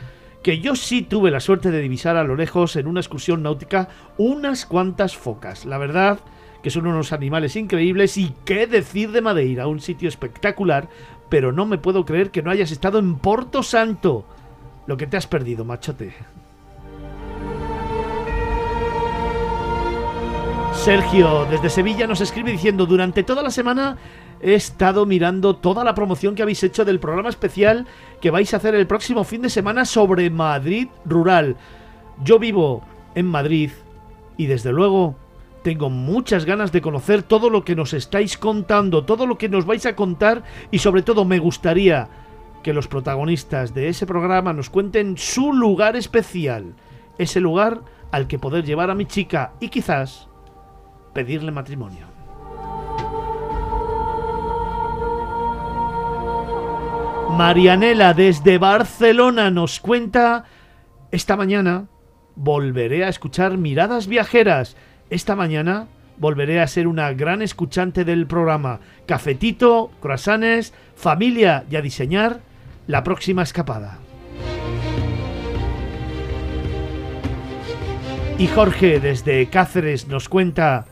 que 0.41 0.59
yo 0.59 0.75
sí 0.75 1.01
tuve 1.01 1.31
la 1.31 1.41
suerte 1.41 1.69
de 1.69 1.81
divisar 1.81 2.15
a 2.15 2.23
lo 2.23 2.35
lejos 2.35 2.77
en 2.77 2.87
una 2.87 3.01
excursión 3.01 3.43
náutica 3.43 3.89
unas 4.17 4.65
cuantas 4.65 5.17
focas. 5.17 5.65
La 5.65 5.77
verdad 5.77 6.19
que 6.63 6.69
son 6.69 6.87
unos 6.87 7.11
animales 7.11 7.55
increíbles 7.55 8.17
y 8.17 8.33
qué 8.45 8.67
decir 8.67 9.11
de 9.11 9.21
Madeira, 9.21 9.67
un 9.67 9.81
sitio 9.81 10.07
espectacular, 10.07 10.87
pero 11.29 11.51
no 11.51 11.65
me 11.65 11.77
puedo 11.77 12.05
creer 12.05 12.31
que 12.31 12.41
no 12.41 12.51
hayas 12.51 12.71
estado 12.71 12.97
en 12.97 13.15
Porto 13.15 13.63
Santo. 13.63 14.25
Lo 14.87 14.95
que 14.95 15.07
te 15.07 15.17
has 15.17 15.27
perdido, 15.27 15.65
machote. 15.65 16.13
Sergio, 20.73 21.45
desde 21.45 21.69
Sevilla, 21.69 22.07
nos 22.07 22.21
escribe 22.21 22.51
diciendo, 22.51 22.85
durante 22.85 23.23
toda 23.23 23.43
la 23.43 23.51
semana 23.51 23.97
he 24.41 24.53
estado 24.55 25.05
mirando 25.05 25.55
toda 25.55 25.83
la 25.83 25.95
promoción 25.95 26.35
que 26.35 26.41
habéis 26.41 26.63
hecho 26.63 26.85
del 26.85 26.99
programa 26.99 27.29
especial 27.29 27.85
que 28.19 28.31
vais 28.31 28.53
a 28.53 28.57
hacer 28.57 28.75
el 28.75 28.87
próximo 28.87 29.23
fin 29.23 29.41
de 29.41 29.49
semana 29.49 29.85
sobre 29.85 30.29
Madrid 30.29 30.87
rural. 31.05 31.57
Yo 32.23 32.39
vivo 32.39 32.83
en 33.15 33.27
Madrid 33.27 33.71
y 34.37 34.47
desde 34.47 34.71
luego 34.71 35.15
tengo 35.63 35.89
muchas 35.89 36.45
ganas 36.45 36.71
de 36.71 36.81
conocer 36.81 37.23
todo 37.23 37.49
lo 37.49 37.63
que 37.63 37.75
nos 37.75 37.93
estáis 37.93 38.37
contando, 38.37 39.05
todo 39.05 39.27
lo 39.27 39.37
que 39.37 39.49
nos 39.49 39.65
vais 39.65 39.85
a 39.85 39.95
contar 39.95 40.43
y 40.71 40.79
sobre 40.79 41.03
todo 41.03 41.25
me 41.25 41.39
gustaría 41.39 42.09
que 42.63 42.73
los 42.73 42.87
protagonistas 42.87 43.73
de 43.73 43.89
ese 43.89 44.05
programa 44.05 44.53
nos 44.53 44.69
cuenten 44.69 45.17
su 45.17 45.53
lugar 45.53 45.95
especial, 45.95 46.75
ese 47.17 47.39
lugar 47.39 47.81
al 48.11 48.27
que 48.27 48.39
poder 48.39 48.65
llevar 48.65 48.89
a 48.89 48.95
mi 48.95 49.05
chica 49.05 49.53
y 49.59 49.69
quizás 49.69 50.27
pedirle 51.13 51.51
matrimonio. 51.51 52.10
Marianela 57.37 58.13
desde 58.13 58.57
Barcelona 58.57 59.49
nos 59.49 59.79
cuenta, 59.79 60.45
esta 61.11 61.35
mañana 61.35 61.87
volveré 62.35 63.03
a 63.05 63.09
escuchar 63.09 63.57
miradas 63.57 64.07
viajeras. 64.07 64.75
Esta 65.09 65.35
mañana 65.35 65.87
volveré 66.17 66.61
a 66.61 66.67
ser 66.67 66.87
una 66.87 67.11
gran 67.13 67.41
escuchante 67.41 68.05
del 68.05 68.27
programa. 68.27 68.79
Cafetito, 69.05 69.91
croissants, 70.01 70.73
familia 70.95 71.65
y 71.69 71.77
a 71.77 71.81
diseñar 71.81 72.41
la 72.87 73.03
próxima 73.03 73.43
escapada. 73.43 73.97
Y 78.37 78.47
Jorge 78.47 78.99
desde 78.99 79.47
Cáceres 79.47 80.07
nos 80.07 80.29
cuenta, 80.29 80.85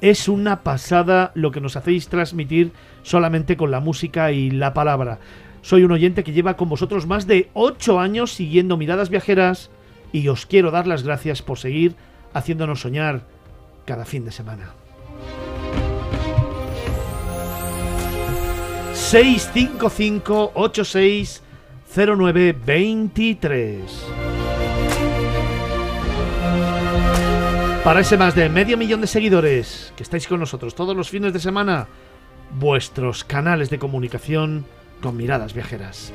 es 0.00 0.28
una 0.28 0.62
pasada 0.62 1.32
lo 1.34 1.52
que 1.52 1.60
nos 1.60 1.76
hacéis 1.76 2.08
transmitir 2.08 2.72
solamente 3.02 3.56
con 3.56 3.70
la 3.70 3.80
música 3.80 4.32
y 4.32 4.50
la 4.50 4.74
palabra. 4.74 5.18
Soy 5.62 5.84
un 5.84 5.92
oyente 5.92 6.24
que 6.24 6.32
lleva 6.32 6.56
con 6.56 6.68
vosotros 6.68 7.06
más 7.06 7.28
de 7.28 7.48
8 7.54 8.00
años 8.00 8.32
siguiendo 8.32 8.76
miradas 8.76 9.08
viajeras 9.08 9.70
y 10.12 10.26
os 10.28 10.44
quiero 10.44 10.72
dar 10.72 10.88
las 10.88 11.04
gracias 11.04 11.40
por 11.40 11.58
seguir 11.58 11.94
haciéndonos 12.34 12.80
soñar 12.80 13.22
cada 13.86 14.04
fin 14.04 14.24
de 14.24 14.32
semana. 14.32 14.72
655 18.92 20.52
86 20.54 21.42
0923 21.94 24.06
Para 27.84 28.00
ese 28.00 28.16
más 28.16 28.34
de 28.34 28.48
medio 28.48 28.78
millón 28.78 29.00
de 29.00 29.06
seguidores 29.06 29.92
que 29.96 30.02
estáis 30.02 30.26
con 30.26 30.40
nosotros 30.40 30.74
todos 30.74 30.96
los 30.96 31.10
fines 31.10 31.32
de 31.32 31.40
semana, 31.40 31.86
vuestros 32.58 33.24
canales 33.24 33.70
de 33.70 33.78
comunicación 33.78 34.64
con 35.02 35.16
miradas 35.16 35.52
viajeras. 35.52 36.12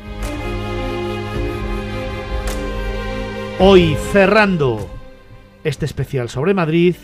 Hoy 3.59 3.95
cerrando 4.11 4.89
este 5.63 5.85
especial 5.85 6.29
sobre 6.29 6.53
Madrid 6.53 6.95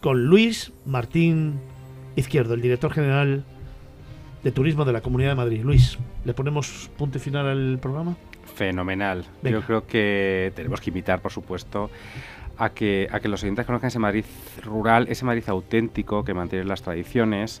con 0.00 0.26
Luis 0.26 0.72
Martín 0.86 1.60
Izquierdo, 2.14 2.54
el 2.54 2.62
director 2.62 2.92
general 2.92 3.44
de 4.42 4.52
Turismo 4.52 4.84
de 4.84 4.92
la 4.92 5.00
Comunidad 5.00 5.30
de 5.30 5.34
Madrid. 5.34 5.62
Luis, 5.62 5.98
¿le 6.24 6.32
ponemos 6.32 6.90
punto 6.96 7.18
y 7.18 7.20
final 7.20 7.46
al 7.46 7.78
programa? 7.80 8.16
Fenomenal. 8.54 9.24
Venga. 9.42 9.58
Yo 9.58 9.66
creo 9.66 9.86
que 9.86 10.52
tenemos 10.54 10.80
que 10.80 10.90
invitar, 10.90 11.20
por 11.20 11.32
supuesto, 11.32 11.90
a 12.56 12.70
que, 12.70 13.08
a 13.10 13.20
que 13.20 13.28
los 13.28 13.42
oyentes 13.42 13.66
conozcan 13.66 13.88
ese 13.88 13.98
Madrid 13.98 14.24
rural, 14.62 15.06
ese 15.08 15.24
Madrid 15.24 15.44
auténtico 15.48 16.24
que 16.24 16.34
mantiene 16.34 16.64
las 16.64 16.82
tradiciones, 16.82 17.60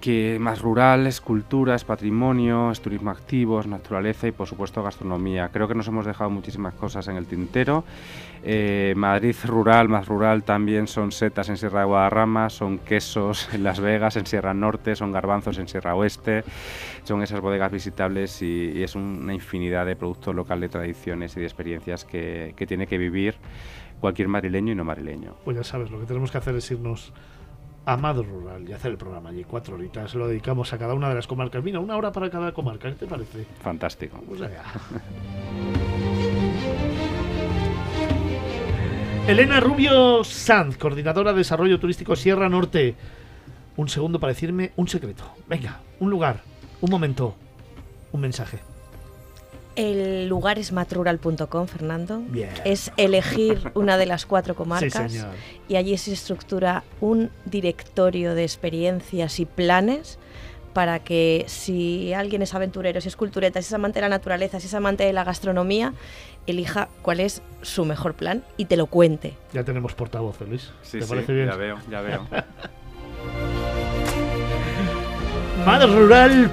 que 0.00 0.38
más 0.40 0.60
rural 0.60 1.06
es 1.06 1.20
cultura, 1.20 1.74
es 1.74 1.84
patrimonio, 1.84 2.70
es 2.70 2.80
turismo 2.80 3.10
activo, 3.10 3.60
es 3.60 3.66
naturaleza 3.66 4.28
y 4.28 4.32
por 4.32 4.46
supuesto 4.46 4.82
gastronomía. 4.82 5.50
Creo 5.52 5.68
que 5.68 5.74
nos 5.74 5.88
hemos 5.88 6.06
dejado 6.06 6.30
muchísimas 6.30 6.74
cosas 6.74 7.08
en 7.08 7.16
el 7.16 7.26
tintero. 7.26 7.84
Eh, 8.42 8.94
Madrid 8.96 9.34
rural, 9.44 9.88
más 9.88 10.06
rural 10.06 10.44
también 10.44 10.86
son 10.86 11.10
setas 11.12 11.48
en 11.48 11.56
Sierra 11.56 11.80
de 11.80 11.86
Guadarrama, 11.86 12.50
son 12.50 12.78
quesos 12.78 13.48
en 13.52 13.64
Las 13.64 13.80
Vegas, 13.80 14.16
en 14.16 14.26
Sierra 14.26 14.54
Norte, 14.54 14.94
son 14.94 15.12
garbanzos 15.12 15.58
en 15.58 15.68
Sierra 15.68 15.94
Oeste, 15.94 16.44
son 17.04 17.22
esas 17.22 17.40
bodegas 17.40 17.72
visitables 17.72 18.40
y, 18.42 18.82
es 18.82 18.94
una 18.94 19.34
infinidad 19.34 19.86
de 19.86 19.96
productos 19.96 20.34
local 20.34 20.60
de 20.60 20.68
tradiciones 20.68 21.36
y 21.36 21.40
de 21.40 21.46
experiencias 21.46 22.04
que, 22.04 22.54
que 22.56 22.66
tiene 22.66 22.86
que 22.86 22.96
vivir 22.96 23.34
cualquier 24.00 24.28
madrileño 24.28 24.72
y 24.72 24.76
no 24.76 24.84
madrileño. 24.84 25.34
Pues 25.44 25.56
ya 25.56 25.64
sabes, 25.64 25.90
lo 25.90 25.98
que 25.98 26.06
tenemos 26.06 26.30
que 26.30 26.38
hacer 26.38 26.54
es 26.54 26.70
irnos 26.70 27.12
a 27.88 27.96
Madrid 27.96 28.28
Rural 28.28 28.68
y 28.68 28.72
hacer 28.74 28.90
el 28.90 28.98
programa 28.98 29.30
allí. 29.30 29.44
Cuatro 29.44 29.76
horitas 29.76 30.14
lo 30.14 30.28
dedicamos 30.28 30.70
a 30.74 30.78
cada 30.78 30.92
una 30.92 31.08
de 31.08 31.14
las 31.14 31.26
comarcas. 31.26 31.64
Mira, 31.64 31.80
una 31.80 31.96
hora 31.96 32.12
para 32.12 32.28
cada 32.28 32.52
comarca, 32.52 32.90
¿qué 32.90 32.96
te 32.96 33.06
parece? 33.06 33.46
Fantástico. 33.62 34.22
Pues 34.28 34.42
allá. 34.42 34.62
Elena 39.26 39.60
Rubio 39.60 40.22
Sanz, 40.22 40.76
coordinadora 40.76 41.32
de 41.32 41.38
desarrollo 41.38 41.80
turístico 41.80 42.14
Sierra 42.14 42.50
Norte. 42.50 42.94
Un 43.76 43.88
segundo 43.88 44.20
para 44.20 44.34
decirme 44.34 44.72
un 44.76 44.86
secreto. 44.86 45.24
Venga, 45.48 45.80
un 45.98 46.10
lugar, 46.10 46.42
un 46.82 46.90
momento, 46.90 47.36
un 48.12 48.20
mensaje. 48.20 48.58
El 49.78 50.28
lugar 50.28 50.58
es 50.58 50.72
matrural.com, 50.72 51.66
Fernando. 51.68 52.20
Bien. 52.28 52.50
Es 52.64 52.90
elegir 52.96 53.70
una 53.74 53.96
de 53.96 54.06
las 54.06 54.26
cuatro 54.26 54.56
comarcas 54.56 55.12
Sí, 55.12 55.18
señor. 55.18 55.34
y 55.68 55.76
allí 55.76 55.96
se 55.96 56.12
estructura 56.12 56.82
un 57.00 57.30
directorio 57.44 58.34
de 58.34 58.42
experiencias 58.42 59.38
y 59.38 59.46
planes 59.46 60.18
para 60.72 60.98
que 60.98 61.44
si 61.46 62.12
alguien 62.12 62.42
es 62.42 62.54
aventurero, 62.54 63.00
si 63.00 63.08
es 63.08 63.16
cultureta, 63.16 63.62
si 63.62 63.66
es 63.68 63.72
amante 63.72 63.98
de 63.98 64.02
la 64.02 64.08
naturaleza, 64.08 64.58
si 64.60 64.66
es 64.66 64.74
amante 64.74 65.04
de 65.04 65.12
la 65.12 65.24
gastronomía, 65.24 65.94
elija 66.46 66.88
cuál 67.02 67.20
es 67.20 67.42
su 67.62 67.84
mejor 67.84 68.14
plan 68.14 68.42
y 68.56 68.64
te 68.66 68.76
lo 68.76 68.86
cuente. 68.86 69.34
Ya 69.52 69.64
tenemos 69.64 69.94
portavoz, 69.94 70.40
¿eh, 70.40 70.46
Luis. 70.48 70.72
Sí, 70.82 70.98
¿Te 70.98 71.04
sí, 71.04 71.08
parece 71.08 71.32
bien? 71.32 71.48
ya 71.48 71.56
veo, 71.56 71.78
ya 71.90 72.00
veo. 72.00 72.26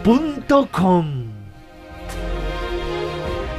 madrural.com 0.06 1.25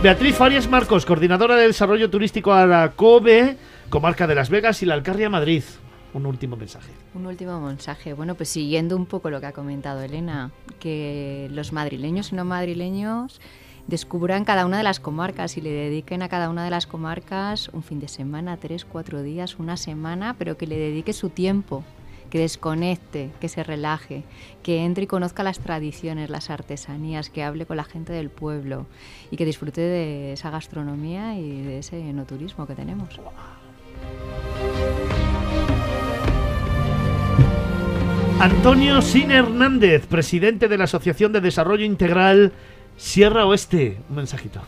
Beatriz 0.03 0.37
Farias 0.37 0.69
Marcos, 0.69 1.07
coordinadora 1.07 1.57
de 1.57 1.67
desarrollo 1.67 2.11
turístico 2.11 2.53
Aracobe, 2.53 3.57
comarca 3.89 4.27
de 4.27 4.35
Las 4.35 4.51
Vegas 4.51 4.83
y 4.83 4.87
la 4.87 4.95
Alcarria 4.95 5.31
Madrid. 5.31 5.65
Un 6.13 6.27
último 6.27 6.57
mensaje. 6.57 6.93
Un 7.15 7.27
último 7.27 7.61
mensaje. 7.61 8.13
Bueno, 8.13 8.35
pues 8.35 8.51
siguiendo 8.51 8.95
un 8.95 9.07
poco 9.07 9.31
lo 9.31 9.41
que 9.41 9.47
ha 9.47 9.53
comentado 9.53 10.03
Elena, 10.03 10.53
que 10.79 11.49
los 11.51 11.73
madrileños 11.73 12.31
y 12.31 12.37
no 12.37 12.45
madrileños 12.45 13.41
descubran 13.87 14.45
cada 14.45 14.67
una 14.67 14.77
de 14.79 14.83
las 14.85 15.01
comarcas 15.01 15.57
y 15.57 15.61
le 15.61 15.71
dediquen 15.71 16.23
a 16.23 16.29
cada 16.29 16.51
una 16.51 16.65
de 16.65 16.71
las 16.71 16.87
comarcas 16.87 17.69
un 17.73 17.83
fin 17.83 17.99
de 17.99 18.09
semana, 18.09 18.59
tres, 18.59 18.85
cuatro 18.85 19.23
días, 19.23 19.59
una 19.59 19.77
semana, 19.77 20.37
pero 20.39 20.57
que 20.57 20.67
le 20.67 20.77
dedique 20.77 21.13
su 21.15 21.31
tiempo, 21.31 21.85
que 22.31 22.39
desconecte, 22.39 23.31
que 23.41 23.49
se 23.49 23.63
relaje, 23.63 24.25
que 24.63 24.85
entre 24.85 25.05
y 25.05 25.07
conozca 25.07 25.43
las 25.43 25.59
tradiciones, 25.59 26.31
las 26.31 26.51
artesanías, 26.51 27.31
que 27.31 27.43
hable 27.43 27.67
con 27.67 27.77
la 27.77 27.85
gente 27.85 28.13
del 28.13 28.31
pueblo 28.31 28.87
y 29.31 29.37
que 29.37 29.45
disfrute 29.45 29.81
de 29.81 30.33
esa 30.33 30.51
gastronomía 30.51 31.39
y 31.39 31.63
de 31.63 31.79
ese 31.79 31.99
enoturismo 31.99 32.67
que 32.67 32.75
tenemos. 32.75 33.21
Antonio 38.39 39.01
Sin 39.01 39.31
Hernández, 39.31 40.07
presidente 40.07 40.69
de 40.69 40.77
la 40.77 40.85
Asociación 40.85 41.33
de 41.33 41.41
Desarrollo 41.41 41.85
Integral 41.85 42.53
Sierra 42.99 43.47
Oeste. 43.47 43.99
Un 44.11 44.17
mensajito. 44.17 44.61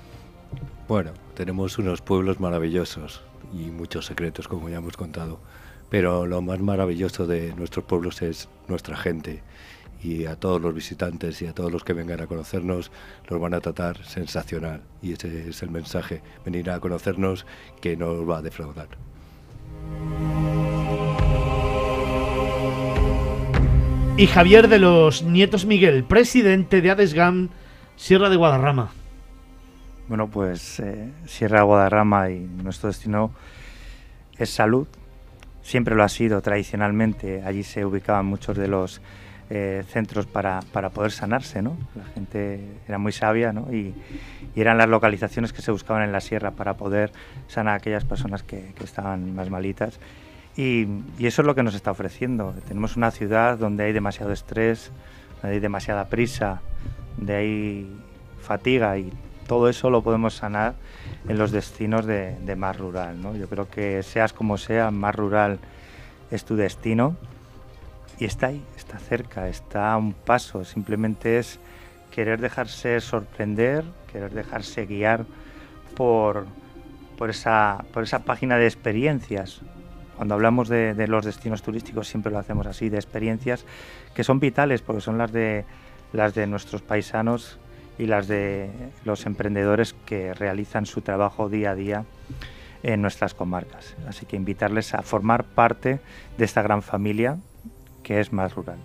Bueno, 0.88 1.12
tenemos 1.34 1.78
unos 1.78 2.00
pueblos 2.00 2.40
maravillosos 2.40 3.20
y 3.53 3.70
muchos 3.70 4.07
secretos, 4.07 4.49
como 4.49 4.70
ya 4.70 4.78
hemos 4.78 4.96
contado. 4.96 5.38
Pero 5.90 6.26
lo 6.26 6.42
más 6.42 6.60
maravilloso 6.60 7.26
de 7.26 7.54
nuestros 7.54 7.84
pueblos 7.84 8.22
es 8.22 8.48
nuestra 8.68 8.96
gente. 8.96 9.42
Y 10.02 10.26
a 10.26 10.36
todos 10.36 10.60
los 10.60 10.74
visitantes 10.74 11.42
y 11.42 11.46
a 11.46 11.54
todos 11.54 11.72
los 11.72 11.82
que 11.82 11.92
vengan 11.92 12.20
a 12.20 12.26
conocernos 12.26 12.92
los 13.28 13.40
van 13.40 13.54
a 13.54 13.60
tratar 13.60 14.04
sensacional. 14.04 14.82
Y 15.02 15.12
ese 15.12 15.48
es 15.48 15.62
el 15.62 15.70
mensaje, 15.70 16.22
venir 16.44 16.70
a 16.70 16.78
conocernos 16.78 17.46
que 17.80 17.96
no 17.96 18.10
os 18.10 18.28
va 18.28 18.38
a 18.38 18.42
defraudar. 18.42 18.88
Y 24.16 24.26
Javier 24.26 24.68
de 24.68 24.80
los 24.80 25.22
Nietos 25.22 25.64
Miguel, 25.64 26.02
presidente 26.04 26.80
de 26.80 26.90
Adesgam 26.90 27.50
Sierra 27.96 28.28
de 28.28 28.36
Guadarrama. 28.36 28.90
Bueno, 30.08 30.28
pues 30.28 30.80
eh, 30.80 31.12
Sierra 31.26 31.58
de 31.58 31.64
Guadarrama 31.64 32.30
y 32.30 32.40
nuestro 32.40 32.88
destino 32.88 33.32
es 34.36 34.50
salud. 34.50 34.88
Siempre 35.68 35.95
lo 35.95 36.03
ha 36.03 36.08
sido 36.08 36.40
tradicionalmente. 36.40 37.42
Allí 37.45 37.62
se 37.62 37.84
ubicaban 37.84 38.24
muchos 38.24 38.57
de 38.57 38.68
los 38.68 39.03
eh, 39.50 39.84
centros 39.86 40.24
para, 40.24 40.61
para 40.72 40.88
poder 40.88 41.12
sanarse, 41.12 41.61
¿no? 41.61 41.76
La 41.95 42.04
gente 42.14 42.58
era 42.88 42.96
muy 42.96 43.12
sabia, 43.12 43.53
¿no? 43.53 43.70
Y, 43.70 43.95
eran 44.57 44.78
las 44.78 44.88
localizaciones 44.88 45.53
que 45.53 45.61
se 45.61 45.70
buscaban 45.70 46.04
en 46.04 46.11
la 46.11 46.22
sierra 46.22 46.53
para 46.53 46.78
poder 46.78 47.12
sanar 47.49 47.74
a 47.74 47.76
aquellas 47.76 48.07
personas 48.07 48.42
que, 48.42 48.72
que 48.78 48.82
estaban 48.82 49.34
más 49.36 49.50
malitas. 49.50 50.00
Y, 50.57 50.86
y 51.18 51.26
eso 51.26 51.42
es 51.42 51.46
lo 51.46 51.54
que 51.54 51.62
nos 51.62 51.74
está 51.74 51.90
ofreciendo. 51.90 52.54
Tenemos 52.66 52.96
una 52.96 53.11
ciudad 53.11 53.58
donde 53.58 53.84
hay 53.84 53.92
demasiado 53.92 54.32
estrés, 54.32 54.90
donde 55.42 55.57
hay 55.57 55.61
demasiada 55.61 56.07
prisa, 56.07 56.62
donde 57.18 57.34
hay 57.36 57.96
fatiga 58.40 58.96
y 58.96 59.12
todo 59.49 59.68
eso 59.68 59.91
lo 59.91 60.03
podemos 60.03 60.34
sanar 60.34 60.75
en 61.26 61.38
los 61.38 61.50
destinos 61.50 62.07
de, 62.07 62.54
más 62.57 62.76
rural. 62.76 63.16
Yo 63.37 63.49
creo 63.49 63.68
que 63.68 64.04
seas 64.04 64.33
como 64.33 64.58
sea, 64.58 64.92
más 64.92 65.14
rural 65.14 65.58
es 66.30 66.45
tu 66.45 66.54
destino 66.54 67.16
y 68.18 68.26
está 68.26 68.49
ahí, 68.49 68.62
está 68.76 68.99
cerca, 68.99 69.49
está 69.49 69.92
a 69.92 69.96
un 69.96 70.12
paso. 70.12 70.64
Simplemente 70.64 71.38
es 71.38 71.58
querer 72.12 72.41
dejarse 72.41 73.00
sorprender, 73.00 73.84
querer 74.12 74.33
dejarse 74.33 74.84
guiar 74.84 75.25
por, 75.96 76.46
por, 77.16 77.30
esa, 77.30 77.84
por 77.92 78.03
esa 78.03 78.20
página 78.20 78.58
de 78.58 78.66
experiencias. 78.66 79.62
Cuando 80.16 80.34
hablamos 80.34 80.68
de, 80.68 80.92
de 80.92 81.08
los 81.08 81.25
destinos 81.25 81.62
turísticos 81.62 82.07
siempre 82.07 82.30
lo 82.30 82.38
hacemos 82.38 82.66
así, 82.66 82.91
de 82.91 82.99
experiencias 82.99 83.64
que 84.14 84.25
son 84.25 84.41
vitales 84.41 84.83
porque 84.83 85.00
son 85.00 85.16
las 85.16 85.33
de, 85.33 85.64
las 86.12 86.34
de 86.34 86.46
nuestros 86.46 86.83
paisanos 86.83 87.58
y 87.99 88.07
las 88.07 88.29
de 88.29 88.70
los 89.04 89.26
emprendedores 89.26 89.95
que 90.07 90.34
realizan 90.34 90.87
su 90.87 91.00
trabajo 91.00 91.49
día 91.49 91.72
a 91.72 91.75
día 91.75 92.04
en 92.83 93.03
nuestras 93.03 93.34
comarcas. 93.34 93.96
Así 94.07 94.26
que 94.26 94.37
invitarles 94.37 94.95
a 94.95 95.03
formar 95.03 95.45
parte 95.45 96.00
de 96.37 96.45
esta 96.45 96.62
gran 96.62 96.83
familia 96.83 97.38
que 98.03 98.20
es 98.20 98.33
más 98.33 98.54
rural. 98.54 98.79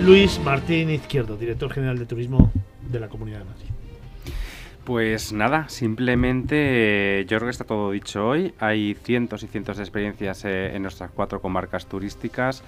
Luis 0.00 0.40
Martín 0.40 0.90
Izquierdo, 0.90 1.36
director 1.36 1.72
general 1.72 1.98
de 1.98 2.06
Turismo 2.06 2.52
de 2.90 3.00
la 3.00 3.08
Comunidad 3.08 3.40
de 3.40 3.44
Madrid. 3.44 3.67
Pues 4.88 5.34
nada, 5.34 5.68
simplemente 5.68 7.26
yo 7.28 7.36
creo 7.36 7.48
que 7.48 7.50
está 7.50 7.64
todo 7.64 7.90
dicho 7.90 8.26
hoy. 8.26 8.54
Hay 8.58 8.94
cientos 8.94 9.42
y 9.42 9.46
cientos 9.46 9.76
de 9.76 9.82
experiencias 9.82 10.46
eh, 10.46 10.74
en 10.74 10.80
nuestras 10.80 11.10
cuatro 11.10 11.42
comarcas 11.42 11.84
turísticas 11.84 12.62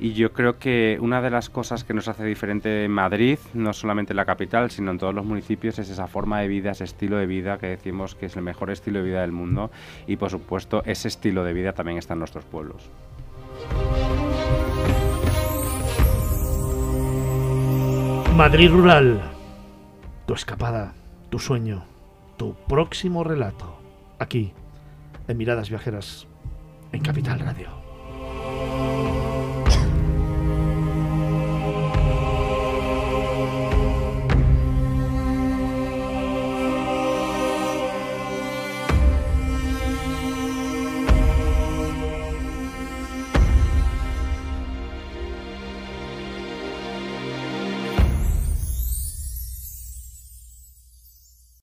y 0.00 0.14
yo 0.14 0.32
creo 0.32 0.58
que 0.58 0.96
una 1.02 1.20
de 1.20 1.28
las 1.28 1.50
cosas 1.50 1.84
que 1.84 1.92
nos 1.92 2.08
hace 2.08 2.24
diferente 2.24 2.86
en 2.86 2.90
Madrid, 2.90 3.38
no 3.52 3.74
solamente 3.74 4.14
en 4.14 4.16
la 4.16 4.24
capital, 4.24 4.70
sino 4.70 4.90
en 4.90 4.96
todos 4.96 5.14
los 5.14 5.26
municipios, 5.26 5.78
es 5.78 5.90
esa 5.90 6.06
forma 6.06 6.40
de 6.40 6.48
vida, 6.48 6.70
ese 6.70 6.84
estilo 6.84 7.18
de 7.18 7.26
vida 7.26 7.58
que 7.58 7.66
decimos 7.66 8.14
que 8.14 8.24
es 8.24 8.36
el 8.36 8.42
mejor 8.42 8.70
estilo 8.70 9.00
de 9.00 9.04
vida 9.04 9.20
del 9.20 9.32
mundo 9.32 9.70
y 10.06 10.16
por 10.16 10.30
supuesto 10.30 10.82
ese 10.86 11.08
estilo 11.08 11.44
de 11.44 11.52
vida 11.52 11.74
también 11.74 11.98
está 11.98 12.14
en 12.14 12.20
nuestros 12.20 12.46
pueblos. 12.46 12.88
Madrid 18.34 18.70
Rural, 18.70 19.20
tu 20.24 20.32
escapada, 20.32 20.94
tu 21.30 21.38
sueño, 21.38 21.84
tu 22.36 22.54
próximo 22.68 23.24
relato, 23.24 23.78
aquí, 24.18 24.52
en 25.28 25.36
Miradas 25.36 25.70
Viajeras, 25.70 26.26
en 26.92 27.02
Capital 27.02 27.40
Radio. 27.40 27.85